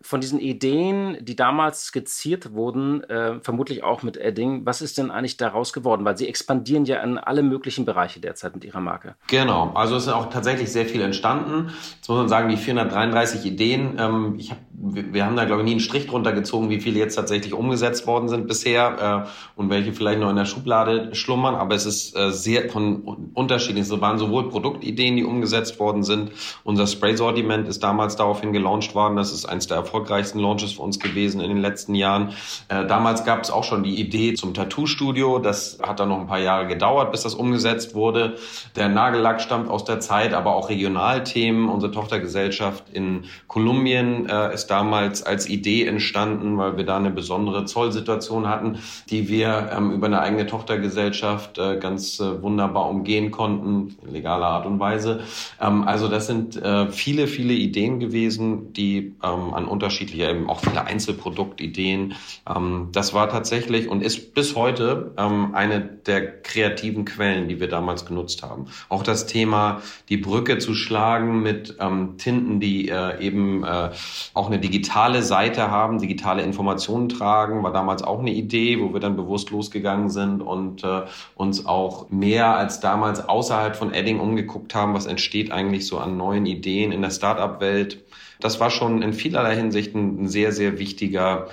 von 0.00 0.22
diesen 0.22 0.40
Ideen, 0.40 1.18
die 1.20 1.36
damals 1.36 1.84
skizziert 1.84 2.54
wurden, 2.54 3.04
äh, 3.04 3.38
vermutlich 3.40 3.84
auch 3.84 4.02
mit 4.02 4.16
Edding, 4.16 4.64
was 4.64 4.80
ist 4.80 4.96
denn 4.96 5.10
eigentlich 5.10 5.36
daraus 5.36 5.74
geworden? 5.74 6.06
Weil 6.06 6.16
Sie 6.16 6.26
expandieren 6.26 6.86
ja 6.86 7.02
in 7.02 7.18
alle 7.18 7.42
möglichen 7.42 7.84
Bereiche 7.84 8.18
derzeit 8.18 8.54
mit 8.54 8.64
Ihrer 8.64 8.80
Marke. 8.80 9.14
Genau, 9.26 9.72
also 9.74 9.96
es 9.96 10.04
ist 10.04 10.12
auch 10.12 10.30
tatsächlich 10.30 10.72
sehr 10.72 10.86
viel 10.86 11.02
entstanden. 11.02 11.70
Jetzt 11.96 12.08
muss 12.08 12.16
man 12.16 12.28
sagen, 12.28 12.48
die 12.48 12.56
433 12.56 13.44
Ideen, 13.44 13.96
ähm, 13.98 14.36
ich 14.38 14.52
hab, 14.52 14.58
wir 14.72 15.26
haben 15.26 15.36
da 15.36 15.44
glaube 15.44 15.60
ich 15.60 15.66
nie 15.66 15.72
einen 15.72 15.80
Strich 15.80 16.06
drunter 16.06 16.32
gezogen, 16.32 16.70
wie 16.70 16.80
viele 16.80 16.98
jetzt 16.98 17.16
tatsächlich 17.16 17.52
umgesetzt 17.52 18.06
worden 18.06 18.28
sind 18.28 18.48
bisher 18.48 19.26
äh, 19.26 19.60
und 19.60 19.68
welche 19.68 19.92
vielleicht 19.92 20.18
noch 20.18 20.30
in 20.30 20.36
der 20.36 20.46
Schublade 20.46 21.14
schlummern, 21.14 21.56
aber 21.56 21.74
es 21.74 21.84
ist 21.84 22.16
äh, 22.16 22.30
sehr 22.30 22.70
von 22.70 23.30
unterschiedlich. 23.34 23.84
Es 23.84 24.00
waren 24.00 24.16
sowohl 24.16 24.48
Produktideen, 24.48 25.16
die 25.16 25.24
umgesetzt 25.24 25.78
worden 25.78 26.02
sind. 26.04 26.32
Unser 26.64 26.86
Spray-Sortiment 26.86 27.68
ist 27.68 27.82
damals 27.82 28.16
daraufhin 28.16 28.54
gelauncht 28.54 28.94
worden. 28.94 29.16
Das 29.16 29.30
ist 29.30 29.44
eins 29.44 29.66
der 29.66 29.73
der 29.74 29.80
erfolgreichsten 29.80 30.38
Launches 30.38 30.72
für 30.72 30.82
uns 30.82 30.98
gewesen 30.98 31.40
in 31.40 31.48
den 31.48 31.60
letzten 31.60 31.94
Jahren. 31.94 32.30
Äh, 32.68 32.86
damals 32.86 33.24
gab 33.24 33.42
es 33.42 33.50
auch 33.50 33.64
schon 33.64 33.82
die 33.82 34.00
Idee 34.00 34.34
zum 34.34 34.54
Tattoo-Studio. 34.54 35.40
Das 35.40 35.78
hat 35.82 36.00
dann 36.00 36.08
noch 36.08 36.20
ein 36.20 36.26
paar 36.26 36.38
Jahre 36.38 36.66
gedauert, 36.66 37.10
bis 37.10 37.22
das 37.22 37.34
umgesetzt 37.34 37.94
wurde. 37.94 38.36
Der 38.76 38.88
Nagellack 38.88 39.40
stammt 39.40 39.68
aus 39.68 39.84
der 39.84 40.00
Zeit, 40.00 40.32
aber 40.32 40.54
auch 40.54 40.68
Regionalthemen. 40.68 41.68
Unsere 41.68 41.92
Tochtergesellschaft 41.92 42.84
in 42.92 43.24
Kolumbien 43.48 44.28
äh, 44.28 44.54
ist 44.54 44.68
damals 44.68 45.22
als 45.22 45.48
Idee 45.48 45.86
entstanden, 45.86 46.56
weil 46.56 46.76
wir 46.76 46.84
da 46.84 46.96
eine 46.96 47.10
besondere 47.10 47.64
Zollsituation 47.64 48.48
hatten, 48.48 48.78
die 49.10 49.28
wir 49.28 49.70
ähm, 49.76 49.90
über 49.90 50.06
eine 50.06 50.20
eigene 50.20 50.46
Tochtergesellschaft 50.46 51.58
äh, 51.58 51.78
ganz 51.78 52.20
äh, 52.20 52.42
wunderbar 52.42 52.88
umgehen 52.88 53.30
konnten, 53.30 53.96
in 54.06 54.12
legaler 54.12 54.46
Art 54.46 54.66
und 54.66 54.78
Weise. 54.78 55.20
Ähm, 55.60 55.82
also 55.84 56.08
das 56.08 56.26
sind 56.26 56.56
äh, 56.56 56.90
viele, 56.90 57.26
viele 57.26 57.54
Ideen 57.54 57.98
gewesen, 57.98 58.72
die 58.72 59.14
ähm, 59.22 59.54
an 59.54 59.63
an 59.64 59.68
unterschiedliche, 59.68 60.30
eben 60.30 60.48
auch 60.48 60.60
viele 60.60 60.84
Einzelproduktideen. 60.84 62.14
Ähm, 62.48 62.88
das 62.92 63.14
war 63.14 63.28
tatsächlich 63.28 63.88
und 63.88 64.02
ist 64.02 64.34
bis 64.34 64.54
heute 64.54 65.12
ähm, 65.16 65.54
eine 65.54 65.80
der 65.80 66.42
kreativen 66.42 67.04
Quellen, 67.04 67.48
die 67.48 67.60
wir 67.60 67.68
damals 67.68 68.06
genutzt 68.06 68.42
haben. 68.42 68.66
Auch 68.88 69.02
das 69.02 69.26
Thema, 69.26 69.82
die 70.08 70.16
Brücke 70.16 70.58
zu 70.58 70.74
schlagen 70.74 71.42
mit 71.42 71.76
ähm, 71.80 72.16
Tinten, 72.18 72.60
die 72.60 72.88
äh, 72.88 73.20
eben 73.20 73.64
äh, 73.64 73.90
auch 74.34 74.46
eine 74.46 74.58
digitale 74.58 75.22
Seite 75.22 75.70
haben, 75.70 75.98
digitale 75.98 76.42
Informationen 76.42 77.08
tragen, 77.08 77.62
war 77.62 77.72
damals 77.72 78.02
auch 78.02 78.20
eine 78.20 78.32
Idee, 78.32 78.80
wo 78.80 78.92
wir 78.92 79.00
dann 79.00 79.16
bewusst 79.16 79.50
losgegangen 79.50 80.10
sind 80.10 80.42
und 80.42 80.84
äh, 80.84 81.02
uns 81.34 81.66
auch 81.66 82.10
mehr 82.10 82.56
als 82.56 82.80
damals 82.80 83.28
außerhalb 83.28 83.76
von 83.76 83.92
Edding 83.92 84.20
umgeguckt 84.20 84.74
haben, 84.74 84.94
was 84.94 85.06
entsteht 85.06 85.50
eigentlich 85.50 85.86
so 85.86 85.98
an 85.98 86.16
neuen 86.16 86.46
Ideen 86.46 86.92
in 86.92 87.02
der 87.02 87.10
Startup-Welt 87.10 88.04
das 88.40 88.60
war 88.60 88.70
schon 88.70 89.02
in 89.02 89.12
vielerlei 89.12 89.56
Hinsicht 89.56 89.94
ein 89.94 90.28
sehr, 90.28 90.52
sehr 90.52 90.78
wichtiger 90.78 91.48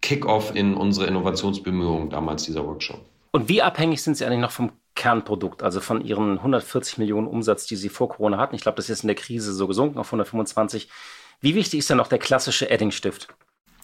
Kick-off 0.00 0.54
in 0.54 0.74
unsere 0.74 1.06
Innovationsbemühungen 1.06 2.10
damals, 2.10 2.44
dieser 2.44 2.66
Workshop. 2.66 3.00
Und 3.32 3.48
wie 3.48 3.62
abhängig 3.62 4.02
sind 4.02 4.16
Sie 4.16 4.24
eigentlich 4.24 4.40
noch 4.40 4.50
vom 4.50 4.72
Kernprodukt, 4.94 5.62
also 5.62 5.80
von 5.80 6.04
Ihren 6.04 6.38
140 6.38 6.98
Millionen 6.98 7.26
Umsatz, 7.26 7.66
die 7.66 7.76
Sie 7.76 7.88
vor 7.88 8.08
Corona 8.08 8.38
hatten? 8.38 8.54
Ich 8.54 8.62
glaube, 8.62 8.76
das 8.76 8.90
ist 8.90 9.02
in 9.02 9.08
der 9.08 9.16
Krise 9.16 9.52
so 9.52 9.66
gesunken 9.66 9.98
auf 9.98 10.08
125. 10.08 10.88
Wie 11.40 11.54
wichtig 11.54 11.80
ist 11.80 11.90
denn 11.90 11.96
noch 11.96 12.06
der 12.06 12.18
klassische 12.18 12.70
Edding-Stift? 12.70 13.28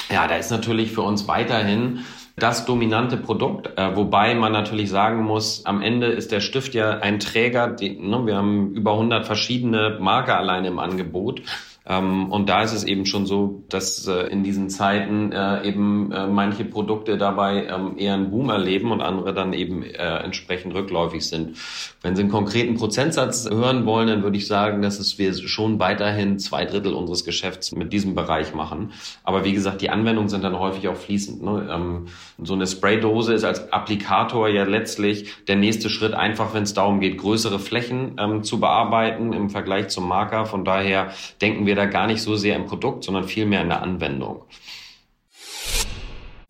Ja, 0.08 0.26
da 0.26 0.36
ist 0.36 0.50
natürlich 0.50 0.92
für 0.92 1.02
uns 1.02 1.28
weiterhin 1.28 2.04
das 2.36 2.64
dominante 2.64 3.16
Produkt, 3.16 3.78
äh, 3.78 3.96
wobei 3.96 4.34
man 4.34 4.52
natürlich 4.52 4.88
sagen 4.88 5.22
muss, 5.22 5.66
am 5.66 5.82
Ende 5.82 6.06
ist 6.06 6.32
der 6.32 6.40
Stift 6.40 6.74
ja 6.74 6.98
ein 6.98 7.20
Träger, 7.20 7.68
die, 7.68 7.98
ne, 7.98 8.24
wir 8.26 8.36
haben 8.36 8.74
über 8.74 8.92
100 8.92 9.26
verschiedene 9.26 9.98
Marker 10.00 10.38
alleine 10.38 10.68
im 10.68 10.78
Angebot. 10.78 11.42
Ähm, 11.86 12.30
und 12.30 12.48
da 12.48 12.62
ist 12.62 12.72
es 12.72 12.84
eben 12.84 13.06
schon 13.06 13.26
so, 13.26 13.64
dass 13.68 14.06
äh, 14.06 14.26
in 14.28 14.42
diesen 14.42 14.68
Zeiten 14.68 15.32
äh, 15.32 15.66
eben 15.66 16.12
äh, 16.12 16.26
manche 16.26 16.64
Produkte 16.64 17.16
dabei 17.16 17.66
ähm, 17.66 17.94
eher 17.96 18.14
einen 18.14 18.30
Boom 18.30 18.50
erleben 18.50 18.92
und 18.92 19.00
andere 19.00 19.34
dann 19.34 19.52
eben 19.52 19.82
entsprechend 19.82 20.74
rückläufig 20.74 21.26
sind. 21.26 21.56
Wenn 22.02 22.16
Sie 22.16 22.22
einen 22.22 22.30
konkreten 22.30 22.74
Prozentsatz 22.74 23.48
hören 23.48 23.86
wollen, 23.86 24.08
dann 24.08 24.22
würde 24.22 24.36
ich 24.36 24.46
sagen, 24.46 24.82
dass 24.82 24.98
es 24.98 25.18
wir 25.18 25.32
schon 25.34 25.78
weiterhin 25.78 26.38
zwei 26.38 26.64
Drittel 26.64 26.92
unseres 26.94 27.24
Geschäfts 27.24 27.72
mit 27.72 27.92
diesem 27.92 28.14
Bereich 28.14 28.54
machen. 28.54 28.92
Aber 29.24 29.44
wie 29.44 29.52
gesagt, 29.52 29.80
die 29.80 29.90
Anwendungen 29.90 30.28
sind 30.28 30.44
dann 30.44 30.58
häufig 30.58 30.88
auch 30.88 30.96
fließend. 30.96 31.42
Ne? 31.42 31.68
Ähm, 31.70 32.06
so 32.38 32.54
eine 32.54 32.66
Spraydose 32.66 33.34
ist 33.34 33.44
als 33.44 33.72
Applikator 33.72 34.48
ja 34.48 34.64
letztlich 34.64 35.44
der 35.46 35.56
nächste 35.56 35.90
Schritt, 35.90 36.14
einfach 36.14 36.54
wenn 36.54 36.62
es 36.62 36.74
darum 36.74 37.00
geht, 37.00 37.18
größere 37.18 37.58
Flächen 37.58 38.42
zu 38.42 38.60
bearbeiten 38.60 39.32
im 39.32 39.50
Vergleich 39.50 39.88
zum 39.88 40.08
Marker. 40.08 40.46
Von 40.46 40.64
daher 40.64 41.10
denken 41.40 41.66
wir 41.66 41.69
wir 41.70 41.76
da 41.76 41.86
gar 41.86 42.08
nicht 42.08 42.20
so 42.20 42.34
sehr 42.34 42.56
im 42.56 42.66
Produkt, 42.66 43.04
sondern 43.04 43.24
vielmehr 43.24 43.62
in 43.62 43.68
der 43.68 43.82
Anwendung. 43.82 44.42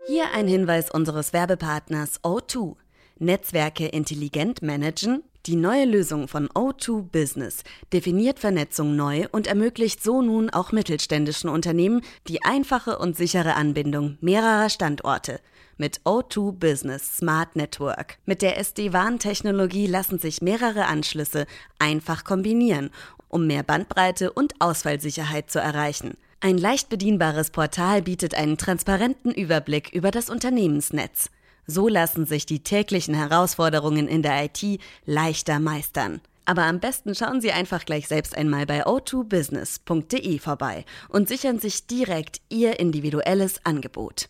Hier 0.06 0.32
ein 0.34 0.48
Hinweis 0.48 0.90
unseres 0.90 1.34
Werbepartners 1.34 2.24
O2. 2.24 2.76
Netzwerke 3.18 3.86
intelligent 3.86 4.62
managen? 4.62 5.22
Die 5.44 5.56
neue 5.56 5.84
Lösung 5.84 6.26
von 6.26 6.48
O2 6.48 7.02
Business 7.02 7.64
definiert 7.92 8.38
Vernetzung 8.38 8.96
neu 8.96 9.26
und 9.30 9.46
ermöglicht 9.46 10.02
so 10.02 10.22
nun 10.22 10.48
auch 10.48 10.72
mittelständischen 10.72 11.50
Unternehmen 11.50 12.00
die 12.26 12.42
einfache 12.42 12.98
und 12.98 13.16
sichere 13.16 13.54
Anbindung 13.54 14.16
mehrerer 14.20 14.70
Standorte 14.70 15.40
mit 15.76 16.00
O2 16.04 16.52
Business 16.52 17.18
Smart 17.18 17.56
Network. 17.56 18.18
Mit 18.26 18.42
der 18.42 18.58
SD-WAN-Technologie 18.58 19.86
lassen 19.86 20.18
sich 20.18 20.42
mehrere 20.42 20.86
Anschlüsse 20.86 21.46
einfach 21.78 22.24
kombinieren, 22.24 22.90
um 23.30 23.46
mehr 23.46 23.62
Bandbreite 23.62 24.32
und 24.32 24.60
Ausfallsicherheit 24.60 25.50
zu 25.50 25.58
erreichen. 25.58 26.18
Ein 26.40 26.58
leicht 26.58 26.88
bedienbares 26.88 27.50
Portal 27.50 28.02
bietet 28.02 28.34
einen 28.34 28.58
transparenten 28.58 29.32
Überblick 29.32 29.90
über 29.92 30.10
das 30.10 30.28
Unternehmensnetz. 30.28 31.30
So 31.66 31.88
lassen 31.88 32.26
sich 32.26 32.46
die 32.46 32.62
täglichen 32.62 33.14
Herausforderungen 33.14 34.08
in 34.08 34.22
der 34.22 34.44
IT 34.44 34.80
leichter 35.04 35.60
meistern. 35.60 36.20
Aber 36.46 36.64
am 36.64 36.80
besten 36.80 37.14
schauen 37.14 37.40
Sie 37.40 37.52
einfach 37.52 37.84
gleich 37.84 38.08
selbst 38.08 38.36
einmal 38.36 38.66
bei 38.66 38.84
o2business.de 38.84 40.38
vorbei 40.38 40.84
und 41.08 41.28
sichern 41.28 41.60
sich 41.60 41.86
direkt 41.86 42.40
Ihr 42.48 42.80
individuelles 42.80 43.64
Angebot. 43.64 44.28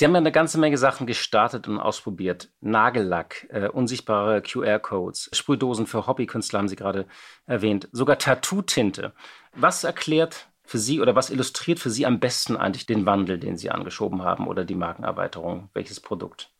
Sie 0.00 0.06
haben 0.06 0.14
ja 0.14 0.20
eine 0.20 0.32
ganze 0.32 0.58
Menge 0.58 0.78
Sachen 0.78 1.06
gestartet 1.06 1.68
und 1.68 1.78
ausprobiert. 1.78 2.48
Nagellack, 2.62 3.46
äh, 3.50 3.68
unsichtbare 3.68 4.40
QR-Codes, 4.40 5.28
Sprühdosen 5.34 5.86
für 5.86 6.06
Hobbykünstler 6.06 6.58
haben 6.58 6.68
Sie 6.68 6.76
gerade 6.76 7.04
erwähnt, 7.44 7.86
sogar 7.92 8.16
Tattoo-Tinte. 8.16 9.12
Was 9.54 9.84
erklärt 9.84 10.48
für 10.64 10.78
Sie 10.78 11.02
oder 11.02 11.16
was 11.16 11.28
illustriert 11.28 11.80
für 11.80 11.90
Sie 11.90 12.06
am 12.06 12.18
besten 12.18 12.56
eigentlich 12.56 12.86
den 12.86 13.04
Wandel, 13.04 13.38
den 13.38 13.58
Sie 13.58 13.70
angeschoben 13.70 14.22
haben 14.22 14.48
oder 14.48 14.64
die 14.64 14.74
Markenerweiterung? 14.74 15.68
Welches 15.74 16.00
Produkt? 16.00 16.50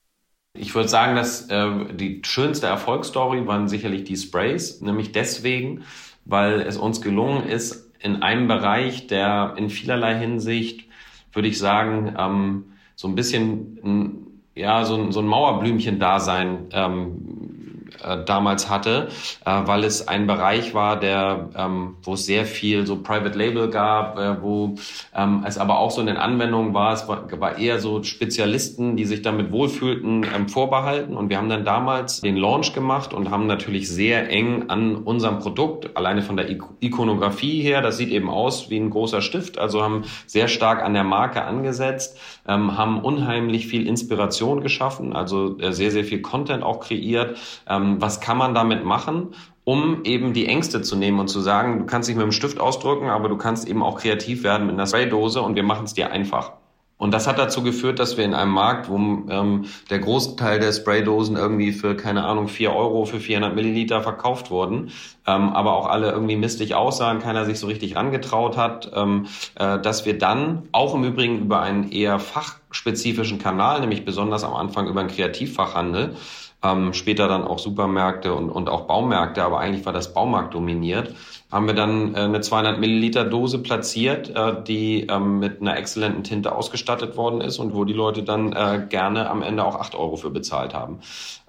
Ich 0.53 0.75
würde 0.75 0.91
sagen, 0.91 1.17
dass 1.17 1.49
äh, 1.49 1.95
die 1.95 2.21
schönste 2.23 2.67
Erfolgsstory 2.67 3.47
waren 3.47 3.69
sicherlich 3.69 4.05
die 4.05 4.19
Sprays, 4.19 4.83
nämlich 4.83 5.13
deswegen, 5.13 5.85
weil 6.27 6.61
es 6.61 6.77
uns 6.77 7.01
gelungen 7.01 7.49
ist, 7.49 7.91
in 8.01 8.23
einem 8.23 8.49
Bereich, 8.49 9.07
der 9.07 9.55
in 9.57 9.71
vielerlei 9.71 10.19
Hinsicht, 10.19 10.91
würde 11.33 11.49
ich 11.49 11.59
sagen, 11.59 12.15
ähm, 12.19 12.70
so 13.01 13.09
ein 13.09 13.15
bisschen 13.15 14.29
ja, 14.55 14.85
so 14.85 14.95
ein, 14.95 15.11
so 15.11 15.21
ein 15.21 15.27
Mauerblümchen-Dasein 15.27 16.67
ähm, 16.73 17.60
äh, 18.05 18.25
damals 18.25 18.69
hatte, 18.69 19.09
äh, 19.45 19.61
weil 19.65 19.85
es 19.85 20.09
ein 20.09 20.27
Bereich 20.27 20.75
war, 20.75 20.99
der, 20.99 21.49
ähm, 21.57 21.97
wo 22.03 22.15
es 22.15 22.27
sehr 22.27 22.45
viel 22.45 22.87
so 22.87 22.97
Private 22.97 23.37
Label 23.37 23.71
gab, 23.71 24.19
äh, 24.19 24.43
wo 24.43 24.77
ähm, 25.15 25.45
es 25.47 25.59
aber 25.59 25.79
auch 25.79 25.91
so 25.91 26.01
in 26.01 26.07
den 26.07 26.17
Anwendungen 26.17 26.75
war, 26.75 26.93
es 26.93 27.09
war, 27.09 27.29
war 27.41 27.59
eher 27.59 27.79
so 27.79 28.03
Spezialisten, 28.03 28.97
die 28.97 29.05
sich 29.05 29.23
damit 29.23 29.53
wohlfühlten, 29.53 30.25
ähm, 30.35 30.49
vorbehalten. 30.49 31.17
Und 31.17 31.29
wir 31.31 31.39
haben 31.39 31.49
dann 31.49 31.65
damals 31.65 32.21
den 32.21 32.37
Launch 32.37 32.73
gemacht 32.73 33.13
und 33.15 33.31
haben 33.31 33.47
natürlich 33.47 33.89
sehr 33.89 34.31
eng 34.31 34.69
an 34.69 34.97
unserem 34.97 35.39
Produkt, 35.39 35.97
alleine 35.97 36.23
von 36.23 36.37
der 36.37 36.49
Ikonografie 36.81 37.63
her, 37.63 37.83
das 37.83 37.97
sieht 37.97 38.11
eben 38.11 38.31
aus 38.31 38.71
wie 38.71 38.79
ein 38.79 38.91
großer 38.91 39.21
Stift, 39.21 39.59
also 39.59 39.83
haben 39.83 40.05
sehr 40.27 40.49
stark 40.49 40.83
an 40.83 40.95
der 40.95 41.05
Marke 41.05 41.43
angesetzt, 41.45 42.19
ähm, 42.47 42.77
haben 42.77 43.01
unheimlich 43.01 43.67
viel 43.67 43.87
Inspiration 43.87 44.61
geschaffen, 44.61 45.15
also 45.15 45.59
äh, 45.59 45.73
sehr, 45.73 45.91
sehr 45.91 46.05
viel 46.05 46.23
Content 46.23 46.63
auch 46.63 46.81
kreiert. 46.81 47.39
Ähm, 47.81 48.01
was 48.01 48.21
kann 48.21 48.39
man 48.39 48.55
damit 48.55 48.85
machen? 48.85 49.35
um 49.65 50.05
eben 50.05 50.33
die 50.33 50.47
Ängste 50.47 50.83
zu 50.83 50.97
nehmen 50.97 51.21
und 51.21 51.29
zu 51.29 51.41
sagen, 51.41 51.79
du 51.79 51.87
kannst 51.87 52.09
dich 52.09 52.17
mit 52.17 52.25
dem 52.25 52.33
Stift 52.33 52.59
ausdrücken, 52.59 53.09
aber 53.09 53.29
du 53.29 53.37
kannst 53.37 53.69
eben 53.69 53.83
auch 53.83 54.01
kreativ 54.01 54.43
werden 54.43 54.67
mit 54.67 54.75
einer 54.75 54.87
Spraydose 54.87 55.43
und 55.43 55.55
wir 55.55 55.63
machen 55.63 55.85
es 55.85 55.95
dir 55.95 56.11
einfach. 56.11 56.55
Und 57.01 57.15
das 57.15 57.27
hat 57.27 57.39
dazu 57.39 57.63
geführt, 57.63 57.99
dass 57.99 58.19
wir 58.19 58.27
in 58.27 58.35
einem 58.35 58.51
Markt, 58.51 58.91
wo 58.91 58.97
ähm, 58.97 59.65
der 59.89 60.01
Großteil 60.01 60.61
der 60.61 60.71
Spraydosen 60.71 61.35
irgendwie 61.35 61.73
für, 61.73 61.97
keine 61.97 62.25
Ahnung, 62.25 62.47
vier 62.47 62.75
Euro 62.75 63.07
für 63.07 63.21
400 63.21 63.55
Milliliter 63.55 64.03
verkauft 64.03 64.51
wurden, 64.51 64.91
ähm, 65.27 65.49
aber 65.49 65.73
auch 65.73 65.87
alle 65.87 66.11
irgendwie 66.11 66.37
mistig 66.37 66.75
aussahen, 66.75 67.19
keiner 67.19 67.47
sich 67.47 67.59
so 67.59 67.69
richtig 67.69 67.97
rangetraut 67.97 68.59
hat, 68.59 68.91
ähm, 68.95 69.27
äh, 69.55 69.79
dass 69.79 70.05
wir 70.05 70.19
dann 70.19 70.69
auch 70.73 70.95
im 70.95 71.05
Übrigen 71.05 71.39
über 71.39 71.63
einen 71.63 71.91
eher 71.91 72.19
fachspezifischen 72.19 73.39
Kanal, 73.39 73.81
nämlich 73.81 74.05
besonders 74.05 74.45
am 74.45 74.53
Anfang 74.53 74.87
über 74.87 75.01
einen 75.01 75.09
Kreativfachhandel, 75.09 76.17
ähm, 76.63 76.93
später 76.93 77.29
dann 77.29 77.45
auch 77.45 77.59
Supermärkte 77.59 78.35
und, 78.35 78.51
und 78.51 78.69
auch 78.69 78.83
Baumärkte, 78.83 79.43
aber 79.43 79.61
eigentlich 79.61 79.87
war 79.87 79.93
das 79.93 80.13
Baumarkt 80.13 80.55
dominiert, 80.55 81.15
haben 81.51 81.67
wir 81.67 81.75
dann 81.75 82.15
äh, 82.15 82.19
eine 82.19 82.41
200 82.41 82.79
Milliliter 82.79 83.25
Dose 83.25 83.59
platziert, 83.59 84.31
äh, 84.31 84.63
die 84.63 85.07
ähm, 85.09 85.39
mit 85.39 85.61
einer 85.61 85.77
exzellenten 85.77 86.23
Tinte 86.23 86.55
ausgestattet 86.55 87.17
worden 87.17 87.41
ist 87.41 87.59
und 87.59 87.75
wo 87.75 87.85
die 87.85 87.93
Leute 87.93 88.23
dann 88.23 88.53
äh, 88.53 88.87
gerne 88.89 89.31
am 89.31 89.43
Ende 89.43 89.65
auch 89.65 89.77
8 89.77 89.95
Euro 89.95 90.17
für 90.17 90.31
bezahlt 90.31 90.75
haben. 90.75 91.01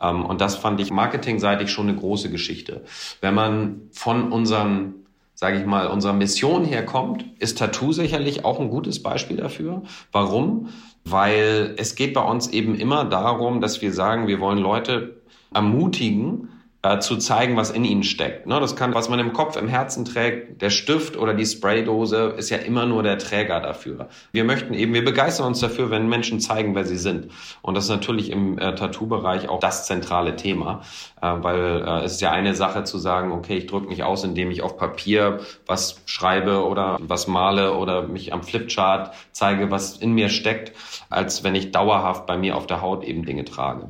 Ähm, 0.01 0.25
und 0.25 0.41
das 0.41 0.55
fand 0.55 0.79
ich 0.79 0.91
marketingseitig 0.91 1.71
schon 1.71 1.89
eine 1.89 1.97
große 1.97 2.31
Geschichte. 2.31 2.81
Wenn 3.19 3.33
man 3.33 3.81
von 3.91 4.31
unseren 4.31 4.95
sage 5.41 5.57
ich 5.57 5.65
mal, 5.65 5.87
unserer 5.87 6.13
Mission 6.13 6.65
herkommt, 6.65 7.25
ist 7.39 7.57
Tattoo 7.57 7.93
sicherlich 7.93 8.45
auch 8.45 8.59
ein 8.59 8.69
gutes 8.69 9.01
Beispiel 9.01 9.37
dafür. 9.37 9.81
Warum? 10.11 10.69
Weil 11.03 11.75
es 11.77 11.95
geht 11.95 12.13
bei 12.13 12.21
uns 12.21 12.49
eben 12.49 12.75
immer 12.75 13.05
darum, 13.05 13.59
dass 13.59 13.81
wir 13.81 13.91
sagen, 13.91 14.27
wir 14.27 14.39
wollen 14.39 14.59
Leute 14.59 15.21
ermutigen, 15.53 16.49
äh, 16.83 16.99
zu 16.99 17.17
zeigen, 17.17 17.55
was 17.57 17.69
in 17.69 17.85
ihnen 17.85 18.03
steckt. 18.03 18.47
Ne? 18.47 18.59
Das 18.59 18.75
kann, 18.75 18.93
was 18.93 19.07
man 19.07 19.19
im 19.19 19.33
Kopf, 19.33 19.55
im 19.55 19.67
Herzen 19.67 20.03
trägt, 20.03 20.61
der 20.61 20.71
Stift 20.71 21.15
oder 21.15 21.33
die 21.33 21.45
Spraydose 21.45 22.33
ist 22.37 22.49
ja 22.49 22.57
immer 22.57 22.87
nur 22.87 23.03
der 23.03 23.19
Träger 23.19 23.59
dafür. 23.59 24.09
Wir 24.31 24.43
möchten 24.43 24.73
eben, 24.73 24.93
wir 24.93 25.05
begeistern 25.05 25.45
uns 25.45 25.59
dafür, 25.59 25.91
wenn 25.91 26.09
Menschen 26.09 26.39
zeigen, 26.39 26.73
wer 26.73 26.85
sie 26.85 26.97
sind. 26.97 27.31
Und 27.61 27.75
das 27.75 27.83
ist 27.83 27.91
natürlich 27.91 28.31
im 28.31 28.57
äh, 28.57 28.73
Tattoo-Bereich 28.73 29.47
auch 29.47 29.59
das 29.59 29.85
zentrale 29.85 30.35
Thema, 30.35 30.81
äh, 31.21 31.27
weil 31.27 31.83
äh, 31.85 32.03
es 32.05 32.13
ist 32.13 32.21
ja 32.21 32.31
eine 32.31 32.55
Sache 32.55 32.83
zu 32.83 32.97
sagen, 32.97 33.31
okay, 33.31 33.57
ich 33.57 33.67
drücke 33.67 33.87
mich 33.87 34.03
aus, 34.03 34.23
indem 34.23 34.49
ich 34.49 34.63
auf 34.63 34.77
Papier 34.77 35.41
was 35.67 36.01
schreibe 36.05 36.65
oder 36.65 36.97
was 36.99 37.27
male 37.27 37.75
oder 37.75 38.07
mich 38.07 38.33
am 38.33 38.41
Flipchart 38.41 39.13
zeige, 39.31 39.69
was 39.69 39.97
in 39.97 40.13
mir 40.13 40.29
steckt, 40.29 40.75
als 41.11 41.43
wenn 41.43 41.53
ich 41.53 41.71
dauerhaft 41.71 42.25
bei 42.25 42.37
mir 42.37 42.57
auf 42.57 42.65
der 42.65 42.81
Haut 42.81 43.03
eben 43.03 43.23
Dinge 43.23 43.45
trage. 43.45 43.89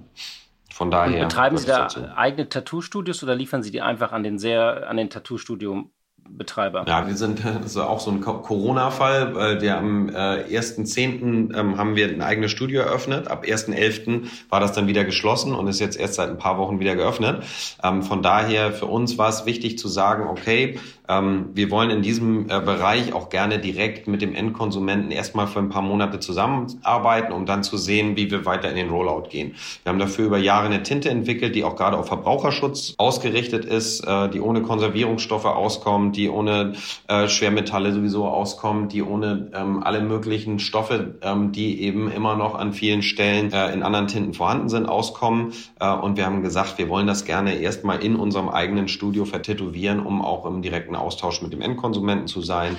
Von 0.71 0.89
daher. 0.91 1.23
Und 1.23 1.29
betreiben 1.29 1.57
Sie 1.57 1.67
da 1.67 1.87
eigene 2.15 2.47
Tattoo-Studios 2.47 3.23
oder 3.23 3.35
liefern 3.35 3.63
Sie 3.63 3.71
die 3.71 3.81
einfach 3.81 4.11
an 4.11 4.23
den 4.23 4.39
sehr, 4.39 4.89
an 4.89 4.97
den 4.97 5.09
Tattoo-Studio 5.09 5.89
Betreiber. 6.37 6.85
Ja, 6.87 7.07
wir 7.07 7.15
sind, 7.15 7.43
das 7.61 7.71
ist 7.71 7.77
auch 7.77 7.99
so 7.99 8.11
ein 8.11 8.21
Corona-Fall, 8.21 9.35
weil 9.35 9.61
wir 9.61 9.77
am 9.77 10.09
äh, 10.09 10.11
1.10. 10.11 11.55
Ähm, 11.57 11.77
haben 11.77 11.95
wir 11.95 12.07
ein 12.07 12.21
eigenes 12.21 12.51
Studio 12.51 12.81
eröffnet. 12.81 13.27
Ab 13.27 13.43
1.11. 13.43 14.27
war 14.49 14.59
das 14.59 14.73
dann 14.73 14.87
wieder 14.87 15.03
geschlossen 15.03 15.53
und 15.53 15.67
ist 15.67 15.79
jetzt 15.79 15.99
erst 15.99 16.15
seit 16.15 16.29
ein 16.29 16.37
paar 16.37 16.57
Wochen 16.57 16.79
wieder 16.79 16.95
geöffnet. 16.95 17.43
Ähm, 17.83 18.03
von 18.03 18.21
daher 18.21 18.71
für 18.71 18.85
uns 18.85 19.17
war 19.17 19.29
es 19.29 19.45
wichtig 19.45 19.77
zu 19.77 19.87
sagen, 19.87 20.27
okay, 20.27 20.79
wir 21.53 21.71
wollen 21.71 21.89
in 21.89 22.01
diesem 22.01 22.49
äh, 22.49 22.59
Bereich 22.61 23.13
auch 23.13 23.29
gerne 23.29 23.59
direkt 23.59 24.07
mit 24.07 24.21
dem 24.21 24.35
Endkonsumenten 24.35 25.11
erstmal 25.11 25.47
für 25.47 25.59
ein 25.59 25.69
paar 25.69 25.81
Monate 25.81 26.19
zusammenarbeiten, 26.19 27.33
um 27.33 27.45
dann 27.45 27.63
zu 27.63 27.77
sehen, 27.77 28.15
wie 28.15 28.31
wir 28.31 28.45
weiter 28.45 28.69
in 28.69 28.75
den 28.75 28.89
Rollout 28.89 29.29
gehen. 29.29 29.55
Wir 29.83 29.91
haben 29.91 29.99
dafür 29.99 30.27
über 30.27 30.37
Jahre 30.37 30.67
eine 30.67 30.83
Tinte 30.83 31.09
entwickelt, 31.09 31.55
die 31.55 31.63
auch 31.63 31.75
gerade 31.75 31.97
auf 31.97 32.07
Verbraucherschutz 32.07 32.93
ausgerichtet 32.97 33.65
ist, 33.65 34.01
äh, 34.01 34.29
die 34.29 34.39
ohne 34.39 34.61
Konservierungsstoffe 34.61 35.45
auskommt, 35.45 36.15
die 36.15 36.29
ohne 36.29 36.73
äh, 37.07 37.27
Schwermetalle 37.27 37.91
sowieso 37.93 38.27
auskommt, 38.27 38.93
die 38.93 39.03
ohne 39.03 39.51
ähm, 39.53 39.83
alle 39.83 40.01
möglichen 40.01 40.59
Stoffe, 40.59 41.15
ähm, 41.21 41.51
die 41.51 41.81
eben 41.81 42.11
immer 42.11 42.35
noch 42.35 42.55
an 42.55 42.73
vielen 42.73 43.01
Stellen 43.01 43.51
in 43.51 43.83
anderen 43.83 44.07
Tinten 44.07 44.33
vorhanden 44.33 44.69
sind, 44.69 44.87
auskommen. 44.87 45.53
Und 45.79 46.17
wir 46.17 46.25
haben 46.25 46.41
gesagt, 46.41 46.77
wir 46.77 46.89
wollen 46.89 47.07
das 47.07 47.25
gerne 47.25 47.55
erstmal 47.55 48.03
in 48.03 48.15
unserem 48.15 48.49
eigenen 48.49 48.87
Studio 48.87 49.25
vertätowieren, 49.25 49.99
um 49.99 50.21
auch 50.21 50.45
im 50.45 50.61
direkten 50.61 50.95
Austausch 51.01 51.41
mit 51.41 51.53
dem 51.53 51.61
Endkonsumenten 51.61 52.27
zu 52.27 52.41
sein. 52.41 52.77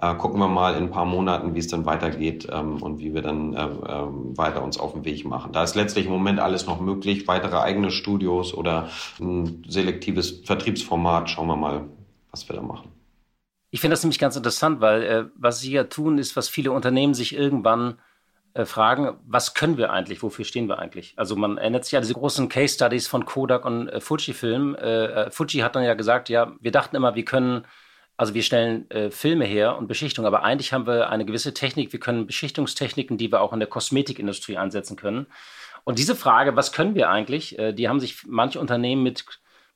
Äh, 0.00 0.14
gucken 0.14 0.38
wir 0.38 0.48
mal 0.48 0.74
in 0.74 0.84
ein 0.84 0.90
paar 0.90 1.04
Monaten, 1.04 1.54
wie 1.54 1.58
es 1.58 1.66
dann 1.66 1.84
weitergeht 1.84 2.48
ähm, 2.52 2.80
und 2.82 3.00
wie 3.00 3.14
wir 3.14 3.22
dann 3.22 3.54
äh, 3.54 3.64
äh, 3.64 4.06
weiter 4.36 4.62
uns 4.62 4.78
auf 4.78 4.92
den 4.92 5.04
Weg 5.04 5.24
machen. 5.24 5.52
Da 5.52 5.64
ist 5.64 5.74
letztlich 5.74 6.06
im 6.06 6.12
Moment 6.12 6.38
alles 6.38 6.66
noch 6.66 6.80
möglich, 6.80 7.26
weitere 7.26 7.56
eigene 7.58 7.90
Studios 7.90 8.54
oder 8.54 8.90
ein 9.20 9.64
selektives 9.66 10.42
Vertriebsformat. 10.44 11.30
Schauen 11.30 11.48
wir 11.48 11.56
mal, 11.56 11.86
was 12.30 12.48
wir 12.48 12.54
da 12.54 12.62
machen. 12.62 12.92
Ich 13.70 13.80
finde 13.80 13.94
das 13.94 14.02
nämlich 14.02 14.20
ganz 14.20 14.36
interessant, 14.36 14.80
weil 14.80 15.02
äh, 15.02 15.24
was 15.34 15.60
Sie 15.60 15.72
ja 15.72 15.84
tun, 15.84 16.18
ist, 16.18 16.36
was 16.36 16.48
viele 16.48 16.70
Unternehmen 16.72 17.14
sich 17.14 17.34
irgendwann 17.34 17.98
fragen, 18.64 19.18
was 19.26 19.54
können 19.54 19.76
wir 19.76 19.92
eigentlich, 19.92 20.22
wofür 20.22 20.44
stehen 20.44 20.68
wir 20.68 20.78
eigentlich? 20.78 21.14
Also 21.16 21.36
man 21.36 21.58
erinnert 21.58 21.84
sich 21.84 21.92
ja 21.92 22.00
diese 22.00 22.14
großen 22.14 22.48
Case 22.48 22.74
Studies 22.74 23.06
von 23.06 23.24
Kodak 23.24 23.64
und 23.64 23.88
äh, 23.88 24.00
Fujifilm. 24.00 24.74
Äh, 24.74 25.04
äh, 25.04 25.30
Fuji 25.30 25.60
hat 25.60 25.76
dann 25.76 25.84
ja 25.84 25.94
gesagt, 25.94 26.28
ja, 26.28 26.52
wir 26.60 26.72
dachten 26.72 26.96
immer, 26.96 27.14
wir 27.14 27.24
können, 27.24 27.66
also 28.16 28.34
wir 28.34 28.42
stellen 28.42 28.90
äh, 28.90 29.10
Filme 29.10 29.44
her 29.44 29.76
und 29.76 29.86
Beschichtung, 29.86 30.26
aber 30.26 30.42
eigentlich 30.42 30.72
haben 30.72 30.86
wir 30.86 31.10
eine 31.10 31.24
gewisse 31.24 31.54
Technik, 31.54 31.92
wir 31.92 32.00
können 32.00 32.26
Beschichtungstechniken, 32.26 33.18
die 33.18 33.30
wir 33.30 33.40
auch 33.40 33.52
in 33.52 33.60
der 33.60 33.68
Kosmetikindustrie 33.68 34.56
einsetzen 34.56 34.96
können. 34.96 35.26
Und 35.84 35.98
diese 35.98 36.16
Frage, 36.16 36.56
was 36.56 36.72
können 36.72 36.94
wir 36.94 37.10
eigentlich, 37.10 37.58
äh, 37.58 37.72
die 37.72 37.88
haben 37.88 38.00
sich 38.00 38.26
manche 38.26 38.60
Unternehmen 38.60 39.02
mit 39.02 39.24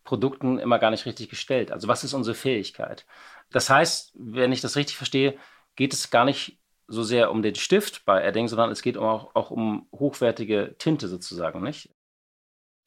Produkten 0.05 0.59
immer 0.59 0.79
gar 0.79 0.91
nicht 0.91 1.07
richtig 1.07 1.29
gestellt. 1.29 1.71
Also 1.71 1.89
was 1.89 2.05
ist 2.05 2.15
unsere 2.15 2.35
Fähigkeit? 2.35 3.07
Das 3.51 3.71
heißt, 3.71 4.13
wenn 4.15 4.53
ich 4.53 4.61
das 4.61 4.77
richtig 4.77 4.97
verstehe, 4.97 5.35
geht 5.77 5.93
es 5.93 6.11
gar 6.11 6.25
nicht 6.25 6.59
so 6.89 7.03
sehr 7.03 7.31
um 7.31 7.43
den 7.43 7.55
Stift 7.55 8.05
bei 8.05 8.23
Edding, 8.23 8.49
sondern 8.49 8.71
es 8.71 8.83
geht 8.83 8.97
auch, 8.97 9.35
auch 9.35 9.51
um 9.51 9.87
hochwertige 9.93 10.75
Tinte 10.79 11.09
sozusagen, 11.09 11.63
nicht? 11.63 11.91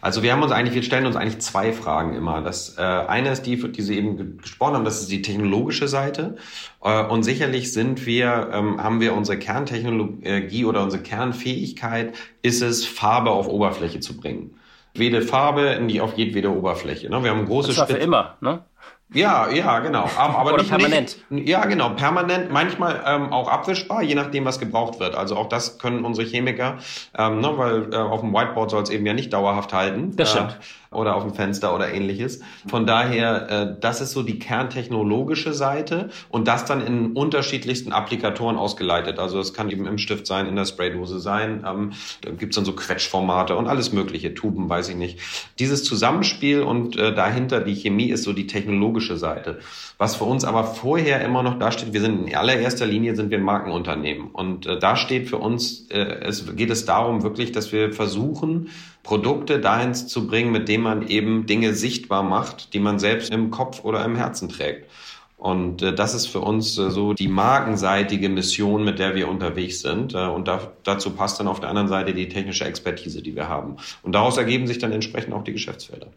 Also 0.02 0.22
wir 0.24 0.34
haben 0.34 0.44
uns 0.44 0.52
eigentlich, 0.52 0.76
wir 0.76 0.84
stellen 0.84 1.06
uns 1.06 1.16
eigentlich 1.16 1.40
zwei 1.40 1.72
Fragen 1.72 2.16
immer. 2.16 2.42
Das 2.42 2.78
äh, 2.78 2.82
eine 2.82 3.32
ist 3.32 3.44
die, 3.44 3.72
die 3.72 3.82
Sie 3.82 3.98
eben 3.98 4.38
gesprochen 4.38 4.76
haben, 4.76 4.86
das 4.86 5.02
ist 5.02 5.10
die 5.10 5.22
technologische 5.22 5.88
Seite. 5.88 6.36
Äh, 6.84 7.06
und 7.06 7.24
sicherlich 7.24 7.72
sind 7.72 8.06
wir, 8.06 8.50
ähm, 8.52 8.84
haben 8.84 9.00
wir 9.00 9.14
unsere 9.14 9.40
Kerntechnologie 9.40 10.66
oder 10.66 10.84
unsere 10.84 11.02
Kernfähigkeit, 11.02 12.14
ist 12.42 12.62
es, 12.62 12.86
Farbe 12.86 13.32
auf 13.32 13.48
Oberfläche 13.48 14.02
zu 14.02 14.18
bringen. 14.18 14.60
Jede 14.94 15.22
Farbe 15.22 15.62
in 15.62 15.88
die, 15.88 16.02
auf 16.02 16.16
jedwede 16.18 16.52
Oberfläche. 16.52 17.10
Ne? 17.10 17.24
Wir 17.24 17.32
haben 17.32 17.46
große 17.46 17.70
Das 17.70 17.78
war 17.78 17.88
für 17.88 17.98
immer, 17.98 18.38
ne? 18.42 18.64
Ja, 19.14 19.50
ja, 19.50 19.80
genau. 19.80 20.10
Aber, 20.18 20.40
aber 20.40 20.54
Oder 20.54 20.64
nicht, 20.64 20.70
permanent. 20.70 21.18
Nicht, 21.30 21.48
ja, 21.48 21.66
genau, 21.66 21.90
permanent. 21.90 22.52
Manchmal 22.52 23.04
ähm, 23.06 23.32
auch 23.32 23.48
abwischbar, 23.48 24.02
je 24.02 24.16
nachdem, 24.16 24.46
was 24.46 24.60
gebraucht 24.60 25.00
wird. 25.00 25.16
Also 25.16 25.36
auch 25.38 25.48
das 25.48 25.78
können 25.78 26.04
unsere 26.04 26.28
Chemiker, 26.28 26.80
ähm, 27.18 27.40
ne, 27.40 27.58
weil 27.58 27.94
äh, 27.94 27.98
auf 27.98 28.22
dem 28.22 28.34
Whiteboard 28.34 28.72
soll 28.72 28.84
es 28.84 28.90
eben 28.90 29.06
ja 29.06 29.14
nicht 29.14 29.32
dauerhaft 29.32 29.74
halten. 29.74 30.16
Das 30.16 30.32
stimmt. 30.32 30.58
Äh, 30.60 30.96
oder 30.96 31.16
auf 31.16 31.24
dem 31.24 31.34
Fenster 31.34 31.76
oder 31.76 31.94
ähnliches. 31.94 32.40
Von 32.68 32.86
daher, 32.86 33.50
äh, 33.50 33.76
das 33.80 34.02
ist 34.02 34.12
so 34.12 34.24
die 34.24 34.40
kerntechnologische 34.40 35.54
Seite 35.54 36.10
und 36.30 36.48
das 36.48 36.66
dann 36.66 36.86
in 36.86 37.12
unterschiedlichsten 37.14 37.92
Applikatoren 37.92 38.56
ausgeleitet. 38.56 39.20
Also 39.20 39.40
es 39.40 39.54
kann 39.54 39.70
eben 39.70 39.86
im 39.86 39.98
Stift 39.98 40.26
sein, 40.26 40.48
in 40.48 40.56
der 40.56 40.66
Spraydose 40.66 41.20
sein. 41.20 41.66
Ähm, 41.68 41.92
da 42.22 42.32
gibt's 42.32 42.56
dann 42.56 42.66
so 42.66 42.74
Quetschformate 42.74 43.56
und 43.56 43.68
alles 43.68 43.92
mögliche, 43.92 44.34
Tuben, 44.34 44.70
weiß 44.70 44.90
ich 44.90 44.96
nicht. 44.96 45.20
Dieses 45.60 45.84
Zusammenspiel 45.84 46.62
und 46.62 46.98
äh, 46.98 47.14
dahinter 47.14 47.60
die 47.60 47.76
Chemie 47.76 48.10
ist 48.10 48.24
so 48.24 48.34
die 48.34 48.48
technologische 48.48 48.95
Seite. 49.02 49.60
Was 49.98 50.16
für 50.16 50.24
uns 50.24 50.46
aber 50.46 50.64
vorher 50.64 51.22
immer 51.22 51.44
noch 51.44 51.60
dasteht, 51.60 51.94
wir 51.94 52.02
sind 52.02 52.28
in 52.28 52.36
allererster 52.36 52.86
Linie 52.86 53.16
sind 53.16 53.30
wir 53.30 53.38
ein 53.38 53.44
Markenunternehmen. 53.44 54.28
Und 54.32 54.66
äh, 54.66 54.80
da 54.80 54.96
steht 54.96 55.30
für 55.30 55.38
uns, 55.38 55.88
äh, 55.90 56.00
es 56.22 56.56
geht 56.56 56.70
es 56.70 56.86
darum 56.86 57.24
wirklich, 57.24 57.52
dass 57.52 57.72
wir 57.72 57.94
versuchen, 57.94 58.70
Produkte 59.04 59.60
dahin 59.60 59.94
zu 59.94 60.28
bringen, 60.28 60.52
mit 60.52 60.68
denen 60.68 60.84
man 60.84 61.08
eben 61.08 61.46
Dinge 61.46 61.74
sichtbar 61.74 62.24
macht, 62.24 62.74
die 62.74 62.80
man 62.80 63.00
selbst 63.00 63.32
im 63.32 63.52
Kopf 63.52 63.84
oder 63.84 64.04
im 64.04 64.16
Herzen 64.16 64.50
trägt. 64.50 64.90
Und 65.38 65.82
äh, 65.82 65.94
das 65.94 66.16
ist 66.16 66.28
für 66.28 66.40
uns 66.40 66.78
äh, 66.78 66.90
so 66.90 67.14
die 67.14 67.28
markenseitige 67.28 68.30
Mission, 68.30 68.84
mit 68.84 69.00
der 69.00 69.16
wir 69.16 69.28
unterwegs 69.28 69.82
sind. 69.82 70.14
Äh, 70.14 70.28
und 70.28 70.48
da, 70.48 70.72
dazu 70.84 71.12
passt 71.12 71.40
dann 71.40 71.48
auf 71.48 71.60
der 71.60 71.70
anderen 71.70 71.88
Seite 71.88 72.14
die 72.14 72.30
technische 72.30 72.66
Expertise, 72.66 73.22
die 73.22 73.36
wir 73.36 73.48
haben. 73.48 73.78
Und 74.02 74.14
daraus 74.14 74.38
ergeben 74.38 74.66
sich 74.66 74.80
dann 74.80 74.92
entsprechend 74.92 75.34
auch 75.34 75.44
die 75.44 75.54
Geschäftsfelder. 75.54 76.08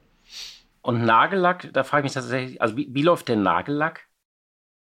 Und 0.88 1.04
Nagellack, 1.04 1.70
da 1.74 1.84
frage 1.84 2.00
ich 2.00 2.04
mich 2.04 2.14
tatsächlich, 2.14 2.62
also 2.62 2.74
wie, 2.78 2.88
wie 2.94 3.02
läuft 3.02 3.28
der 3.28 3.36
Nagellack? 3.36 4.07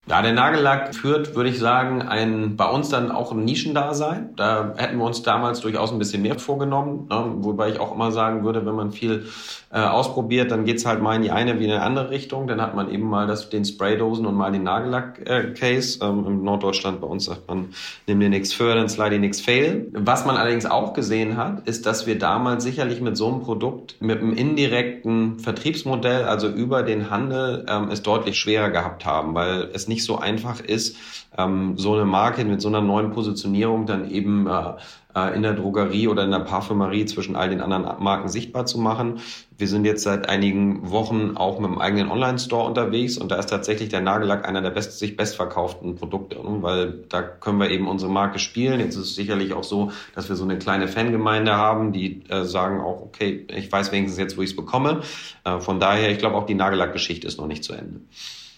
Ja, 0.08 0.20
der 0.20 0.32
Nagellack 0.32 0.96
führt, 0.96 1.36
würde 1.36 1.48
ich 1.48 1.60
sagen, 1.60 2.02
ein 2.02 2.56
bei 2.56 2.68
uns 2.68 2.88
dann 2.88 3.12
auch 3.12 3.30
ein 3.30 3.44
Nischendasein. 3.44 4.34
Da 4.34 4.74
hätten 4.76 4.98
wir 4.98 5.04
uns 5.04 5.22
damals 5.22 5.60
durchaus 5.60 5.92
ein 5.92 6.00
bisschen 6.00 6.22
mehr 6.22 6.40
vorgenommen, 6.40 7.06
ne? 7.08 7.34
wobei 7.36 7.68
ich 7.68 7.78
auch 7.78 7.94
immer 7.94 8.10
sagen 8.10 8.42
würde, 8.42 8.66
wenn 8.66 8.74
man 8.74 8.90
viel 8.90 9.26
äh, 9.70 9.78
ausprobiert, 9.78 10.50
dann 10.50 10.64
geht's 10.64 10.84
halt 10.84 11.00
mal 11.00 11.14
in 11.14 11.22
die 11.22 11.30
eine 11.30 11.60
wie 11.60 11.64
in 11.66 11.70
die 11.70 11.76
andere 11.76 12.10
Richtung. 12.10 12.48
Dann 12.48 12.60
hat 12.60 12.74
man 12.74 12.90
eben 12.90 13.08
mal 13.08 13.28
das, 13.28 13.48
den 13.48 13.64
Spraydosen 13.64 14.26
und 14.26 14.34
mal 14.34 14.50
den 14.50 14.64
Nagellack-Case. 14.64 16.00
Äh, 16.00 16.04
ähm, 16.04 16.26
Im 16.26 16.42
Norddeutschland 16.42 17.00
bei 17.00 17.06
uns 17.06 17.26
sagt 17.26 17.46
man, 17.46 17.68
nimm 18.08 18.18
dir 18.18 18.28
nichts 18.28 18.52
für, 18.52 18.74
dann 18.74 18.88
slide 18.88 19.10
dir 19.10 19.20
nichts 19.20 19.40
fail. 19.40 19.86
Was 19.92 20.26
man 20.26 20.36
allerdings 20.36 20.66
auch 20.66 20.94
gesehen 20.94 21.36
hat, 21.36 21.68
ist, 21.68 21.86
dass 21.86 22.08
wir 22.08 22.18
damals 22.18 22.64
sicherlich 22.64 23.00
mit 23.00 23.16
so 23.16 23.28
einem 23.28 23.40
Produkt, 23.40 23.94
mit 24.00 24.20
einem 24.20 24.32
indirekten 24.32 25.38
Vertriebsmodell, 25.38 26.24
also 26.24 26.48
über 26.48 26.82
den 26.82 27.08
Handel, 27.08 27.64
ähm, 27.68 27.88
es 27.92 28.02
deutlich 28.02 28.36
schwerer 28.36 28.70
gehabt 28.70 29.06
haben, 29.06 29.36
weil 29.36 29.70
es 29.72 29.91
nicht 29.92 30.04
so 30.04 30.18
einfach 30.18 30.60
ist, 30.60 30.96
ähm, 31.36 31.76
so 31.76 31.94
eine 31.94 32.04
Marke 32.04 32.44
mit 32.44 32.60
so 32.60 32.68
einer 32.68 32.80
neuen 32.80 33.12
Positionierung 33.12 33.86
dann 33.86 34.10
eben 34.10 34.46
äh, 34.46 34.74
äh, 35.14 35.34
in 35.34 35.42
der 35.42 35.52
Drogerie 35.52 36.08
oder 36.08 36.24
in 36.24 36.30
der 36.30 36.40
Parfümerie 36.40 37.04
zwischen 37.04 37.36
all 37.36 37.50
den 37.50 37.60
anderen 37.60 38.02
Marken 38.02 38.28
sichtbar 38.28 38.66
zu 38.66 38.78
machen. 38.78 39.20
Wir 39.58 39.68
sind 39.68 39.84
jetzt 39.84 40.02
seit 40.02 40.28
einigen 40.28 40.90
Wochen 40.90 41.36
auch 41.36 41.60
mit 41.60 41.70
dem 41.70 41.78
eigenen 41.78 42.10
Online-Store 42.10 42.66
unterwegs 42.66 43.18
und 43.18 43.30
da 43.30 43.36
ist 43.36 43.50
tatsächlich 43.50 43.90
der 43.90 44.00
Nagellack 44.00 44.48
einer 44.48 44.62
der 44.62 44.70
best, 44.70 44.98
sich 44.98 45.16
bestverkauften 45.16 45.96
Produkte, 45.96 46.36
ne? 46.36 46.62
weil 46.62 47.04
da 47.08 47.22
können 47.22 47.58
wir 47.60 47.70
eben 47.70 47.86
unsere 47.86 48.10
Marke 48.10 48.38
spielen. 48.38 48.80
Jetzt 48.80 48.96
ist 48.96 49.02
es 49.02 49.14
sicherlich 49.14 49.52
auch 49.52 49.64
so, 49.64 49.92
dass 50.14 50.28
wir 50.28 50.36
so 50.36 50.44
eine 50.44 50.58
kleine 50.58 50.88
Fangemeinde 50.88 51.56
haben, 51.56 51.92
die 51.92 52.22
äh, 52.28 52.44
sagen 52.44 52.80
auch, 52.80 53.02
okay, 53.02 53.46
ich 53.54 53.70
weiß 53.70 53.92
wenigstens 53.92 54.18
jetzt, 54.18 54.36
wo 54.36 54.42
ich 54.42 54.50
es 54.50 54.56
bekomme. 54.56 55.02
Äh, 55.44 55.60
von 55.60 55.78
daher, 55.78 56.10
ich 56.10 56.18
glaube 56.18 56.36
auch 56.36 56.46
die 56.46 56.54
Nagellack-Geschichte 56.54 57.26
ist 57.26 57.38
noch 57.38 57.46
nicht 57.46 57.64
zu 57.64 57.74
Ende. 57.74 58.00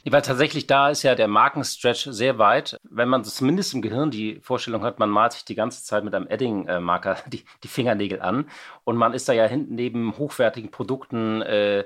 Weil 0.08 0.22
tatsächlich 0.22 0.66
da 0.66 0.90
ist 0.90 1.02
ja 1.02 1.14
der 1.14 1.28
Markenstretch 1.28 2.08
sehr 2.10 2.38
weit. 2.38 2.78
Wenn 2.82 3.08
man 3.08 3.24
zumindest 3.24 3.74
im 3.74 3.82
Gehirn 3.82 4.10
die 4.10 4.38
Vorstellung 4.42 4.82
hat, 4.82 4.98
man 4.98 5.10
malt 5.10 5.32
sich 5.32 5.44
die 5.44 5.54
ganze 5.54 5.82
Zeit 5.82 6.04
mit 6.04 6.14
einem 6.14 6.26
Edding-Marker 6.26 7.16
die, 7.32 7.44
die 7.62 7.68
Fingernägel 7.68 8.20
an 8.20 8.46
und 8.84 8.96
man 8.96 9.14
ist 9.14 9.28
da 9.28 9.32
ja 9.32 9.46
hinten 9.46 9.74
neben 9.74 10.16
hochwertigen 10.18 10.70
Produkten, 10.70 11.40
äh, 11.42 11.84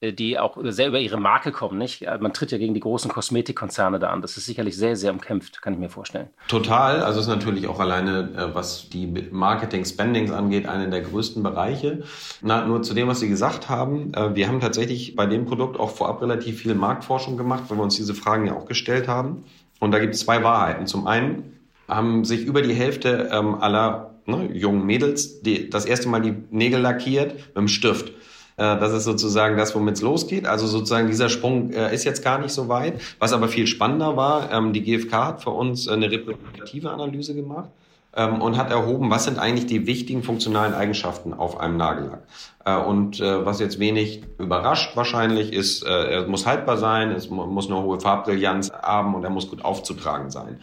die 0.00 0.38
auch 0.38 0.56
sehr 0.62 0.88
über 0.88 1.00
ihre 1.00 1.18
Marke 1.18 1.50
kommen. 1.50 1.78
Nicht? 1.78 2.06
Man 2.20 2.32
tritt 2.32 2.52
ja 2.52 2.58
gegen 2.58 2.74
die 2.74 2.80
großen 2.80 3.10
Kosmetikkonzerne 3.10 3.98
da 3.98 4.10
an. 4.10 4.22
Das 4.22 4.36
ist 4.36 4.46
sicherlich 4.46 4.76
sehr, 4.76 4.94
sehr 4.96 5.12
umkämpft, 5.12 5.60
kann 5.60 5.72
ich 5.72 5.78
mir 5.78 5.88
vorstellen. 5.88 6.28
Total. 6.48 7.02
Also 7.02 7.20
ist 7.20 7.26
natürlich 7.26 7.66
auch 7.66 7.80
alleine, 7.80 8.30
äh, 8.36 8.54
was 8.54 8.88
die 8.90 9.06
Marketing-Spendings 9.06 10.30
angeht, 10.30 10.66
einer 10.68 10.86
der 10.86 11.00
größten 11.00 11.42
Bereiche. 11.42 12.04
Na, 12.42 12.64
nur 12.64 12.82
zu 12.82 12.94
dem, 12.94 13.08
was 13.08 13.20
Sie 13.20 13.28
gesagt 13.28 13.68
haben. 13.68 14.14
Äh, 14.14 14.36
wir 14.36 14.46
haben 14.46 14.60
tatsächlich 14.60 15.16
bei 15.16 15.26
dem 15.26 15.46
Produkt 15.46 15.80
auch 15.80 15.90
vorab 15.90 16.22
relativ 16.22 16.60
viel 16.60 16.74
Marktforschung 16.74 17.36
gemacht 17.36 17.55
gemacht, 17.56 17.70
weil 17.70 17.78
wir 17.78 17.82
uns 17.82 17.96
diese 17.96 18.14
Fragen 18.14 18.46
ja 18.46 18.54
auch 18.54 18.66
gestellt 18.66 19.08
haben. 19.08 19.44
Und 19.80 19.92
da 19.92 19.98
gibt 19.98 20.14
es 20.14 20.20
zwei 20.20 20.42
Wahrheiten. 20.42 20.86
Zum 20.86 21.06
einen 21.06 21.52
haben 21.88 22.24
sich 22.24 22.44
über 22.44 22.62
die 22.62 22.74
Hälfte 22.74 23.28
ähm, 23.32 23.54
aller 23.56 24.14
ne, 24.26 24.50
jungen 24.52 24.84
Mädels 24.84 25.42
die, 25.42 25.70
das 25.70 25.84
erste 25.84 26.08
Mal 26.08 26.20
die 26.20 26.34
Nägel 26.50 26.80
lackiert 26.80 27.34
mit 27.34 27.56
dem 27.56 27.68
Stift. 27.68 28.08
Äh, 28.56 28.78
das 28.78 28.92
ist 28.92 29.04
sozusagen 29.04 29.56
das, 29.56 29.74
womit 29.74 29.96
es 29.96 30.02
losgeht. 30.02 30.46
Also 30.46 30.66
sozusagen 30.66 31.08
dieser 31.08 31.28
Sprung 31.28 31.72
äh, 31.72 31.94
ist 31.94 32.04
jetzt 32.04 32.24
gar 32.24 32.38
nicht 32.38 32.52
so 32.52 32.68
weit. 32.68 33.00
Was 33.18 33.32
aber 33.32 33.48
viel 33.48 33.66
spannender 33.66 34.16
war, 34.16 34.50
ähm, 34.50 34.72
die 34.72 34.82
GfK 34.82 35.12
hat 35.12 35.42
für 35.42 35.50
uns 35.50 35.88
eine 35.88 36.10
repräsentative 36.10 36.90
Analyse 36.90 37.34
gemacht 37.34 37.70
ähm, 38.14 38.40
und 38.40 38.56
hat 38.56 38.70
erhoben, 38.70 39.10
was 39.10 39.24
sind 39.24 39.38
eigentlich 39.38 39.66
die 39.66 39.86
wichtigen 39.86 40.22
funktionalen 40.22 40.74
Eigenschaften 40.74 41.34
auf 41.34 41.60
einem 41.60 41.76
Nagellack. 41.76 42.22
Äh, 42.66 42.76
und 42.76 43.20
äh, 43.20 43.46
was 43.46 43.60
jetzt 43.60 43.78
wenig 43.78 44.22
überrascht 44.38 44.96
wahrscheinlich 44.96 45.52
ist, 45.52 45.86
äh, 45.86 45.88
er 45.88 46.26
muss 46.26 46.46
haltbar 46.46 46.76
sein, 46.76 47.12
es 47.12 47.30
muss 47.30 47.70
eine 47.70 47.80
hohe 47.80 48.00
Farbbrillanz 48.00 48.72
haben 48.72 49.14
und 49.14 49.22
er 49.24 49.30
muss 49.30 49.48
gut 49.48 49.64
aufzutragen 49.64 50.30
sein. 50.30 50.58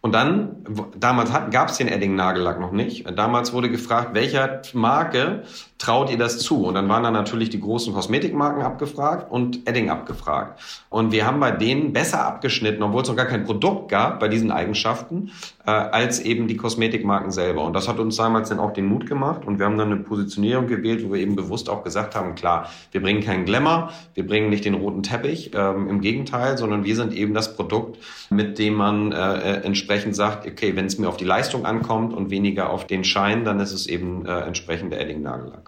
Und 0.00 0.14
dann, 0.14 0.64
damals 0.96 1.30
gab 1.50 1.68
es 1.68 1.78
den 1.78 1.88
Edding-Nagellack 1.88 2.60
noch 2.60 2.72
nicht. 2.72 3.06
Damals 3.18 3.52
wurde 3.52 3.70
gefragt, 3.70 4.10
welcher 4.14 4.62
Marke 4.72 5.42
traut 5.78 6.10
ihr 6.10 6.18
das 6.18 6.38
zu? 6.38 6.64
Und 6.64 6.74
dann 6.74 6.88
waren 6.88 7.02
da 7.02 7.10
natürlich 7.10 7.50
die 7.50 7.60
großen 7.60 7.92
Kosmetikmarken 7.92 8.62
abgefragt 8.62 9.30
und 9.30 9.68
Edding 9.68 9.90
abgefragt. 9.90 10.60
Und 10.90 11.12
wir 11.12 11.26
haben 11.26 11.40
bei 11.40 11.50
denen 11.50 11.92
besser 11.92 12.24
abgeschnitten, 12.24 12.82
obwohl 12.82 13.02
es 13.02 13.08
noch 13.08 13.16
gar 13.16 13.26
kein 13.26 13.44
Produkt 13.44 13.90
gab 13.90 14.20
bei 14.20 14.28
diesen 14.28 14.50
Eigenschaften, 14.50 15.32
als 15.64 16.20
eben 16.20 16.48
die 16.48 16.56
Kosmetikmarken 16.56 17.30
selber. 17.30 17.64
Und 17.64 17.74
das 17.74 17.88
hat 17.88 17.98
uns 17.98 18.16
damals 18.16 18.48
dann 18.48 18.58
auch 18.58 18.72
den 18.72 18.86
Mut 18.86 19.06
gemacht 19.06 19.44
und 19.44 19.58
wir 19.58 19.66
haben 19.66 19.76
dann 19.76 19.92
eine 19.92 20.00
Positionierung 20.00 20.66
gewählt, 20.66 21.04
wo 21.06 21.12
wir 21.12 21.20
eben 21.20 21.36
bewusst 21.48 21.68
auch 21.68 21.82
gesagt 21.82 22.14
haben, 22.14 22.34
klar, 22.34 22.70
wir 22.92 23.02
bringen 23.02 23.22
keinen 23.22 23.44
Glamour, 23.44 23.90
wir 24.14 24.26
bringen 24.26 24.50
nicht 24.50 24.64
den 24.64 24.74
roten 24.74 25.02
Teppich, 25.02 25.50
ähm, 25.54 25.88
im 25.88 26.00
Gegenteil, 26.00 26.58
sondern 26.58 26.84
wir 26.84 26.94
sind 26.94 27.12
eben 27.12 27.34
das 27.34 27.56
Produkt, 27.56 27.98
mit 28.30 28.58
dem 28.58 28.74
man 28.74 29.12
äh, 29.12 29.16
äh 29.16 29.64
entsprechend 29.64 30.14
sagt, 30.14 30.46
okay, 30.46 30.76
wenn 30.76 30.86
es 30.86 30.98
mir 30.98 31.08
auf 31.08 31.16
die 31.16 31.24
Leistung 31.24 31.64
ankommt 31.64 32.14
und 32.14 32.30
weniger 32.30 32.70
auf 32.70 32.86
den 32.86 33.04
Schein, 33.04 33.44
dann 33.44 33.60
ist 33.60 33.72
es 33.72 33.86
eben 33.86 34.26
äh, 34.26 34.40
entsprechend 34.40 34.92
der 34.92 35.00
Edding-Nagellack. 35.00 35.67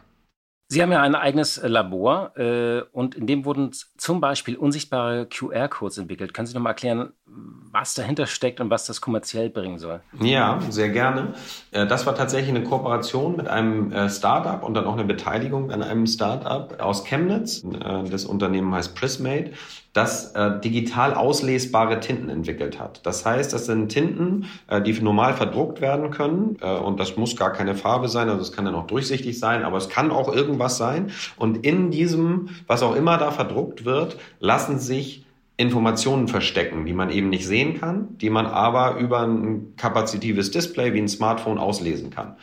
Sie 0.73 0.81
haben 0.81 0.93
ja 0.93 1.03
ein 1.03 1.17
eigenes 1.17 1.59
äh, 1.59 1.67
Labor 1.67 2.39
äh, 2.39 2.83
und 2.93 3.17
in 3.17 3.27
dem 3.27 3.45
wurden 3.45 3.73
zum 3.97 4.21
Beispiel 4.21 4.57
unsichtbare 4.57 5.27
QR-Codes 5.27 5.99
entwickelt. 5.99 6.33
Können 6.33 6.47
Sie 6.47 6.55
noch 6.55 6.63
mal 6.63 6.71
erklären, 6.71 7.13
was 7.27 7.95
dahinter 7.95 8.27
steckt 8.27 8.61
und 8.61 8.71
was 8.71 8.87
das 8.87 9.01
kommerziell 9.01 9.51
bringen 9.51 9.79
soll? 9.79 10.01
Ja, 10.21 10.61
sehr 10.69 10.91
gerne. 10.91 11.35
Äh, 11.73 11.89
das 11.89 12.07
war 12.07 12.15
tatsächlich 12.15 12.55
eine 12.55 12.63
Kooperation 12.63 13.37
mit 13.37 13.49
einem 13.49 13.91
äh, 13.91 14.09
Startup 14.09 14.63
und 14.63 14.75
dann 14.75 14.85
auch 14.85 14.93
eine 14.93 15.05
Beteiligung 15.05 15.73
an 15.73 15.83
einem 15.83 16.07
Startup 16.07 16.81
aus 16.81 17.05
Chemnitz. 17.05 17.65
Das 18.09 18.25
Unternehmen 18.25 18.73
heißt 18.73 18.95
Prismate 18.95 19.53
das 19.93 20.33
äh, 20.33 20.61
digital 20.61 21.15
auslesbare 21.15 21.99
Tinten 21.99 22.29
entwickelt 22.29 22.79
hat. 22.79 23.05
Das 23.05 23.27
heißt, 23.27 23.53
das 23.53 23.67
sind 23.67 23.89
Tinten, 23.89 24.47
äh, 24.69 24.81
die 24.81 24.93
normal 25.01 25.35
verdruckt 25.35 25.81
werden 25.81 26.11
können 26.11 26.57
äh, 26.61 26.77
und 26.77 27.01
das 27.01 27.17
muss 27.17 27.37
gar 27.37 27.53
keine 27.53 27.75
Farbe 27.75 28.09
sein, 28.09 28.29
also 28.29 28.43
es 28.43 28.53
kann 28.53 28.65
dann 28.65 28.77
auch 28.77 28.87
durchsichtig 28.87 29.39
sein, 29.39 29.65
aber 29.65 29.79
es 29.79 29.89
kann 29.89 30.13
auch 30.13 30.33
irgendwas 30.33 30.77
sein 30.77 31.11
und 31.37 31.67
in 31.67 31.91
diesem, 31.91 32.51
was 32.69 32.83
auch 32.83 32.95
immer 32.95 33.19
da 33.19 33.33
verdruckt 33.33 33.85
wird, 33.85 34.17
lassen 34.39 34.79
sich 34.79 35.27
Informationen 35.57 36.27
verstecken, 36.27 36.87
die 36.87 36.95
man 36.95 37.11
eben 37.11 37.29
nicht 37.29 37.47
sehen 37.47 37.79
kann, 37.79 38.17
die 38.19 38.31
man 38.31 38.47
aber 38.47 38.97
über 38.97 39.21
ein 39.21 39.75
kapazitives 39.77 40.51
Display 40.51 40.95
wie 40.95 41.01
ein 41.01 41.09
Smartphone 41.09 41.59
auslesen 41.59 42.09
kann. 42.11 42.37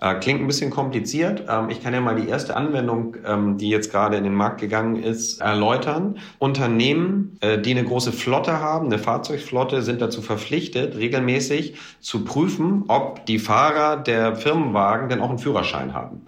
Äh, 0.00 0.14
klingt 0.14 0.40
ein 0.40 0.46
bisschen 0.46 0.70
kompliziert. 0.70 1.44
Ähm, 1.48 1.70
ich 1.70 1.82
kann 1.82 1.92
ja 1.92 2.00
mal 2.00 2.14
die 2.14 2.28
erste 2.28 2.56
Anwendung, 2.56 3.16
ähm, 3.26 3.58
die 3.58 3.68
jetzt 3.68 3.90
gerade 3.90 4.16
in 4.16 4.22
den 4.22 4.34
Markt 4.34 4.60
gegangen 4.60 5.02
ist, 5.02 5.40
erläutern. 5.40 6.18
Unternehmen, 6.38 7.36
äh, 7.40 7.58
die 7.58 7.72
eine 7.72 7.82
große 7.82 8.12
Flotte 8.12 8.60
haben, 8.60 8.86
eine 8.86 8.98
Fahrzeugflotte, 8.98 9.82
sind 9.82 10.00
dazu 10.00 10.22
verpflichtet, 10.22 10.96
regelmäßig 10.96 11.74
zu 12.00 12.24
prüfen, 12.24 12.84
ob 12.86 13.26
die 13.26 13.40
Fahrer 13.40 13.96
der 13.96 14.36
Firmenwagen 14.36 15.08
denn 15.08 15.20
auch 15.20 15.30
einen 15.30 15.40
Führerschein 15.40 15.94
haben. 15.94 16.26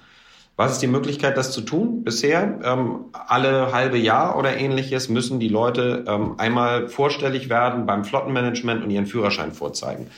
Was 0.56 0.72
ist 0.72 0.82
die 0.82 0.88
Möglichkeit, 0.88 1.36
das 1.36 1.52
zu 1.52 1.60
tun? 1.60 2.02
Bisher 2.02 2.58
ähm, 2.64 3.04
alle 3.12 3.72
halbe 3.72 3.98
Jahr 3.98 4.36
oder 4.36 4.56
ähnliches 4.56 5.08
müssen 5.08 5.38
die 5.38 5.48
Leute 5.48 6.04
ähm, 6.08 6.34
einmal 6.38 6.88
vorstellig 6.88 7.48
werden 7.48 7.86
beim 7.86 8.04
Flottenmanagement 8.04 8.82
und 8.82 8.90
ihren 8.90 9.06
Führerschein 9.06 9.52
vorzeigen. 9.52 10.08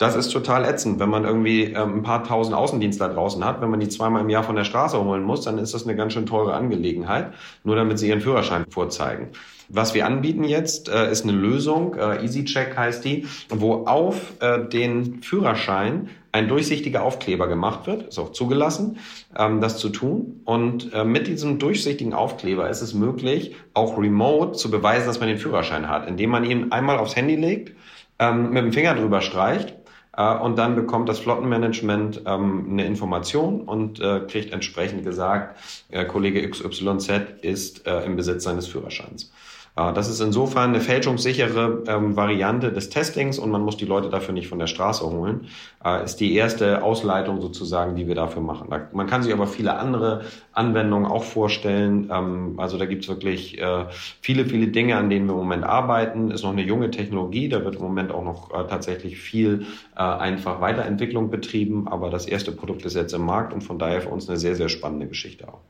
Das 0.00 0.16
ist 0.16 0.30
total 0.30 0.64
ätzend, 0.64 0.98
wenn 0.98 1.10
man 1.10 1.26
irgendwie 1.26 1.64
ähm, 1.64 1.96
ein 1.96 2.02
paar 2.02 2.24
tausend 2.24 2.56
Außendienstler 2.56 3.10
draußen 3.10 3.44
hat. 3.44 3.60
Wenn 3.60 3.68
man 3.68 3.80
die 3.80 3.88
zweimal 3.90 4.22
im 4.22 4.30
Jahr 4.30 4.42
von 4.42 4.56
der 4.56 4.64
Straße 4.64 4.98
holen 4.98 5.22
muss, 5.22 5.42
dann 5.42 5.58
ist 5.58 5.74
das 5.74 5.84
eine 5.84 5.94
ganz 5.94 6.14
schön 6.14 6.24
teure 6.24 6.54
Angelegenheit, 6.54 7.34
nur 7.64 7.76
damit 7.76 7.98
sie 7.98 8.08
ihren 8.08 8.22
Führerschein 8.22 8.64
vorzeigen. 8.70 9.28
Was 9.68 9.92
wir 9.92 10.06
anbieten 10.06 10.44
jetzt, 10.44 10.88
äh, 10.88 11.12
ist 11.12 11.24
eine 11.24 11.32
Lösung, 11.32 11.96
äh, 11.96 12.24
EasyCheck 12.24 12.78
heißt 12.78 13.04
die, 13.04 13.26
wo 13.50 13.84
auf 13.84 14.32
äh, 14.40 14.66
den 14.66 15.22
Führerschein 15.22 16.08
ein 16.32 16.48
durchsichtiger 16.48 17.02
Aufkleber 17.02 17.46
gemacht 17.46 17.86
wird, 17.86 18.08
ist 18.08 18.18
auch 18.18 18.32
zugelassen, 18.32 18.96
ähm, 19.36 19.60
das 19.60 19.76
zu 19.76 19.90
tun. 19.90 20.40
Und 20.46 20.94
äh, 20.94 21.04
mit 21.04 21.26
diesem 21.26 21.58
durchsichtigen 21.58 22.14
Aufkleber 22.14 22.70
ist 22.70 22.80
es 22.80 22.94
möglich, 22.94 23.54
auch 23.74 23.98
remote 23.98 24.52
zu 24.52 24.70
beweisen, 24.70 25.06
dass 25.06 25.20
man 25.20 25.28
den 25.28 25.36
Führerschein 25.36 25.90
hat, 25.90 26.08
indem 26.08 26.30
man 26.30 26.44
ihn 26.44 26.72
einmal 26.72 26.96
aufs 26.96 27.16
Handy 27.16 27.36
legt, 27.36 27.76
ähm, 28.18 28.48
mit 28.50 28.64
dem 28.64 28.72
Finger 28.72 28.94
drüber 28.94 29.20
streicht 29.20 29.76
und 30.12 30.56
dann 30.56 30.74
bekommt 30.74 31.08
das 31.08 31.20
Flottenmanagement 31.20 32.22
ähm, 32.26 32.66
eine 32.70 32.84
Information 32.84 33.62
und 33.62 34.00
äh, 34.00 34.20
kriegt 34.28 34.52
entsprechend 34.52 35.04
gesagt, 35.04 35.56
äh, 35.90 36.04
Kollege 36.04 36.48
XYZ 36.48 37.10
ist 37.42 37.86
äh, 37.86 38.04
im 38.04 38.16
Besitz 38.16 38.44
seines 38.44 38.66
Führerscheins. 38.66 39.30
Äh, 39.76 39.92
das 39.92 40.08
ist 40.08 40.20
insofern 40.20 40.70
eine 40.70 40.80
fälschungssichere 40.80 41.84
ähm, 41.86 42.16
Variante 42.16 42.72
des 42.72 42.90
Testings 42.90 43.38
und 43.38 43.50
man 43.50 43.62
muss 43.62 43.76
die 43.76 43.84
Leute 43.84 44.08
dafür 44.08 44.34
nicht 44.34 44.48
von 44.48 44.58
der 44.58 44.66
Straße 44.66 45.04
holen. 45.04 45.46
Äh, 45.84 46.04
ist 46.04 46.16
die 46.16 46.34
erste 46.34 46.82
Ausleitung 46.82 47.40
sozusagen, 47.40 47.96
die 47.96 48.06
wir 48.06 48.14
dafür 48.14 48.42
machen. 48.42 48.68
Da, 48.70 48.88
man 48.92 49.06
kann 49.06 49.22
sich 49.22 49.32
aber 49.32 49.46
viele 49.46 49.76
andere 49.76 50.22
Anwendungen 50.52 51.10
auch 51.10 51.24
vorstellen. 51.24 52.10
Ähm, 52.12 52.54
also 52.58 52.78
da 52.78 52.86
gibt's 52.86 53.08
wirklich 53.08 53.60
äh, 53.60 53.86
viele, 54.20 54.44
viele 54.44 54.68
Dinge, 54.68 54.96
an 54.96 55.10
denen 55.10 55.26
wir 55.26 55.32
im 55.32 55.38
Moment 55.38 55.64
arbeiten. 55.64 56.30
Ist 56.30 56.42
noch 56.42 56.52
eine 56.52 56.62
junge 56.62 56.90
Technologie, 56.90 57.48
da 57.48 57.64
wird 57.64 57.76
im 57.76 57.82
Moment 57.82 58.12
auch 58.12 58.24
noch 58.24 58.50
äh, 58.50 58.66
tatsächlich 58.68 59.18
viel 59.18 59.66
äh, 59.96 60.00
einfach 60.02 60.60
Weiterentwicklung 60.60 61.30
betrieben, 61.30 61.88
aber 61.88 62.10
das 62.10 62.26
erste 62.26 62.52
Produkt 62.52 62.84
ist 62.84 62.96
jetzt 62.96 63.12
im 63.12 63.24
Markt 63.24 63.52
und 63.52 63.62
von 63.62 63.78
daher 63.78 64.02
für 64.02 64.08
uns 64.08 64.28
eine 64.28 64.38
sehr, 64.38 64.54
sehr 64.54 64.68
spannende 64.68 65.06
Geschichte 65.06 65.48
auch. 65.48 65.60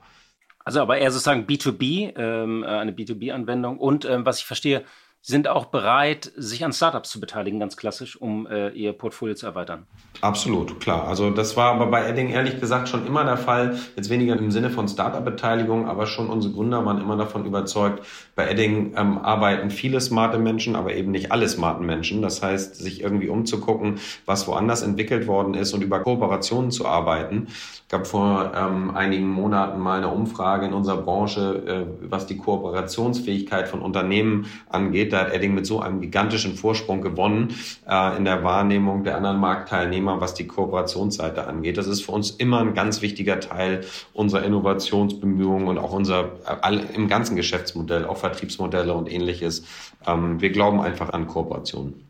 Also 0.65 0.81
aber 0.81 0.99
eher 0.99 1.11
sozusagen 1.11 1.47
B2B, 1.47 2.17
ähm, 2.17 2.63
äh, 2.63 2.67
eine 2.67 2.93
B2B-Anwendung. 2.93 3.79
Und 3.79 4.05
ähm, 4.05 4.27
was 4.27 4.39
ich 4.39 4.45
verstehe, 4.45 4.85
sind 5.23 5.49
auch 5.49 5.67
bereit, 5.67 6.33
sich 6.37 6.65
an 6.65 6.73
Startups 6.73 7.11
zu 7.11 7.21
beteiligen, 7.21 7.61
ganz 7.61 7.77
klassisch, 7.77 8.17
um 8.17 8.47
äh, 8.47 8.71
ihr 8.71 8.95
Portfolio 8.95 9.35
zu 9.35 9.45
erweitern. 9.45 9.87
Absolut, 10.23 10.81
klar. 10.81 11.07
Also 11.09 11.31
das 11.31 11.59
war 11.59 11.75
aber 11.75 11.87
bei 11.87 12.09
Edding 12.09 12.31
ehrlich 12.31 12.59
gesagt 12.59 12.89
schon 12.89 13.07
immer 13.07 13.25
der 13.25 13.37
Fall. 13.37 13.79
Jetzt 13.97 14.09
weniger 14.09 14.39
im 14.39 14.51
Sinne 14.51 14.71
von 14.71 14.89
Startup-Beteiligung, 14.89 15.87
aber 15.89 16.07
schon 16.07 16.31
unsere 16.31 16.55
Gründer 16.55 16.87
waren 16.87 17.03
immer 17.03 17.19
davon 17.19 17.45
überzeugt, 17.45 18.07
bei 18.35 18.49
Edding 18.49 18.95
ähm, 18.97 19.19
arbeiten 19.19 19.71
viele 19.71 20.01
smarte 20.01 20.39
Menschen, 20.39 20.75
aber 20.75 20.95
eben 20.95 21.11
nicht 21.11 21.33
alle 21.33 21.49
smarten 21.49 21.85
Menschen. 21.85 22.23
Das 22.23 22.43
heißt, 22.43 22.77
sich 22.77 23.03
irgendwie 23.03 23.29
umzugucken, 23.29 24.01
was 24.25 24.49
woanders 24.49 24.81
entwickelt 24.81 25.27
worden 25.27 25.53
ist 25.53 25.75
und 25.75 25.83
über 25.83 26.01
Kooperationen 26.01 26.71
zu 26.71 26.87
arbeiten. 26.87 27.49
Gab 27.91 28.07
vor 28.07 28.53
ähm, 28.55 28.95
einigen 28.95 29.27
Monaten 29.27 29.81
mal 29.81 29.99
eine 29.99 30.07
Umfrage 30.09 30.65
in 30.65 30.73
unserer 30.73 30.99
Branche, 30.99 31.87
äh, 32.01 32.09
was 32.09 32.25
die 32.25 32.37
Kooperationsfähigkeit 32.37 33.67
von 33.67 33.83
Unternehmen 33.83 34.47
angeht 34.69 35.13
da 35.13 35.23
hat 35.23 35.33
Edding 35.33 35.55
mit 35.55 35.67
so 35.67 35.81
einem 35.81 36.01
gigantischen 36.01 36.55
Vorsprung 36.55 37.03
gewonnen 37.03 37.53
äh, 37.89 38.17
in 38.17 38.25
der 38.25 38.45
Wahrnehmung 38.45 39.03
der 39.03 39.17
anderen 39.17 39.41
Marktteilnehmer, 39.41 40.21
was 40.21 40.35
die 40.35 40.47
Kooperationsseite 40.47 41.49
angeht. 41.49 41.79
Das 41.79 41.89
ist 41.89 42.03
für 42.03 42.13
uns 42.13 42.31
immer 42.31 42.61
ein 42.61 42.75
ganz 42.75 43.03
wichtiger 43.03 43.41
Teil 43.41 43.81
unserer 44.13 44.45
Innovationsbemühungen 44.45 45.67
und 45.67 45.79
auch 45.79 45.93
unser 45.93 46.27
äh, 46.47 46.57
all, 46.63 46.81
im 46.95 47.09
ganzen 47.09 47.35
Geschäftsmodell, 47.35 48.05
auch 48.05 48.19
Vertriebsmodelle 48.19 48.95
und 48.95 49.11
ähnliches. 49.11 49.65
Ähm, 50.07 50.41
wir 50.41 50.51
glauben 50.51 50.81
einfach 50.81 51.13
an 51.13 51.27
Kooperationen. 51.27 52.10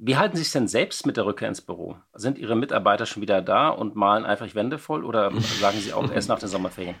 Wie 0.00 0.16
halten 0.16 0.36
Sie 0.36 0.42
es 0.42 0.52
denn 0.52 0.68
selbst 0.68 1.06
mit 1.06 1.16
der 1.16 1.26
Rückkehr 1.26 1.48
ins 1.48 1.60
Büro? 1.60 1.96
Sind 2.14 2.38
Ihre 2.38 2.54
Mitarbeiter 2.54 3.04
schon 3.04 3.20
wieder 3.20 3.42
da 3.42 3.68
und 3.68 3.96
malen 3.96 4.24
einfach 4.24 4.54
Wände 4.54 4.78
voll 4.78 5.04
oder 5.04 5.32
sagen 5.60 5.78
Sie 5.80 5.92
auch 5.92 6.08
erst 6.12 6.28
nach 6.28 6.38
den 6.38 6.48
Sommerferien? 6.48 6.94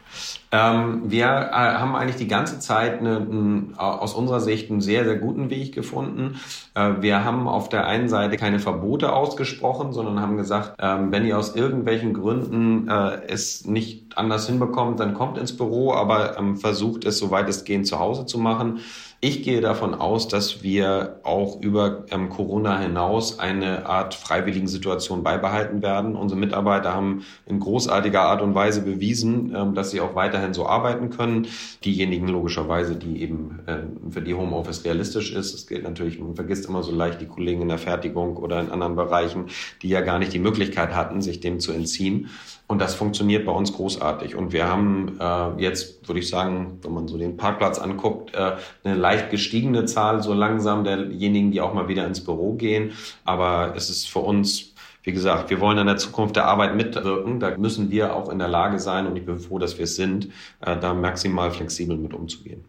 Ähm, 0.50 1.02
wir 1.08 1.26
äh, 1.26 1.52
haben 1.52 1.94
eigentlich 1.94 2.16
die 2.16 2.26
ganze 2.26 2.58
Zeit 2.58 2.98
eine, 2.98 3.18
eine, 3.18 3.66
aus 3.76 4.14
unserer 4.14 4.40
Sicht 4.40 4.68
einen 4.68 4.80
sehr, 4.80 5.04
sehr 5.04 5.14
guten 5.14 5.48
Weg 5.48 5.72
gefunden. 5.76 6.40
Äh, 6.74 6.94
wir 6.98 7.24
haben 7.24 7.46
auf 7.46 7.68
der 7.68 7.86
einen 7.86 8.08
Seite 8.08 8.36
keine 8.36 8.58
Verbote 8.58 9.12
ausgesprochen, 9.12 9.92
sondern 9.92 10.20
haben 10.20 10.36
gesagt, 10.36 10.74
ähm, 10.80 11.12
wenn 11.12 11.24
ihr 11.24 11.38
aus 11.38 11.54
irgendwelchen 11.54 12.14
Gründen 12.14 12.88
äh, 12.88 13.20
es 13.28 13.64
nicht 13.64 14.18
anders 14.18 14.48
hinbekommt, 14.48 14.98
dann 14.98 15.14
kommt 15.14 15.38
ins 15.38 15.56
Büro, 15.56 15.92
aber 15.92 16.36
ähm, 16.36 16.56
versucht 16.56 17.04
es, 17.04 17.18
soweit 17.18 17.48
es 17.48 17.62
geht, 17.62 17.86
zu 17.86 18.00
Hause 18.00 18.26
zu 18.26 18.38
machen. 18.38 18.80
Ich 19.20 19.42
gehe 19.42 19.60
davon 19.60 19.94
aus, 19.94 20.28
dass 20.28 20.62
wir 20.62 21.18
auch 21.24 21.60
über 21.60 22.04
ähm, 22.12 22.28
Corona 22.28 22.78
hinaus 22.78 23.40
eine 23.40 23.86
Art 23.86 24.14
freiwilligen 24.14 24.68
Situation 24.68 25.24
beibehalten 25.24 25.82
werden. 25.82 26.14
Unsere 26.14 26.38
Mitarbeiter 26.38 26.94
haben 26.94 27.24
in 27.44 27.58
großartiger 27.58 28.22
Art 28.22 28.42
und 28.42 28.54
Weise 28.54 28.80
bewiesen, 28.80 29.52
ähm, 29.56 29.74
dass 29.74 29.90
sie 29.90 30.00
auch 30.00 30.14
weiterhin 30.14 30.54
so 30.54 30.68
arbeiten 30.68 31.10
können. 31.10 31.48
Diejenigen 31.84 32.28
logischerweise, 32.28 32.94
die 32.94 33.20
eben 33.20 33.58
äh, 33.66 33.78
für 34.08 34.22
die 34.22 34.34
Homeoffice 34.34 34.84
realistisch 34.84 35.32
ist. 35.32 35.52
Es 35.52 35.66
gilt 35.66 35.82
natürlich, 35.82 36.20
man 36.20 36.36
vergisst 36.36 36.66
immer 36.66 36.84
so 36.84 36.94
leicht 36.94 37.20
die 37.20 37.26
Kollegen 37.26 37.62
in 37.62 37.68
der 37.68 37.78
Fertigung 37.78 38.36
oder 38.36 38.60
in 38.60 38.70
anderen 38.70 38.94
Bereichen, 38.94 39.46
die 39.82 39.88
ja 39.88 40.00
gar 40.00 40.20
nicht 40.20 40.32
die 40.32 40.38
Möglichkeit 40.38 40.94
hatten, 40.94 41.22
sich 41.22 41.40
dem 41.40 41.58
zu 41.58 41.72
entziehen. 41.72 42.28
Und 42.68 42.80
das 42.82 42.94
funktioniert 42.94 43.46
bei 43.46 43.52
uns 43.52 43.72
großartig. 43.72 44.36
Und 44.36 44.52
wir 44.52 44.68
haben 44.68 45.18
äh, 45.18 45.62
jetzt, 45.62 46.06
würde 46.06 46.20
ich 46.20 46.28
sagen, 46.28 46.78
wenn 46.82 46.92
man 46.92 47.08
so 47.08 47.16
den 47.16 47.38
Parkplatz 47.38 47.78
anguckt, 47.78 48.34
äh, 48.34 48.56
eine 48.84 48.94
leicht 48.94 49.30
gestiegene 49.30 49.86
Zahl 49.86 50.22
so 50.22 50.34
langsam 50.34 50.84
derjenigen, 50.84 51.50
die 51.50 51.62
auch 51.62 51.72
mal 51.72 51.88
wieder 51.88 52.06
ins 52.06 52.22
Büro 52.22 52.52
gehen. 52.52 52.92
Aber 53.24 53.72
es 53.74 53.88
ist 53.88 54.10
für 54.10 54.18
uns, 54.18 54.74
wie 55.02 55.12
gesagt, 55.12 55.48
wir 55.48 55.60
wollen 55.60 55.78
an 55.78 55.86
der 55.86 55.96
Zukunft 55.96 56.36
der 56.36 56.44
Arbeit 56.44 56.76
mitwirken. 56.76 57.40
Da 57.40 57.56
müssen 57.56 57.90
wir 57.90 58.14
auch 58.14 58.28
in 58.28 58.38
der 58.38 58.48
Lage 58.48 58.78
sein, 58.78 59.06
und 59.06 59.16
ich 59.16 59.24
bin 59.24 59.38
froh, 59.38 59.58
dass 59.58 59.78
wir 59.78 59.84
es 59.84 59.96
sind, 59.96 60.28
äh, 60.60 60.76
da 60.76 60.92
maximal 60.92 61.50
flexibel 61.50 61.96
mit 61.96 62.12
umzugehen. 62.12 62.66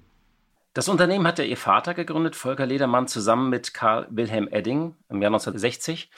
Das 0.74 0.88
Unternehmen 0.88 1.28
hat 1.28 1.40
ja 1.40 1.44
Ihr 1.44 1.58
Vater 1.58 1.94
gegründet, 1.94 2.38
Volker 2.38 2.66
Ledermann, 2.66 3.10
zusammen 3.10 3.50
mit 3.50 3.74
Karl 3.74 4.08
Wilhelm 4.12 4.48
Edding 4.48 4.96
im 5.10 5.22
Jahr 5.22 5.32
1960. 5.32 6.10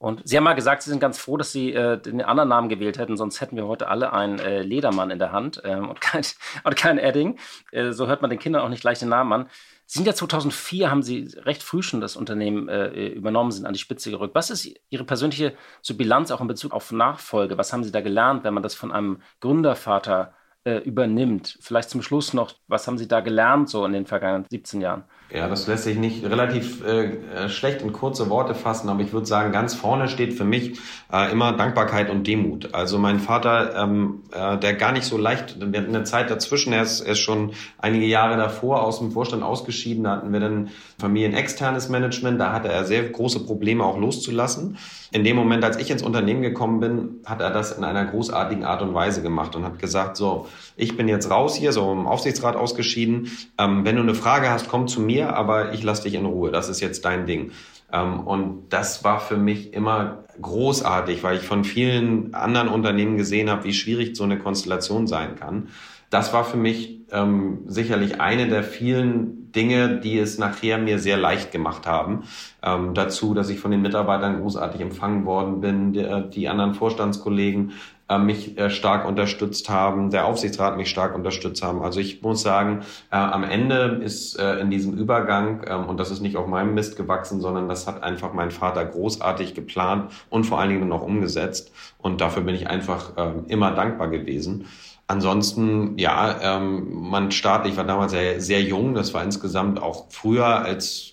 Und 0.00 0.22
Sie 0.26 0.34
haben 0.38 0.44
mal 0.44 0.54
gesagt, 0.54 0.82
Sie 0.82 0.88
sind 0.88 0.98
ganz 0.98 1.18
froh, 1.18 1.36
dass 1.36 1.52
Sie 1.52 1.74
äh, 1.74 2.00
den 2.00 2.22
anderen 2.22 2.48
Namen 2.48 2.70
gewählt 2.70 2.96
hätten, 2.96 3.18
sonst 3.18 3.42
hätten 3.42 3.54
wir 3.56 3.66
heute 3.66 3.88
alle 3.88 4.14
einen 4.14 4.38
äh, 4.38 4.62
Ledermann 4.62 5.10
in 5.10 5.18
der 5.18 5.30
Hand 5.30 5.60
ähm, 5.62 5.90
und, 5.90 6.00
kein, 6.00 6.22
und 6.64 6.74
kein 6.74 6.96
Edding. 6.98 7.38
Äh, 7.70 7.92
so 7.92 8.06
hört 8.06 8.22
man 8.22 8.30
den 8.30 8.38
Kindern 8.38 8.62
auch 8.62 8.70
nicht 8.70 8.80
gleich 8.80 8.98
den 8.98 9.10
Namen 9.10 9.30
an. 9.30 9.50
Sie 9.84 9.98
sind 9.98 10.06
ja 10.06 10.14
2004, 10.14 10.90
haben 10.90 11.02
Sie 11.02 11.28
recht 11.40 11.62
früh 11.62 11.82
schon 11.82 12.00
das 12.00 12.16
Unternehmen 12.16 12.70
äh, 12.70 13.08
übernommen, 13.08 13.50
sind 13.50 13.66
an 13.66 13.74
die 13.74 13.78
Spitze 13.78 14.10
gerückt. 14.10 14.34
Was 14.34 14.48
ist 14.48 14.72
Ihre 14.88 15.04
persönliche 15.04 15.52
so 15.82 15.94
Bilanz 15.94 16.30
auch 16.30 16.40
in 16.40 16.46
Bezug 16.46 16.72
auf 16.72 16.92
Nachfolge? 16.92 17.58
Was 17.58 17.74
haben 17.74 17.84
Sie 17.84 17.92
da 17.92 18.00
gelernt, 18.00 18.42
wenn 18.42 18.54
man 18.54 18.62
das 18.62 18.74
von 18.74 18.92
einem 18.92 19.20
Gründervater 19.40 20.32
äh, 20.64 20.78
übernimmt? 20.78 21.58
Vielleicht 21.60 21.90
zum 21.90 22.00
Schluss 22.00 22.32
noch, 22.32 22.54
was 22.68 22.86
haben 22.86 22.96
Sie 22.96 23.06
da 23.06 23.20
gelernt 23.20 23.68
so 23.68 23.84
in 23.84 23.92
den 23.92 24.06
vergangenen 24.06 24.46
17 24.48 24.80
Jahren? 24.80 25.04
Ja, 25.32 25.46
das 25.46 25.68
lässt 25.68 25.84
sich 25.84 25.96
nicht 25.96 26.24
relativ 26.24 26.84
äh, 26.84 27.48
schlecht 27.48 27.82
in 27.82 27.92
kurze 27.92 28.28
Worte 28.30 28.56
fassen, 28.56 28.88
aber 28.88 29.00
ich 29.02 29.12
würde 29.12 29.26
sagen, 29.26 29.52
ganz 29.52 29.74
vorne 29.74 30.08
steht 30.08 30.32
für 30.32 30.44
mich 30.44 30.80
äh, 31.12 31.30
immer 31.30 31.52
Dankbarkeit 31.52 32.10
und 32.10 32.26
Demut. 32.26 32.74
Also 32.74 32.98
mein 32.98 33.20
Vater, 33.20 33.76
ähm, 33.76 34.22
äh, 34.32 34.58
der 34.58 34.74
gar 34.74 34.90
nicht 34.90 35.04
so 35.04 35.16
leicht, 35.16 35.56
der 35.62 35.82
hat 35.82 35.88
eine 35.88 36.02
Zeit 36.02 36.30
dazwischen, 36.30 36.72
er 36.72 36.82
ist, 36.82 37.00
er 37.00 37.12
ist 37.12 37.20
schon 37.20 37.52
einige 37.78 38.06
Jahre 38.06 38.36
davor 38.36 38.82
aus 38.82 38.98
dem 38.98 39.12
Vorstand 39.12 39.44
ausgeschieden, 39.44 40.02
da 40.02 40.16
hatten 40.16 40.32
wir 40.32 40.40
dann 40.40 40.70
familienexternes 40.98 41.88
Management, 41.88 42.40
da 42.40 42.52
hatte 42.52 42.68
er 42.68 42.84
sehr 42.84 43.04
große 43.04 43.46
Probleme 43.46 43.84
auch 43.84 43.98
loszulassen. 43.98 44.78
In 45.12 45.24
dem 45.24 45.36
Moment, 45.36 45.64
als 45.64 45.76
ich 45.76 45.90
ins 45.90 46.02
Unternehmen 46.02 46.42
gekommen 46.42 46.78
bin, 46.78 47.20
hat 47.24 47.40
er 47.40 47.50
das 47.50 47.72
in 47.72 47.82
einer 47.82 48.04
großartigen 48.04 48.64
Art 48.64 48.82
und 48.82 48.94
Weise 48.94 49.22
gemacht 49.22 49.56
und 49.56 49.64
hat 49.64 49.78
gesagt, 49.80 50.16
so, 50.16 50.46
ich 50.76 50.96
bin 50.96 51.08
jetzt 51.08 51.30
raus 51.30 51.56
hier, 51.56 51.72
so 51.72 51.92
im 51.92 52.06
Aufsichtsrat 52.06 52.54
ausgeschieden, 52.54 53.30
ähm, 53.58 53.84
wenn 53.84 53.96
du 53.96 54.02
eine 54.02 54.14
Frage 54.14 54.50
hast, 54.50 54.68
komm 54.68 54.86
zu 54.86 55.00
mir, 55.00 55.19
mir, 55.20 55.36
aber 55.36 55.72
ich 55.72 55.82
lasse 55.82 56.04
dich 56.04 56.14
in 56.14 56.26
Ruhe. 56.26 56.50
Das 56.50 56.68
ist 56.68 56.80
jetzt 56.80 57.04
dein 57.04 57.26
Ding. 57.26 57.52
Ähm, 57.92 58.20
und 58.20 58.68
das 58.70 59.04
war 59.04 59.20
für 59.20 59.36
mich 59.36 59.72
immer 59.72 60.24
großartig, 60.40 61.22
weil 61.22 61.36
ich 61.36 61.42
von 61.42 61.64
vielen 61.64 62.34
anderen 62.34 62.68
Unternehmen 62.68 63.16
gesehen 63.16 63.50
habe, 63.50 63.64
wie 63.64 63.74
schwierig 63.74 64.16
so 64.16 64.24
eine 64.24 64.38
Konstellation 64.38 65.06
sein 65.06 65.36
kann. 65.36 65.68
Das 66.08 66.32
war 66.32 66.44
für 66.44 66.56
mich 66.56 67.00
ähm, 67.12 67.60
sicherlich 67.66 68.20
eine 68.20 68.48
der 68.48 68.64
vielen 68.64 69.52
Dinge, 69.52 70.00
die 70.00 70.18
es 70.18 70.38
nachher 70.38 70.78
mir 70.78 70.98
sehr 70.98 71.16
leicht 71.16 71.52
gemacht 71.52 71.86
haben. 71.86 72.24
Ähm, 72.62 72.94
dazu, 72.94 73.34
dass 73.34 73.48
ich 73.48 73.60
von 73.60 73.70
den 73.70 73.82
Mitarbeitern 73.82 74.40
großartig 74.40 74.80
empfangen 74.80 75.24
worden 75.24 75.60
bin, 75.60 75.92
die, 75.92 76.30
die 76.32 76.48
anderen 76.48 76.74
Vorstandskollegen 76.74 77.72
äh, 78.10 78.18
mich 78.18 78.58
äh, 78.58 78.70
stark 78.70 79.06
unterstützt 79.06 79.68
haben, 79.68 80.10
der 80.10 80.26
Aufsichtsrat 80.26 80.76
mich 80.76 80.90
stark 80.90 81.14
unterstützt 81.14 81.62
haben. 81.62 81.80
Also 81.80 82.00
ich 82.00 82.22
muss 82.22 82.42
sagen, 82.42 82.80
äh, 83.12 83.16
am 83.16 83.44
Ende 83.44 84.00
ist 84.02 84.36
äh, 84.36 84.56
in 84.56 84.68
diesem 84.68 84.94
Übergang, 84.94 85.62
ähm, 85.68 85.86
und 85.86 86.00
das 86.00 86.10
ist 86.10 86.20
nicht 86.20 86.36
auf 86.36 86.48
meinem 86.48 86.74
Mist 86.74 86.96
gewachsen, 86.96 87.40
sondern 87.40 87.68
das 87.68 87.86
hat 87.86 88.02
einfach 88.02 88.32
mein 88.32 88.50
Vater 88.50 88.84
großartig 88.84 89.54
geplant 89.54 90.10
und 90.28 90.42
vor 90.42 90.58
allen 90.58 90.70
Dingen 90.70 90.90
auch 90.90 91.02
umgesetzt. 91.02 91.70
Und 91.98 92.20
dafür 92.20 92.42
bin 92.42 92.56
ich 92.56 92.68
einfach 92.68 93.12
ähm, 93.16 93.44
immer 93.46 93.70
dankbar 93.70 94.08
gewesen. 94.08 94.66
Ansonsten, 95.06 95.96
ja, 95.96 96.36
ähm, 96.58 97.10
man 97.10 97.30
startet, 97.30 97.70
ich 97.70 97.76
war 97.76 97.84
damals 97.84 98.10
sehr, 98.10 98.40
sehr 98.40 98.62
jung, 98.62 98.94
das 98.94 99.14
war 99.14 99.22
insgesamt 99.22 99.80
auch 99.80 100.06
früher 100.10 100.46
als, 100.46 101.12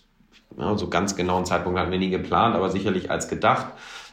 ja, 0.58 0.76
so 0.76 0.90
ganz 0.90 1.16
genauen 1.16 1.46
Zeitpunkt 1.46 1.80
hatten 1.80 1.92
wir 1.92 2.00
nie 2.00 2.10
geplant, 2.10 2.56
aber 2.56 2.72
sicherlich 2.72 3.12
als 3.12 3.28
gedacht 3.28 3.68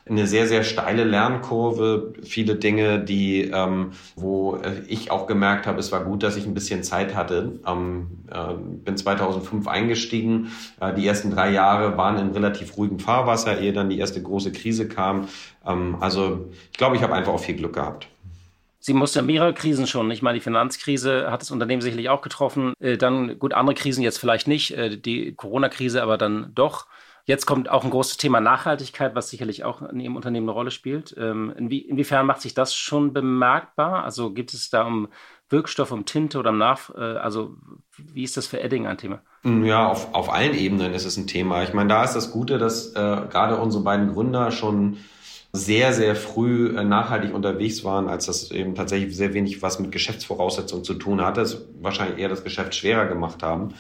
eine 0.07 0.27
sehr, 0.27 0.47
sehr 0.47 0.65
steile 0.65 1.05
Lernkurve, 1.05 2.13
viele 2.23 2.57
Dinge, 2.57 3.01
die, 3.01 3.43
ähm, 3.43 3.93
wo 4.17 4.57
äh, 4.57 4.83
ich 4.87 5.11
auch 5.11 5.27
gemerkt 5.27 5.67
habe, 5.67 5.81
es 5.81 5.93
war 5.93 6.05
gut, 6.05 6.23
dass 6.23 6.37
ich 6.37 6.47
ein 6.47 6.53
bisschen 6.53 6.83
Zeit 6.83 7.15
hatte. 7.15 7.59
Ähm, 7.67 8.25
äh, 8.31 8.53
bin 8.55 8.99
2005 8.99 9.67
eingestiegen. 9.67 10.53
Äh, 10.79 10.93
die 10.93 11.07
ersten 11.07 11.31
drei 11.31 11.51
Jahre 11.51 11.97
waren 11.97 12.19
in 12.19 12.33
relativ 12.33 12.77
ruhigem 12.77 12.99
Fahrwasser, 12.99 13.59
ehe 13.61 13.73
dann 13.73 13.89
die 13.89 13.99
erste 13.99 14.23
große 14.23 14.53
Krise 14.53 14.89
kam. 14.89 15.29
Ähm, 15.67 15.97
also 16.01 16.51
ich 16.71 16.77
glaube, 16.77 16.97
ich 16.97 17.03
habe 17.03 17.15
einfach 17.15 17.33
auch 17.33 17.41
viel 17.41 17.57
Glück 17.57 17.73
gehabt. 17.73 18.09
Sie 18.81 18.93
musste 18.93 19.23
mehrere 19.23 19.55
Krisen 19.55 19.87
schon. 19.87 20.11
Ich 20.11 20.21
meine, 20.21 20.39
die 20.39 20.45
Finanzkrise 20.45 21.31
hat 21.31 21.41
das 21.41 21.51
Unternehmen 21.51 21.81
sicherlich 21.81 22.11
auch 22.11 22.21
getroffen. 22.21 22.75
Äh, 22.79 22.99
dann, 22.99 23.39
gut, 23.39 23.55
andere 23.55 23.75
Krisen 23.75 24.03
jetzt 24.03 24.19
vielleicht 24.19 24.49
nicht, 24.49 24.73
äh, 24.73 24.99
die 24.99 25.33
Corona-Krise 25.35 26.03
aber 26.03 26.19
dann 26.19 26.53
doch. 26.55 26.87
Jetzt 27.27 27.47
kommt 27.47 27.71
auch 27.71 27.85
ein 27.85 27.91
großes 27.91 28.19
Thema 28.19 28.41
Nachhaltigkeit, 28.41 29.15
was 29.15 29.31
sicherlich 29.31 29.65
auch 29.65 29.81
in 29.81 29.99
Ihrem 29.99 30.17
Unternehmen 30.17 30.47
eine 30.47 30.55
Rolle 30.55 30.71
spielt. 30.71 31.15
Ähm, 31.19 31.53
inwie, 31.57 31.79
inwiefern 31.79 32.27
macht 32.27 32.43
sich 32.43 32.53
das 32.53 32.75
schon 32.75 33.15
bemerkbar? 33.15 34.05
Also 34.05 34.33
geht 34.33 34.53
es 34.53 34.69
da 34.69 34.83
um 34.83 35.09
Wirkstoff, 35.49 35.91
um 35.91 36.05
Tinte 36.05 36.39
oder 36.39 36.51
um 36.51 36.59
Nach... 36.59 36.95
Äh, 36.95 37.01
also 37.01 37.57
wie 37.97 38.25
ist 38.25 38.37
das 38.37 38.47
für 38.47 38.61
Edding 38.61 38.87
ein 38.87 38.99
Thema? 38.99 39.23
Ja, 39.45 39.89
auf, 39.89 40.15
auf 40.15 40.31
allen 40.31 40.55
Ebenen 40.55 40.93
ist 40.93 41.07
es 41.07 41.17
ein 41.17 41.27
Thema. 41.27 41.63
Ich 41.63 41.73
meine, 41.73 41.89
da 41.89 42.05
ist 42.05 42.15
das 42.15 42.31
Gute, 42.31 42.59
dass 42.59 42.93
äh, 42.93 42.93
gerade 42.95 43.57
unsere 43.57 43.83
beiden 43.83 44.13
Gründer 44.13 44.51
schon 44.51 44.99
sehr, 45.57 45.93
sehr 45.93 46.17
früh 46.17 46.77
äh, 46.77 46.85
nachhaltig 46.85 47.33
unterwegs 47.33 47.85
waren, 47.85 48.09
als 48.09 48.27
das 48.27 48.51
eben 48.51 48.75
tatsächlich 48.75 49.17
sehr 49.17 49.35
wenig 49.35 49.63
was 49.63 49.79
mit 49.79 49.93
Geschäftsvoraussetzungen 49.93 50.85
zu 50.85 50.95
tun 50.95 51.25
hatte, 51.25 51.43
es 51.43 51.69
wahrscheinlich 51.81 52.19
eher 52.19 52.29
das 52.29 52.43
Geschäft 52.43 52.75
schwerer 52.75 53.07
gemacht 53.07 53.43
haben. 53.45 53.73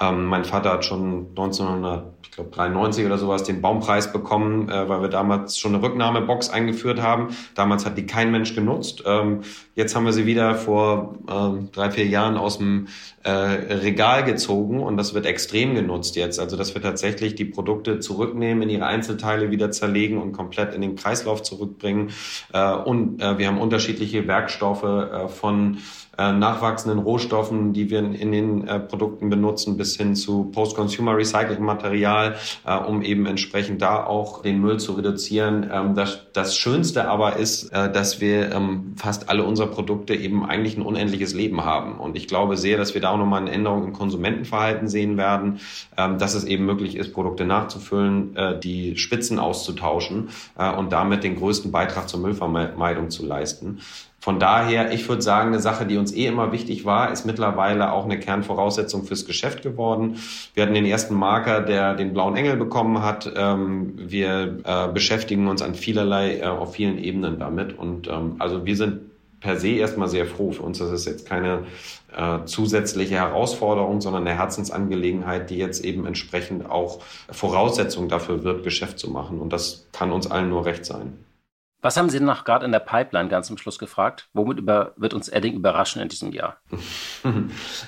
Ähm, 0.00 0.26
mein 0.26 0.44
Vater 0.44 0.72
hat 0.72 0.84
schon 0.84 1.28
1900 1.30 2.14
glaube 2.34 2.50
93 2.50 3.06
oder 3.06 3.18
sowas 3.18 3.44
den 3.44 3.60
Baumpreis 3.60 4.12
bekommen, 4.12 4.68
äh, 4.68 4.88
weil 4.88 5.02
wir 5.02 5.08
damals 5.08 5.58
schon 5.58 5.74
eine 5.74 5.82
Rücknahmebox 5.82 6.50
eingeführt 6.50 7.00
haben. 7.00 7.28
Damals 7.54 7.86
hat 7.86 7.96
die 7.96 8.06
kein 8.06 8.30
Mensch 8.30 8.54
genutzt. 8.54 9.04
Ähm, 9.06 9.40
jetzt 9.74 9.94
haben 9.94 10.04
wir 10.04 10.12
sie 10.12 10.26
wieder 10.26 10.54
vor 10.54 11.14
ähm, 11.30 11.68
drei, 11.72 11.90
vier 11.90 12.06
Jahren 12.06 12.36
aus 12.36 12.58
dem 12.58 12.88
äh, 13.22 13.30
Regal 13.30 14.24
gezogen 14.24 14.82
und 14.82 14.96
das 14.96 15.14
wird 15.14 15.26
extrem 15.26 15.74
genutzt 15.74 16.16
jetzt. 16.16 16.40
Also 16.40 16.56
dass 16.56 16.74
wir 16.74 16.82
tatsächlich 16.82 17.34
die 17.34 17.44
Produkte 17.44 18.00
zurücknehmen, 18.00 18.64
in 18.64 18.70
ihre 18.70 18.86
Einzelteile 18.86 19.50
wieder 19.50 19.70
zerlegen 19.70 20.18
und 20.18 20.32
komplett 20.32 20.74
in 20.74 20.80
den 20.80 20.96
Kreislauf 20.96 21.42
zurückbringen. 21.42 22.10
Äh, 22.52 22.72
und 22.74 23.22
äh, 23.22 23.38
wir 23.38 23.46
haben 23.46 23.60
unterschiedliche 23.60 24.26
Werkstoffe 24.26 24.82
äh, 24.82 25.28
von 25.28 25.78
äh, 26.18 26.32
nachwachsenden 26.32 27.00
Rohstoffen, 27.00 27.72
die 27.72 27.90
wir 27.90 27.98
in, 27.98 28.32
den 28.32 28.68
äh, 28.68 28.80
Produkten 28.80 29.30
benutzen, 29.30 29.76
bis 29.76 29.96
hin 29.96 30.14
zu 30.14 30.50
Post-Consumer 30.52 31.16
Recycling 31.16 31.64
Material, 31.64 32.36
äh, 32.64 32.76
um 32.76 33.02
eben 33.02 33.26
entsprechend 33.26 33.82
da 33.82 34.04
auch 34.04 34.42
den 34.42 34.60
Müll 34.60 34.78
zu 34.78 34.92
reduzieren. 34.92 35.70
Ähm, 35.72 35.94
das, 35.94 36.20
das 36.32 36.56
Schönste 36.56 37.08
aber 37.08 37.36
ist, 37.36 37.72
äh, 37.72 37.90
dass 37.90 38.20
wir 38.20 38.52
ähm, 38.52 38.94
fast 38.96 39.28
alle 39.28 39.44
unserer 39.44 39.68
Produkte 39.68 40.14
eben 40.14 40.44
eigentlich 40.44 40.76
ein 40.76 40.82
unendliches 40.82 41.34
Leben 41.34 41.64
haben. 41.64 41.98
Und 41.98 42.16
ich 42.16 42.28
glaube 42.28 42.56
sehr, 42.56 42.78
dass 42.78 42.94
wir 42.94 43.00
da 43.00 43.10
auch 43.10 43.18
nochmal 43.18 43.42
eine 43.42 43.50
Änderung 43.50 43.84
im 43.84 43.92
Konsumentenverhalten 43.92 44.88
sehen 44.88 45.16
werden, 45.16 45.60
ähm, 45.96 46.18
dass 46.18 46.34
es 46.34 46.44
eben 46.44 46.64
möglich 46.64 46.96
ist, 46.96 47.12
Produkte 47.12 47.44
nachzufüllen, 47.44 48.36
äh, 48.36 48.58
die 48.58 48.96
Spitzen 48.96 49.38
auszutauschen 49.38 50.28
äh, 50.58 50.70
und 50.72 50.92
damit 50.92 51.24
den 51.24 51.36
größten 51.36 51.72
Beitrag 51.72 52.08
zur 52.08 52.20
Müllvermeidung 52.20 53.10
zu 53.10 53.24
leisten. 53.26 53.80
Von 54.24 54.38
daher, 54.38 54.90
ich 54.90 55.06
würde 55.06 55.20
sagen, 55.20 55.48
eine 55.48 55.60
Sache, 55.60 55.84
die 55.84 55.98
uns 55.98 56.10
eh 56.10 56.24
immer 56.24 56.50
wichtig 56.50 56.86
war, 56.86 57.12
ist 57.12 57.26
mittlerweile 57.26 57.92
auch 57.92 58.06
eine 58.06 58.18
Kernvoraussetzung 58.18 59.04
fürs 59.04 59.26
Geschäft 59.26 59.60
geworden. 59.60 60.16
Wir 60.54 60.62
hatten 60.62 60.72
den 60.72 60.86
ersten 60.86 61.14
Marker, 61.14 61.60
der 61.60 61.92
den 61.92 62.14
blauen 62.14 62.34
Engel 62.34 62.56
bekommen 62.56 63.02
hat. 63.02 63.30
Ähm, 63.36 63.92
wir 63.98 64.60
äh, 64.64 64.88
beschäftigen 64.88 65.46
uns 65.46 65.60
an 65.60 65.74
vielerlei, 65.74 66.38
äh, 66.38 66.44
auf 66.44 66.72
vielen 66.72 66.96
Ebenen 66.96 67.38
damit. 67.38 67.78
Und 67.78 68.08
ähm, 68.08 68.36
also 68.38 68.64
wir 68.64 68.78
sind 68.78 69.00
per 69.40 69.58
se 69.60 69.72
erstmal 69.72 70.08
sehr 70.08 70.24
froh. 70.24 70.52
Für 70.52 70.62
uns 70.62 70.78
das 70.78 70.90
ist 70.90 71.04
jetzt 71.04 71.28
keine 71.28 71.64
äh, 72.16 72.46
zusätzliche 72.46 73.16
Herausforderung, 73.16 74.00
sondern 74.00 74.26
eine 74.26 74.38
Herzensangelegenheit, 74.38 75.50
die 75.50 75.58
jetzt 75.58 75.84
eben 75.84 76.06
entsprechend 76.06 76.70
auch 76.70 77.00
Voraussetzung 77.30 78.08
dafür 78.08 78.42
wird, 78.42 78.64
Geschäft 78.64 78.98
zu 78.98 79.10
machen. 79.10 79.38
Und 79.38 79.52
das 79.52 79.86
kann 79.92 80.12
uns 80.12 80.26
allen 80.30 80.48
nur 80.48 80.64
recht 80.64 80.86
sein. 80.86 81.12
Was 81.84 81.98
haben 81.98 82.08
Sie 82.08 82.16
denn 82.16 82.26
noch 82.26 82.44
gerade 82.44 82.64
in 82.64 82.72
der 82.72 82.78
Pipeline 82.78 83.28
ganz 83.28 83.48
zum 83.48 83.58
Schluss 83.58 83.78
gefragt? 83.78 84.30
Womit 84.32 84.58
über, 84.58 84.94
wird 84.96 85.12
uns 85.12 85.28
Edding 85.28 85.52
überraschen 85.52 86.00
in 86.00 86.08
diesem 86.08 86.32
Jahr? 86.32 86.56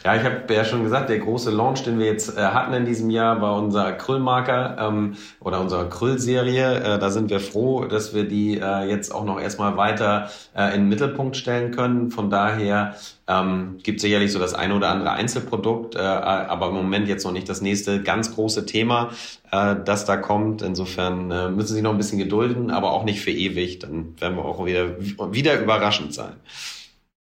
ja, 0.05 0.16
ich 0.16 0.22
habe 0.22 0.53
ja 0.53 0.66
schon 0.66 0.82
gesagt, 0.82 1.09
der 1.09 1.18
große 1.18 1.51
Launch, 1.51 1.82
den 1.82 1.99
wir 1.99 2.05
jetzt 2.05 2.36
äh, 2.36 2.42
hatten 2.42 2.74
in 2.74 2.84
diesem 2.84 3.09
Jahr, 3.09 3.40
war 3.40 3.57
unser 3.57 3.92
Krüllmarker 3.92 4.76
ähm, 4.78 5.16
oder 5.40 5.62
unsere 5.62 5.88
Krüllserie. 5.88 6.74
Äh, 6.74 6.99
da 6.99 7.09
sind 7.09 7.30
wir 7.30 7.40
froh, 7.40 7.86
dass 7.86 8.12
wir 8.12 8.28
die 8.28 8.61
äh, 8.61 8.84
jetzt 8.84 9.14
auch 9.14 9.24
noch 9.24 9.40
erstmal 9.40 9.78
weiter 9.78 10.28
äh, 10.55 10.74
in 10.74 10.82
den 10.82 10.88
Mittelpunkt 10.90 11.34
stellen 11.34 11.70
können. 11.70 12.11
Von 12.11 12.28
daher 12.28 12.97
ähm, 13.29 13.79
gibt 13.83 14.01
sicherlich 14.01 14.33
so 14.33 14.39
das 14.39 14.55
eine 14.55 14.74
oder 14.74 14.91
andere 14.91 15.12
Einzelprodukt, 15.12 15.97
äh, 15.97 15.99
aber 15.99 16.68
im 16.68 16.74
Moment 16.74 17.09
jetzt 17.09 17.24
noch 17.24 17.33
nicht 17.33 17.49
das 17.49 17.61
nächste 17.61 18.03
ganz 18.03 18.35
große 18.35 18.66
Thema, 18.66 19.11
äh, 19.51 19.77
das 19.85 20.05
da 20.05 20.16
kommt. 20.16 20.62
Insofern 20.62 21.31
äh, 21.31 21.49
müssen 21.49 21.74
Sie 21.74 21.83
noch 21.83 21.91
ein 21.91 21.99
bisschen 21.99 22.18
gedulden, 22.18 22.70
aber 22.70 22.93
auch 22.93 23.05
nicht 23.05 23.20
für 23.20 23.33
ewig. 23.33 23.81
Dann 23.81 24.20
werden 24.20 24.37
wir 24.37 24.45
auch 24.45 24.64
wieder, 24.64 24.97
wieder 25.33 25.61
überraschend 25.61 26.14
sein. 26.14 26.35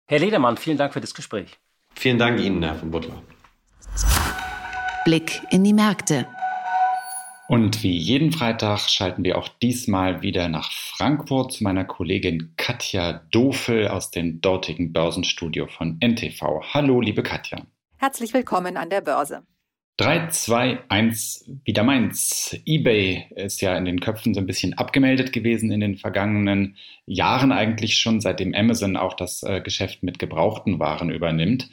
Herr 0.07 0.19
Ledermann, 0.19 0.57
vielen 0.57 0.77
Dank 0.77 0.93
für 0.93 1.01
das 1.01 1.15
Gespräch. 1.15 1.59
Vielen 1.95 2.19
Dank 2.19 2.41
Ihnen, 2.41 2.63
Herr 2.63 2.75
von 2.75 2.91
Butler. 2.91 3.23
Blick 5.05 5.41
in 5.51 5.65
die 5.65 5.73
Märkte. 5.73 6.27
Und 7.47 7.83
wie 7.83 7.97
jeden 7.97 8.33
Freitag 8.33 8.89
schalten 8.89 9.23
wir 9.23 9.37
auch 9.37 9.49
diesmal 9.49 10.23
wieder 10.23 10.49
nach 10.49 10.73
Frankfurt 10.73 11.53
zu 11.53 11.65
meiner 11.65 11.85
Kollegin 11.85 12.55
Katja 12.57 13.21
Dofel 13.31 13.89
aus 13.89 14.11
dem 14.11 14.41
dortigen 14.41 14.93
Börsenstudio 14.95 15.67
von 15.67 15.99
NTV. 16.01 16.63
Hallo, 16.73 17.03
liebe 17.03 17.23
Katja. 17.23 17.67
Herzlich 17.99 18.33
willkommen 18.33 18.79
an 18.79 18.89
der 18.89 19.03
Börse. 19.03 19.43
3, 19.99 20.29
2, 20.29 20.85
1, 20.89 21.51
wieder 21.65 21.85
meins. 21.85 22.59
eBay 22.67 23.27
ist 23.37 23.61
ja 23.61 23.77
in 23.77 23.85
den 23.85 24.01
Köpfen 24.01 24.35
so 24.35 24.41
ein 24.41 24.47
bisschen 24.47 24.75
abgemeldet 24.75 25.33
gewesen 25.33 25.71
in 25.71 25.81
den 25.81 25.99
vergangenen 25.99 26.77
Jahren 27.07 27.53
eigentlich 27.53 27.99
schon, 27.99 28.21
seitdem 28.21 28.55
Amazon 28.55 28.97
auch 28.97 29.15
das 29.15 29.45
äh, 29.45 29.61
Geschäft 29.61 30.03
mit 30.03 30.19
gebrauchten 30.19 30.81
Waren 30.81 31.11
übernimmt. 31.11 31.69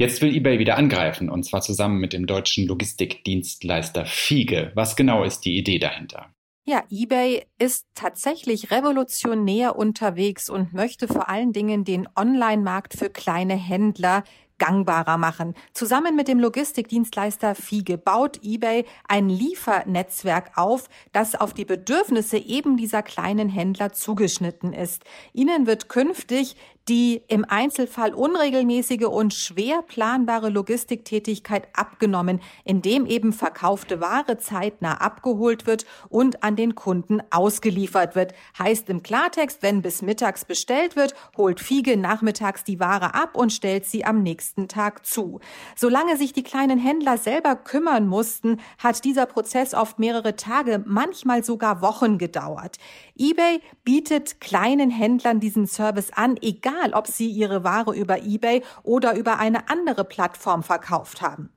Jetzt 0.00 0.22
will 0.22 0.32
eBay 0.32 0.60
wieder 0.60 0.78
angreifen, 0.78 1.28
und 1.28 1.42
zwar 1.42 1.60
zusammen 1.60 1.98
mit 1.98 2.12
dem 2.12 2.28
deutschen 2.28 2.68
Logistikdienstleister 2.68 4.06
Fiege. 4.06 4.70
Was 4.76 4.94
genau 4.94 5.24
ist 5.24 5.40
die 5.40 5.58
Idee 5.58 5.80
dahinter? 5.80 6.32
Ja, 6.64 6.84
eBay 6.88 7.44
ist 7.58 7.88
tatsächlich 7.94 8.70
revolutionär 8.70 9.74
unterwegs 9.74 10.50
und 10.50 10.72
möchte 10.72 11.08
vor 11.08 11.28
allen 11.28 11.52
Dingen 11.52 11.82
den 11.82 12.08
Online-Markt 12.14 12.94
für 12.94 13.10
kleine 13.10 13.56
Händler 13.56 14.22
gangbarer 14.58 15.18
machen. 15.18 15.54
Zusammen 15.72 16.14
mit 16.14 16.28
dem 16.28 16.38
Logistikdienstleister 16.38 17.54
Fiege 17.54 17.96
baut 17.96 18.40
eBay 18.44 18.84
ein 19.08 19.28
Liefernetzwerk 19.28 20.52
auf, 20.56 20.88
das 21.12 21.34
auf 21.34 21.54
die 21.54 21.64
Bedürfnisse 21.64 22.38
eben 22.38 22.76
dieser 22.76 23.02
kleinen 23.02 23.48
Händler 23.48 23.92
zugeschnitten 23.92 24.72
ist. 24.72 25.04
Ihnen 25.32 25.66
wird 25.66 25.88
künftig 25.88 26.56
die 26.88 27.22
im 27.28 27.44
Einzelfall 27.46 28.14
unregelmäßige 28.14 29.04
und 29.04 29.34
schwer 29.34 29.82
planbare 29.82 30.48
Logistiktätigkeit 30.48 31.68
abgenommen, 31.74 32.40
indem 32.64 33.04
eben 33.04 33.32
verkaufte 33.32 34.00
Ware 34.00 34.38
zeitnah 34.38 34.94
abgeholt 34.94 35.66
wird 35.66 35.84
und 36.08 36.42
an 36.42 36.56
den 36.56 36.74
Kunden 36.74 37.20
ausgeliefert 37.30 38.14
wird. 38.14 38.32
Heißt 38.58 38.88
im 38.88 39.02
Klartext, 39.02 39.62
wenn 39.62 39.82
bis 39.82 40.00
mittags 40.00 40.46
bestellt 40.46 40.96
wird, 40.96 41.14
holt 41.36 41.60
Fiege 41.60 41.96
nachmittags 41.96 42.64
die 42.64 42.80
Ware 42.80 43.14
ab 43.14 43.36
und 43.36 43.52
stellt 43.52 43.84
sie 43.84 44.04
am 44.04 44.22
nächsten 44.22 44.68
Tag 44.68 45.04
zu. 45.04 45.40
Solange 45.76 46.16
sich 46.16 46.32
die 46.32 46.42
kleinen 46.42 46.78
Händler 46.78 47.18
selber 47.18 47.54
kümmern 47.56 48.06
mussten, 48.06 48.60
hat 48.78 49.04
dieser 49.04 49.26
Prozess 49.26 49.74
oft 49.74 49.98
mehrere 49.98 50.36
Tage, 50.36 50.82
manchmal 50.86 51.44
sogar 51.44 51.82
Wochen 51.82 52.16
gedauert. 52.16 52.78
eBay 53.16 53.60
bietet 53.84 54.40
kleinen 54.40 54.90
Händlern 54.90 55.40
diesen 55.40 55.66
Service 55.66 56.10
an, 56.12 56.36
egal 56.40 56.77
egal, 56.78 56.94
ob 56.94 57.06
sie 57.06 57.28
ihre 57.30 57.64
Ware 57.64 57.94
über 57.94 58.18
eBay 58.22 58.62
oder 58.82 59.14
über 59.16 59.38
eine 59.38 59.68
andere 59.68 60.04
Plattform 60.04 60.62
verkauft 60.62 61.22
haben. 61.22 61.50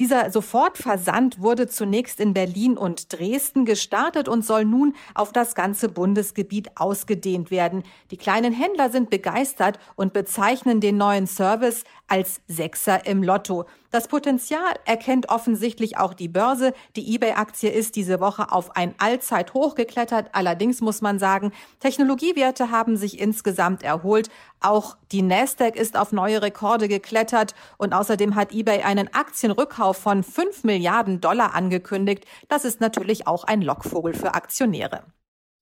Dieser 0.00 0.32
Sofortversand 0.32 1.40
wurde 1.40 1.68
zunächst 1.68 2.18
in 2.18 2.34
Berlin 2.34 2.76
und 2.76 3.12
Dresden 3.12 3.64
gestartet 3.64 4.28
und 4.28 4.44
soll 4.44 4.64
nun 4.64 4.96
auf 5.14 5.30
das 5.30 5.54
ganze 5.54 5.88
Bundesgebiet 5.88 6.72
ausgedehnt 6.74 7.52
werden. 7.52 7.84
Die 8.10 8.16
kleinen 8.16 8.52
Händler 8.52 8.90
sind 8.90 9.08
begeistert 9.08 9.78
und 9.94 10.12
bezeichnen 10.12 10.80
den 10.80 10.96
neuen 10.96 11.28
Service 11.28 11.84
als 12.08 12.40
Sechser 12.48 13.06
im 13.06 13.22
Lotto. 13.22 13.66
Das 13.92 14.08
Potenzial 14.08 14.74
erkennt 14.86 15.28
offensichtlich 15.28 15.96
auch 15.98 16.14
die 16.14 16.26
Börse. 16.26 16.72
Die 16.96 17.14
eBay-Aktie 17.14 17.70
ist 17.70 17.94
diese 17.94 18.18
Woche 18.18 18.50
auf 18.50 18.74
ein 18.74 18.96
Allzeithoch 18.98 19.76
geklettert. 19.76 20.30
Allerdings 20.32 20.80
muss 20.80 21.00
man 21.00 21.20
sagen, 21.20 21.52
Technologiewerte 21.78 22.72
haben 22.72 22.96
sich 22.96 23.20
insgesamt 23.20 23.84
erholt. 23.84 24.30
Auch 24.58 24.96
die 25.12 25.22
Nasdaq 25.22 25.76
ist 25.76 25.96
auf 25.96 26.10
neue 26.10 26.42
Rekorde 26.42 26.88
geklettert 26.88 27.54
und 27.76 27.92
außerdem 27.92 28.34
hat 28.34 28.52
eBay 28.52 28.82
einen 28.82 29.14
Aktienrückkauf 29.14 29.83
von 29.92 30.22
5 30.22 30.64
Milliarden 30.64 31.20
Dollar 31.20 31.54
angekündigt. 31.54 32.24
Das 32.48 32.64
ist 32.64 32.80
natürlich 32.80 33.26
auch 33.26 33.44
ein 33.44 33.62
Lockvogel 33.62 34.14
für 34.14 34.34
Aktionäre. 34.34 35.04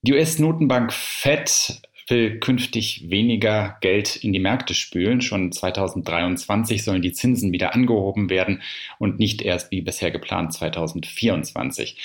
Die 0.02 0.12
US-Notenbank 0.12 0.92
Fed 0.92 1.82
will 2.08 2.40
künftig 2.40 3.10
weniger 3.10 3.76
Geld 3.80 4.16
in 4.16 4.32
die 4.32 4.38
Märkte 4.38 4.74
spülen. 4.74 5.20
Schon 5.20 5.52
2023 5.52 6.84
sollen 6.84 7.02
die 7.02 7.12
Zinsen 7.12 7.52
wieder 7.52 7.74
angehoben 7.74 8.30
werden 8.30 8.62
und 8.98 9.18
nicht 9.18 9.42
erst 9.42 9.70
wie 9.70 9.82
bisher 9.82 10.10
geplant 10.10 10.52
2024. 10.52 11.96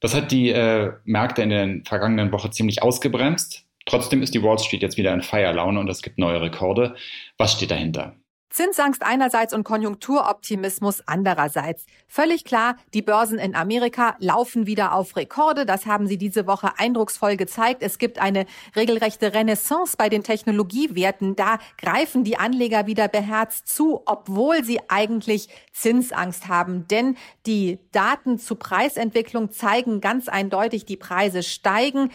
Das 0.00 0.14
hat 0.14 0.32
die 0.32 0.50
äh, 0.50 0.92
Märkte 1.04 1.42
in 1.42 1.50
der 1.50 1.80
vergangenen 1.84 2.32
Woche 2.32 2.50
ziemlich 2.50 2.82
ausgebremst. 2.82 3.64
Trotzdem 3.86 4.22
ist 4.22 4.34
die 4.34 4.42
Wall 4.42 4.58
Street 4.58 4.82
jetzt 4.82 4.96
wieder 4.96 5.12
in 5.12 5.22
Feierlaune 5.22 5.80
und 5.80 5.88
es 5.88 6.02
gibt 6.02 6.18
neue 6.18 6.40
Rekorde. 6.40 6.94
Was 7.36 7.52
steht 7.52 7.70
dahinter? 7.70 8.14
Zinsangst 8.50 9.02
einerseits 9.02 9.54
und 9.54 9.62
Konjunkturoptimismus 9.62 11.02
andererseits. 11.06 11.86
Völlig 12.08 12.44
klar, 12.44 12.76
die 12.92 13.00
Börsen 13.00 13.38
in 13.38 13.54
Amerika 13.54 14.16
laufen 14.18 14.66
wieder 14.66 14.92
auf 14.94 15.16
Rekorde. 15.16 15.64
Das 15.64 15.86
haben 15.86 16.08
sie 16.08 16.18
diese 16.18 16.48
Woche 16.48 16.72
eindrucksvoll 16.76 17.36
gezeigt. 17.36 17.82
Es 17.82 17.98
gibt 17.98 18.18
eine 18.18 18.46
regelrechte 18.74 19.32
Renaissance 19.32 19.96
bei 19.96 20.08
den 20.08 20.24
Technologiewerten. 20.24 21.36
Da 21.36 21.58
greifen 21.78 22.24
die 22.24 22.38
Anleger 22.38 22.86
wieder 22.86 23.06
beherzt 23.06 23.68
zu, 23.68 24.02
obwohl 24.04 24.64
sie 24.64 24.80
eigentlich 24.88 25.48
Zinsangst 25.72 26.48
haben. 26.48 26.88
Denn 26.88 27.16
die 27.46 27.78
Daten 27.92 28.38
zu 28.38 28.56
Preisentwicklung 28.56 29.52
zeigen 29.52 30.00
ganz 30.00 30.28
eindeutig, 30.28 30.84
die 30.84 30.96
Preise 30.96 31.44
steigen. 31.44 32.10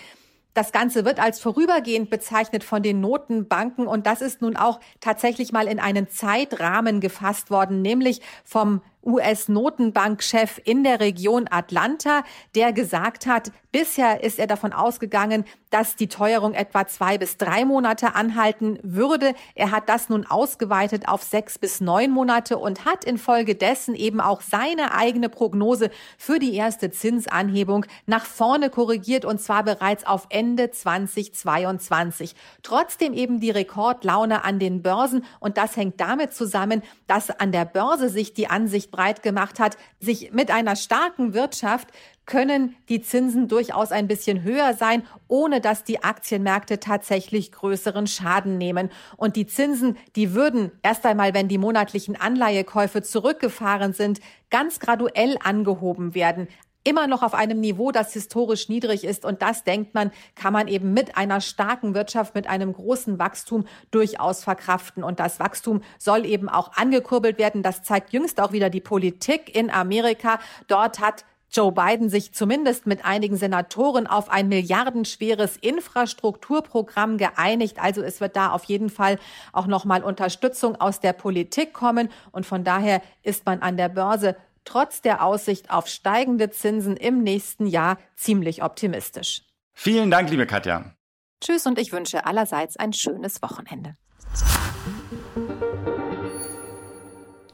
Das 0.55 0.71
Ganze 0.71 1.03
wird 1.03 1.19
als 1.19 1.41
vorübergehend 1.41 2.09
bezeichnet 2.09 2.63
von 2.63 2.81
den 2.81 3.01
Notenbanken 3.01 3.87
und 3.87 4.07
das 4.07 4.21
ist 4.21 4.41
nun 4.41 4.55
auch 4.55 4.79
tatsächlich 5.01 5.51
mal 5.51 5.67
in 5.67 5.81
einen 5.81 6.07
Zeitrahmen 6.09 7.01
gefasst 7.01 7.51
worden, 7.51 7.81
nämlich 7.81 8.21
vom 8.45 8.81
US-Notenbankchef 9.05 10.59
in 10.63 10.83
der 10.83 10.99
Region 10.99 11.47
Atlanta, 11.49 12.23
der 12.55 12.73
gesagt 12.73 13.27
hat, 13.27 13.51
bisher 13.71 14.23
ist 14.23 14.39
er 14.39 14.47
davon 14.47 14.73
ausgegangen, 14.73 15.45
dass 15.69 15.97
die 15.97 16.07
Teuerung 16.07 16.53
etwa 16.53 16.87
zwei 16.87 17.17
bis 17.17 17.35
drei 17.35 17.65
Monate 17.65 18.15
anhalten 18.15 18.79
würde. 18.81 19.33
Er 19.55 19.71
hat 19.71 19.89
das 19.89 20.07
nun 20.07 20.25
ausgeweitet 20.25 21.09
auf 21.09 21.21
sechs 21.21 21.59
bis 21.59 21.81
neun 21.81 22.11
Monate 22.11 22.57
und 22.57 22.85
hat 22.85 23.03
infolgedessen 23.03 23.93
eben 23.93 24.21
auch 24.21 24.39
seine 24.39 24.93
eigene 24.93 25.27
Prognose 25.27 25.89
für 26.17 26.39
die 26.39 26.55
erste 26.55 26.91
Zinsanhebung 26.91 27.85
nach 28.05 28.23
vorne 28.23 28.69
korrigiert 28.69 29.25
und 29.25 29.41
zwar 29.41 29.63
bereits 29.63 30.05
auf 30.07 30.27
Ende 30.29 30.71
2022. 30.71 32.35
Trotzdem 32.63 33.13
eben 33.13 33.41
die 33.41 33.51
Rekordlaune 33.51 34.45
an 34.45 34.57
den 34.57 34.81
Börsen 34.81 35.25
und 35.41 35.57
das 35.57 35.75
hängt 35.75 35.99
damit 35.99 36.33
zusammen, 36.33 36.81
dass 37.07 37.29
an 37.29 37.51
der 37.51 37.65
Börse 37.65 38.07
sich 38.07 38.33
die 38.33 38.47
Ansicht 38.47 38.91
breit 38.95 39.23
gemacht 39.23 39.59
hat, 39.59 39.77
sich 39.99 40.31
mit 40.31 40.51
einer 40.51 40.77
starken 40.77 41.33
Wirtschaft 41.33 41.89
können 42.25 42.75
die 42.89 43.01
Zinsen 43.01 43.47
durchaus 43.47 43.91
ein 43.91 44.07
bisschen 44.07 44.43
höher 44.43 44.73
sein, 44.73 45.03
ohne 45.27 45.61
dass 45.61 45.83
die 45.83 46.03
Aktienmärkte 46.03 46.79
tatsächlich 46.79 47.51
größeren 47.51 48.07
Schaden 48.07 48.57
nehmen. 48.57 48.89
Und 49.17 49.35
die 49.35 49.45
Zinsen, 49.45 49.97
die 50.15 50.33
würden 50.33 50.71
erst 50.81 51.05
einmal, 51.05 51.33
wenn 51.33 51.47
die 51.47 51.57
monatlichen 51.57 52.19
Anleihekäufe 52.19 53.03
zurückgefahren 53.03 53.93
sind, 53.93 54.21
ganz 54.49 54.79
graduell 54.79 55.37
angehoben 55.43 56.15
werden 56.15 56.47
immer 56.85 57.07
noch 57.07 57.23
auf 57.23 57.33
einem 57.33 57.59
Niveau, 57.59 57.91
das 57.91 58.13
historisch 58.13 58.69
niedrig 58.69 59.03
ist. 59.03 59.25
Und 59.25 59.41
das, 59.41 59.65
denkt 59.65 59.93
man, 59.93 60.11
kann 60.35 60.53
man 60.53 60.69
eben 60.69 60.93
mit 60.93 61.17
einer 61.17 61.41
starken 61.41 61.93
Wirtschaft, 61.93 62.35
mit 62.35 62.47
einem 62.47 62.71
großen 62.71 63.19
Wachstum 63.19 63.65
durchaus 63.91 64.43
verkraften. 64.43 65.03
Und 65.03 65.19
das 65.19 65.39
Wachstum 65.39 65.81
soll 65.99 66.25
eben 66.25 66.47
auch 66.47 66.71
angekurbelt 66.77 67.37
werden. 67.37 67.63
Das 67.63 67.83
zeigt 67.83 68.13
jüngst 68.13 68.39
auch 68.39 68.53
wieder 68.53 68.69
die 68.69 68.81
Politik 68.81 69.53
in 69.53 69.69
Amerika. 69.69 70.39
Dort 70.67 70.99
hat 70.99 71.25
Joe 71.55 71.71
Biden 71.71 72.09
sich 72.09 72.33
zumindest 72.33 72.85
mit 72.85 73.05
einigen 73.05 73.37
Senatoren 73.37 74.07
auf 74.07 74.29
ein 74.29 74.49
milliardenschweres 74.49 75.55
Infrastrukturprogramm 75.55 77.17
geeinigt. 77.17 77.77
Also 77.81 78.01
es 78.01 78.19
wird 78.19 78.35
da 78.35 78.51
auf 78.51 78.65
jeden 78.65 78.89
Fall 78.89 79.17
auch 79.53 79.65
nochmal 79.65 80.03
Unterstützung 80.03 80.75
aus 80.75 80.99
der 80.99 81.13
Politik 81.13 81.71
kommen. 81.71 82.09
Und 82.31 82.45
von 82.45 82.65
daher 82.65 83.01
ist 83.23 83.45
man 83.45 83.61
an 83.61 83.77
der 83.77 83.89
Börse 83.89 84.35
trotz 84.65 85.01
der 85.01 85.23
Aussicht 85.23 85.71
auf 85.71 85.87
steigende 85.87 86.49
Zinsen 86.49 86.97
im 86.97 87.23
nächsten 87.23 87.67
Jahr 87.67 87.97
ziemlich 88.15 88.63
optimistisch. 88.63 89.43
Vielen 89.73 90.11
Dank, 90.11 90.29
liebe 90.29 90.45
Katja. 90.45 90.95
Tschüss 91.41 91.65
und 91.65 91.79
ich 91.79 91.91
wünsche 91.91 92.25
allerseits 92.25 92.77
ein 92.77 92.93
schönes 92.93 93.41
Wochenende. 93.41 93.95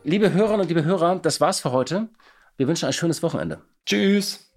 Liebe 0.03 0.33
Hörerinnen 0.33 0.61
und 0.61 0.67
liebe 0.67 0.83
Hörer, 0.83 1.17
das 1.19 1.41
war's 1.41 1.59
für 1.59 1.71
heute. 1.71 2.09
Wir 2.57 2.67
wünschen 2.67 2.87
ein 2.87 2.93
schönes 2.93 3.21
Wochenende. 3.21 3.61
Tschüss. 3.85 4.51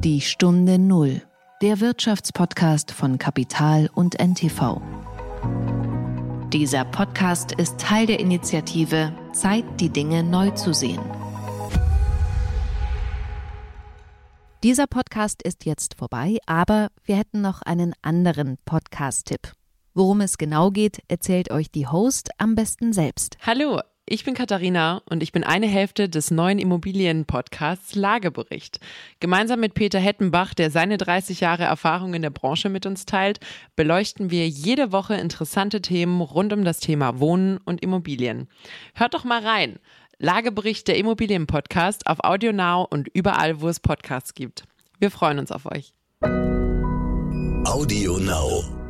Die 0.00 0.20
Stunde 0.20 0.78
Null, 0.78 1.22
der 1.62 1.80
Wirtschaftspodcast 1.80 2.90
von 2.90 3.18
Kapital 3.18 3.88
und 3.94 4.18
NTV. 4.20 4.80
Dieser 6.52 6.84
Podcast 6.84 7.52
ist 7.52 7.78
Teil 7.78 8.06
der 8.06 8.20
Initiative 8.20 9.12
Zeit, 9.32 9.64
die 9.80 9.88
Dinge 9.88 10.22
neu 10.22 10.50
zu 10.50 10.72
sehen. 10.72 11.00
Dieser 14.64 14.86
Podcast 14.86 15.42
ist 15.42 15.66
jetzt 15.66 15.94
vorbei, 15.94 16.38
aber 16.46 16.88
wir 17.04 17.16
hätten 17.16 17.42
noch 17.42 17.60
einen 17.60 17.92
anderen 18.00 18.56
Podcast-Tipp. 18.64 19.52
Worum 19.92 20.22
es 20.22 20.38
genau 20.38 20.70
geht, 20.70 21.02
erzählt 21.06 21.50
euch 21.50 21.70
die 21.70 21.86
Host 21.86 22.30
am 22.38 22.54
besten 22.54 22.94
selbst. 22.94 23.36
Hallo, 23.42 23.82
ich 24.06 24.24
bin 24.24 24.32
Katharina 24.32 25.02
und 25.04 25.22
ich 25.22 25.32
bin 25.32 25.44
eine 25.44 25.66
Hälfte 25.66 26.08
des 26.08 26.30
neuen 26.30 26.58
Immobilien-Podcasts 26.58 27.94
Lagebericht. 27.94 28.80
Gemeinsam 29.20 29.60
mit 29.60 29.74
Peter 29.74 29.98
Hettenbach, 29.98 30.54
der 30.54 30.70
seine 30.70 30.96
30 30.96 31.40
Jahre 31.40 31.64
Erfahrung 31.64 32.14
in 32.14 32.22
der 32.22 32.30
Branche 32.30 32.70
mit 32.70 32.86
uns 32.86 33.04
teilt, 33.04 33.40
beleuchten 33.76 34.30
wir 34.30 34.48
jede 34.48 34.92
Woche 34.92 35.14
interessante 35.14 35.82
Themen 35.82 36.22
rund 36.22 36.54
um 36.54 36.64
das 36.64 36.80
Thema 36.80 37.18
Wohnen 37.18 37.58
und 37.58 37.82
Immobilien. 37.82 38.48
Hört 38.94 39.12
doch 39.12 39.24
mal 39.24 39.42
rein. 39.42 39.78
Lagebericht 40.18 40.88
der 40.88 40.96
Immobilienpodcast 40.96 42.06
auf 42.06 42.18
AudioNow 42.22 42.86
und 42.90 43.08
überall, 43.08 43.60
wo 43.60 43.68
es 43.68 43.80
Podcasts 43.80 44.34
gibt. 44.34 44.64
Wir 44.98 45.10
freuen 45.10 45.38
uns 45.38 45.52
auf 45.52 45.66
euch. 45.66 45.92
AudioNow. 47.64 48.83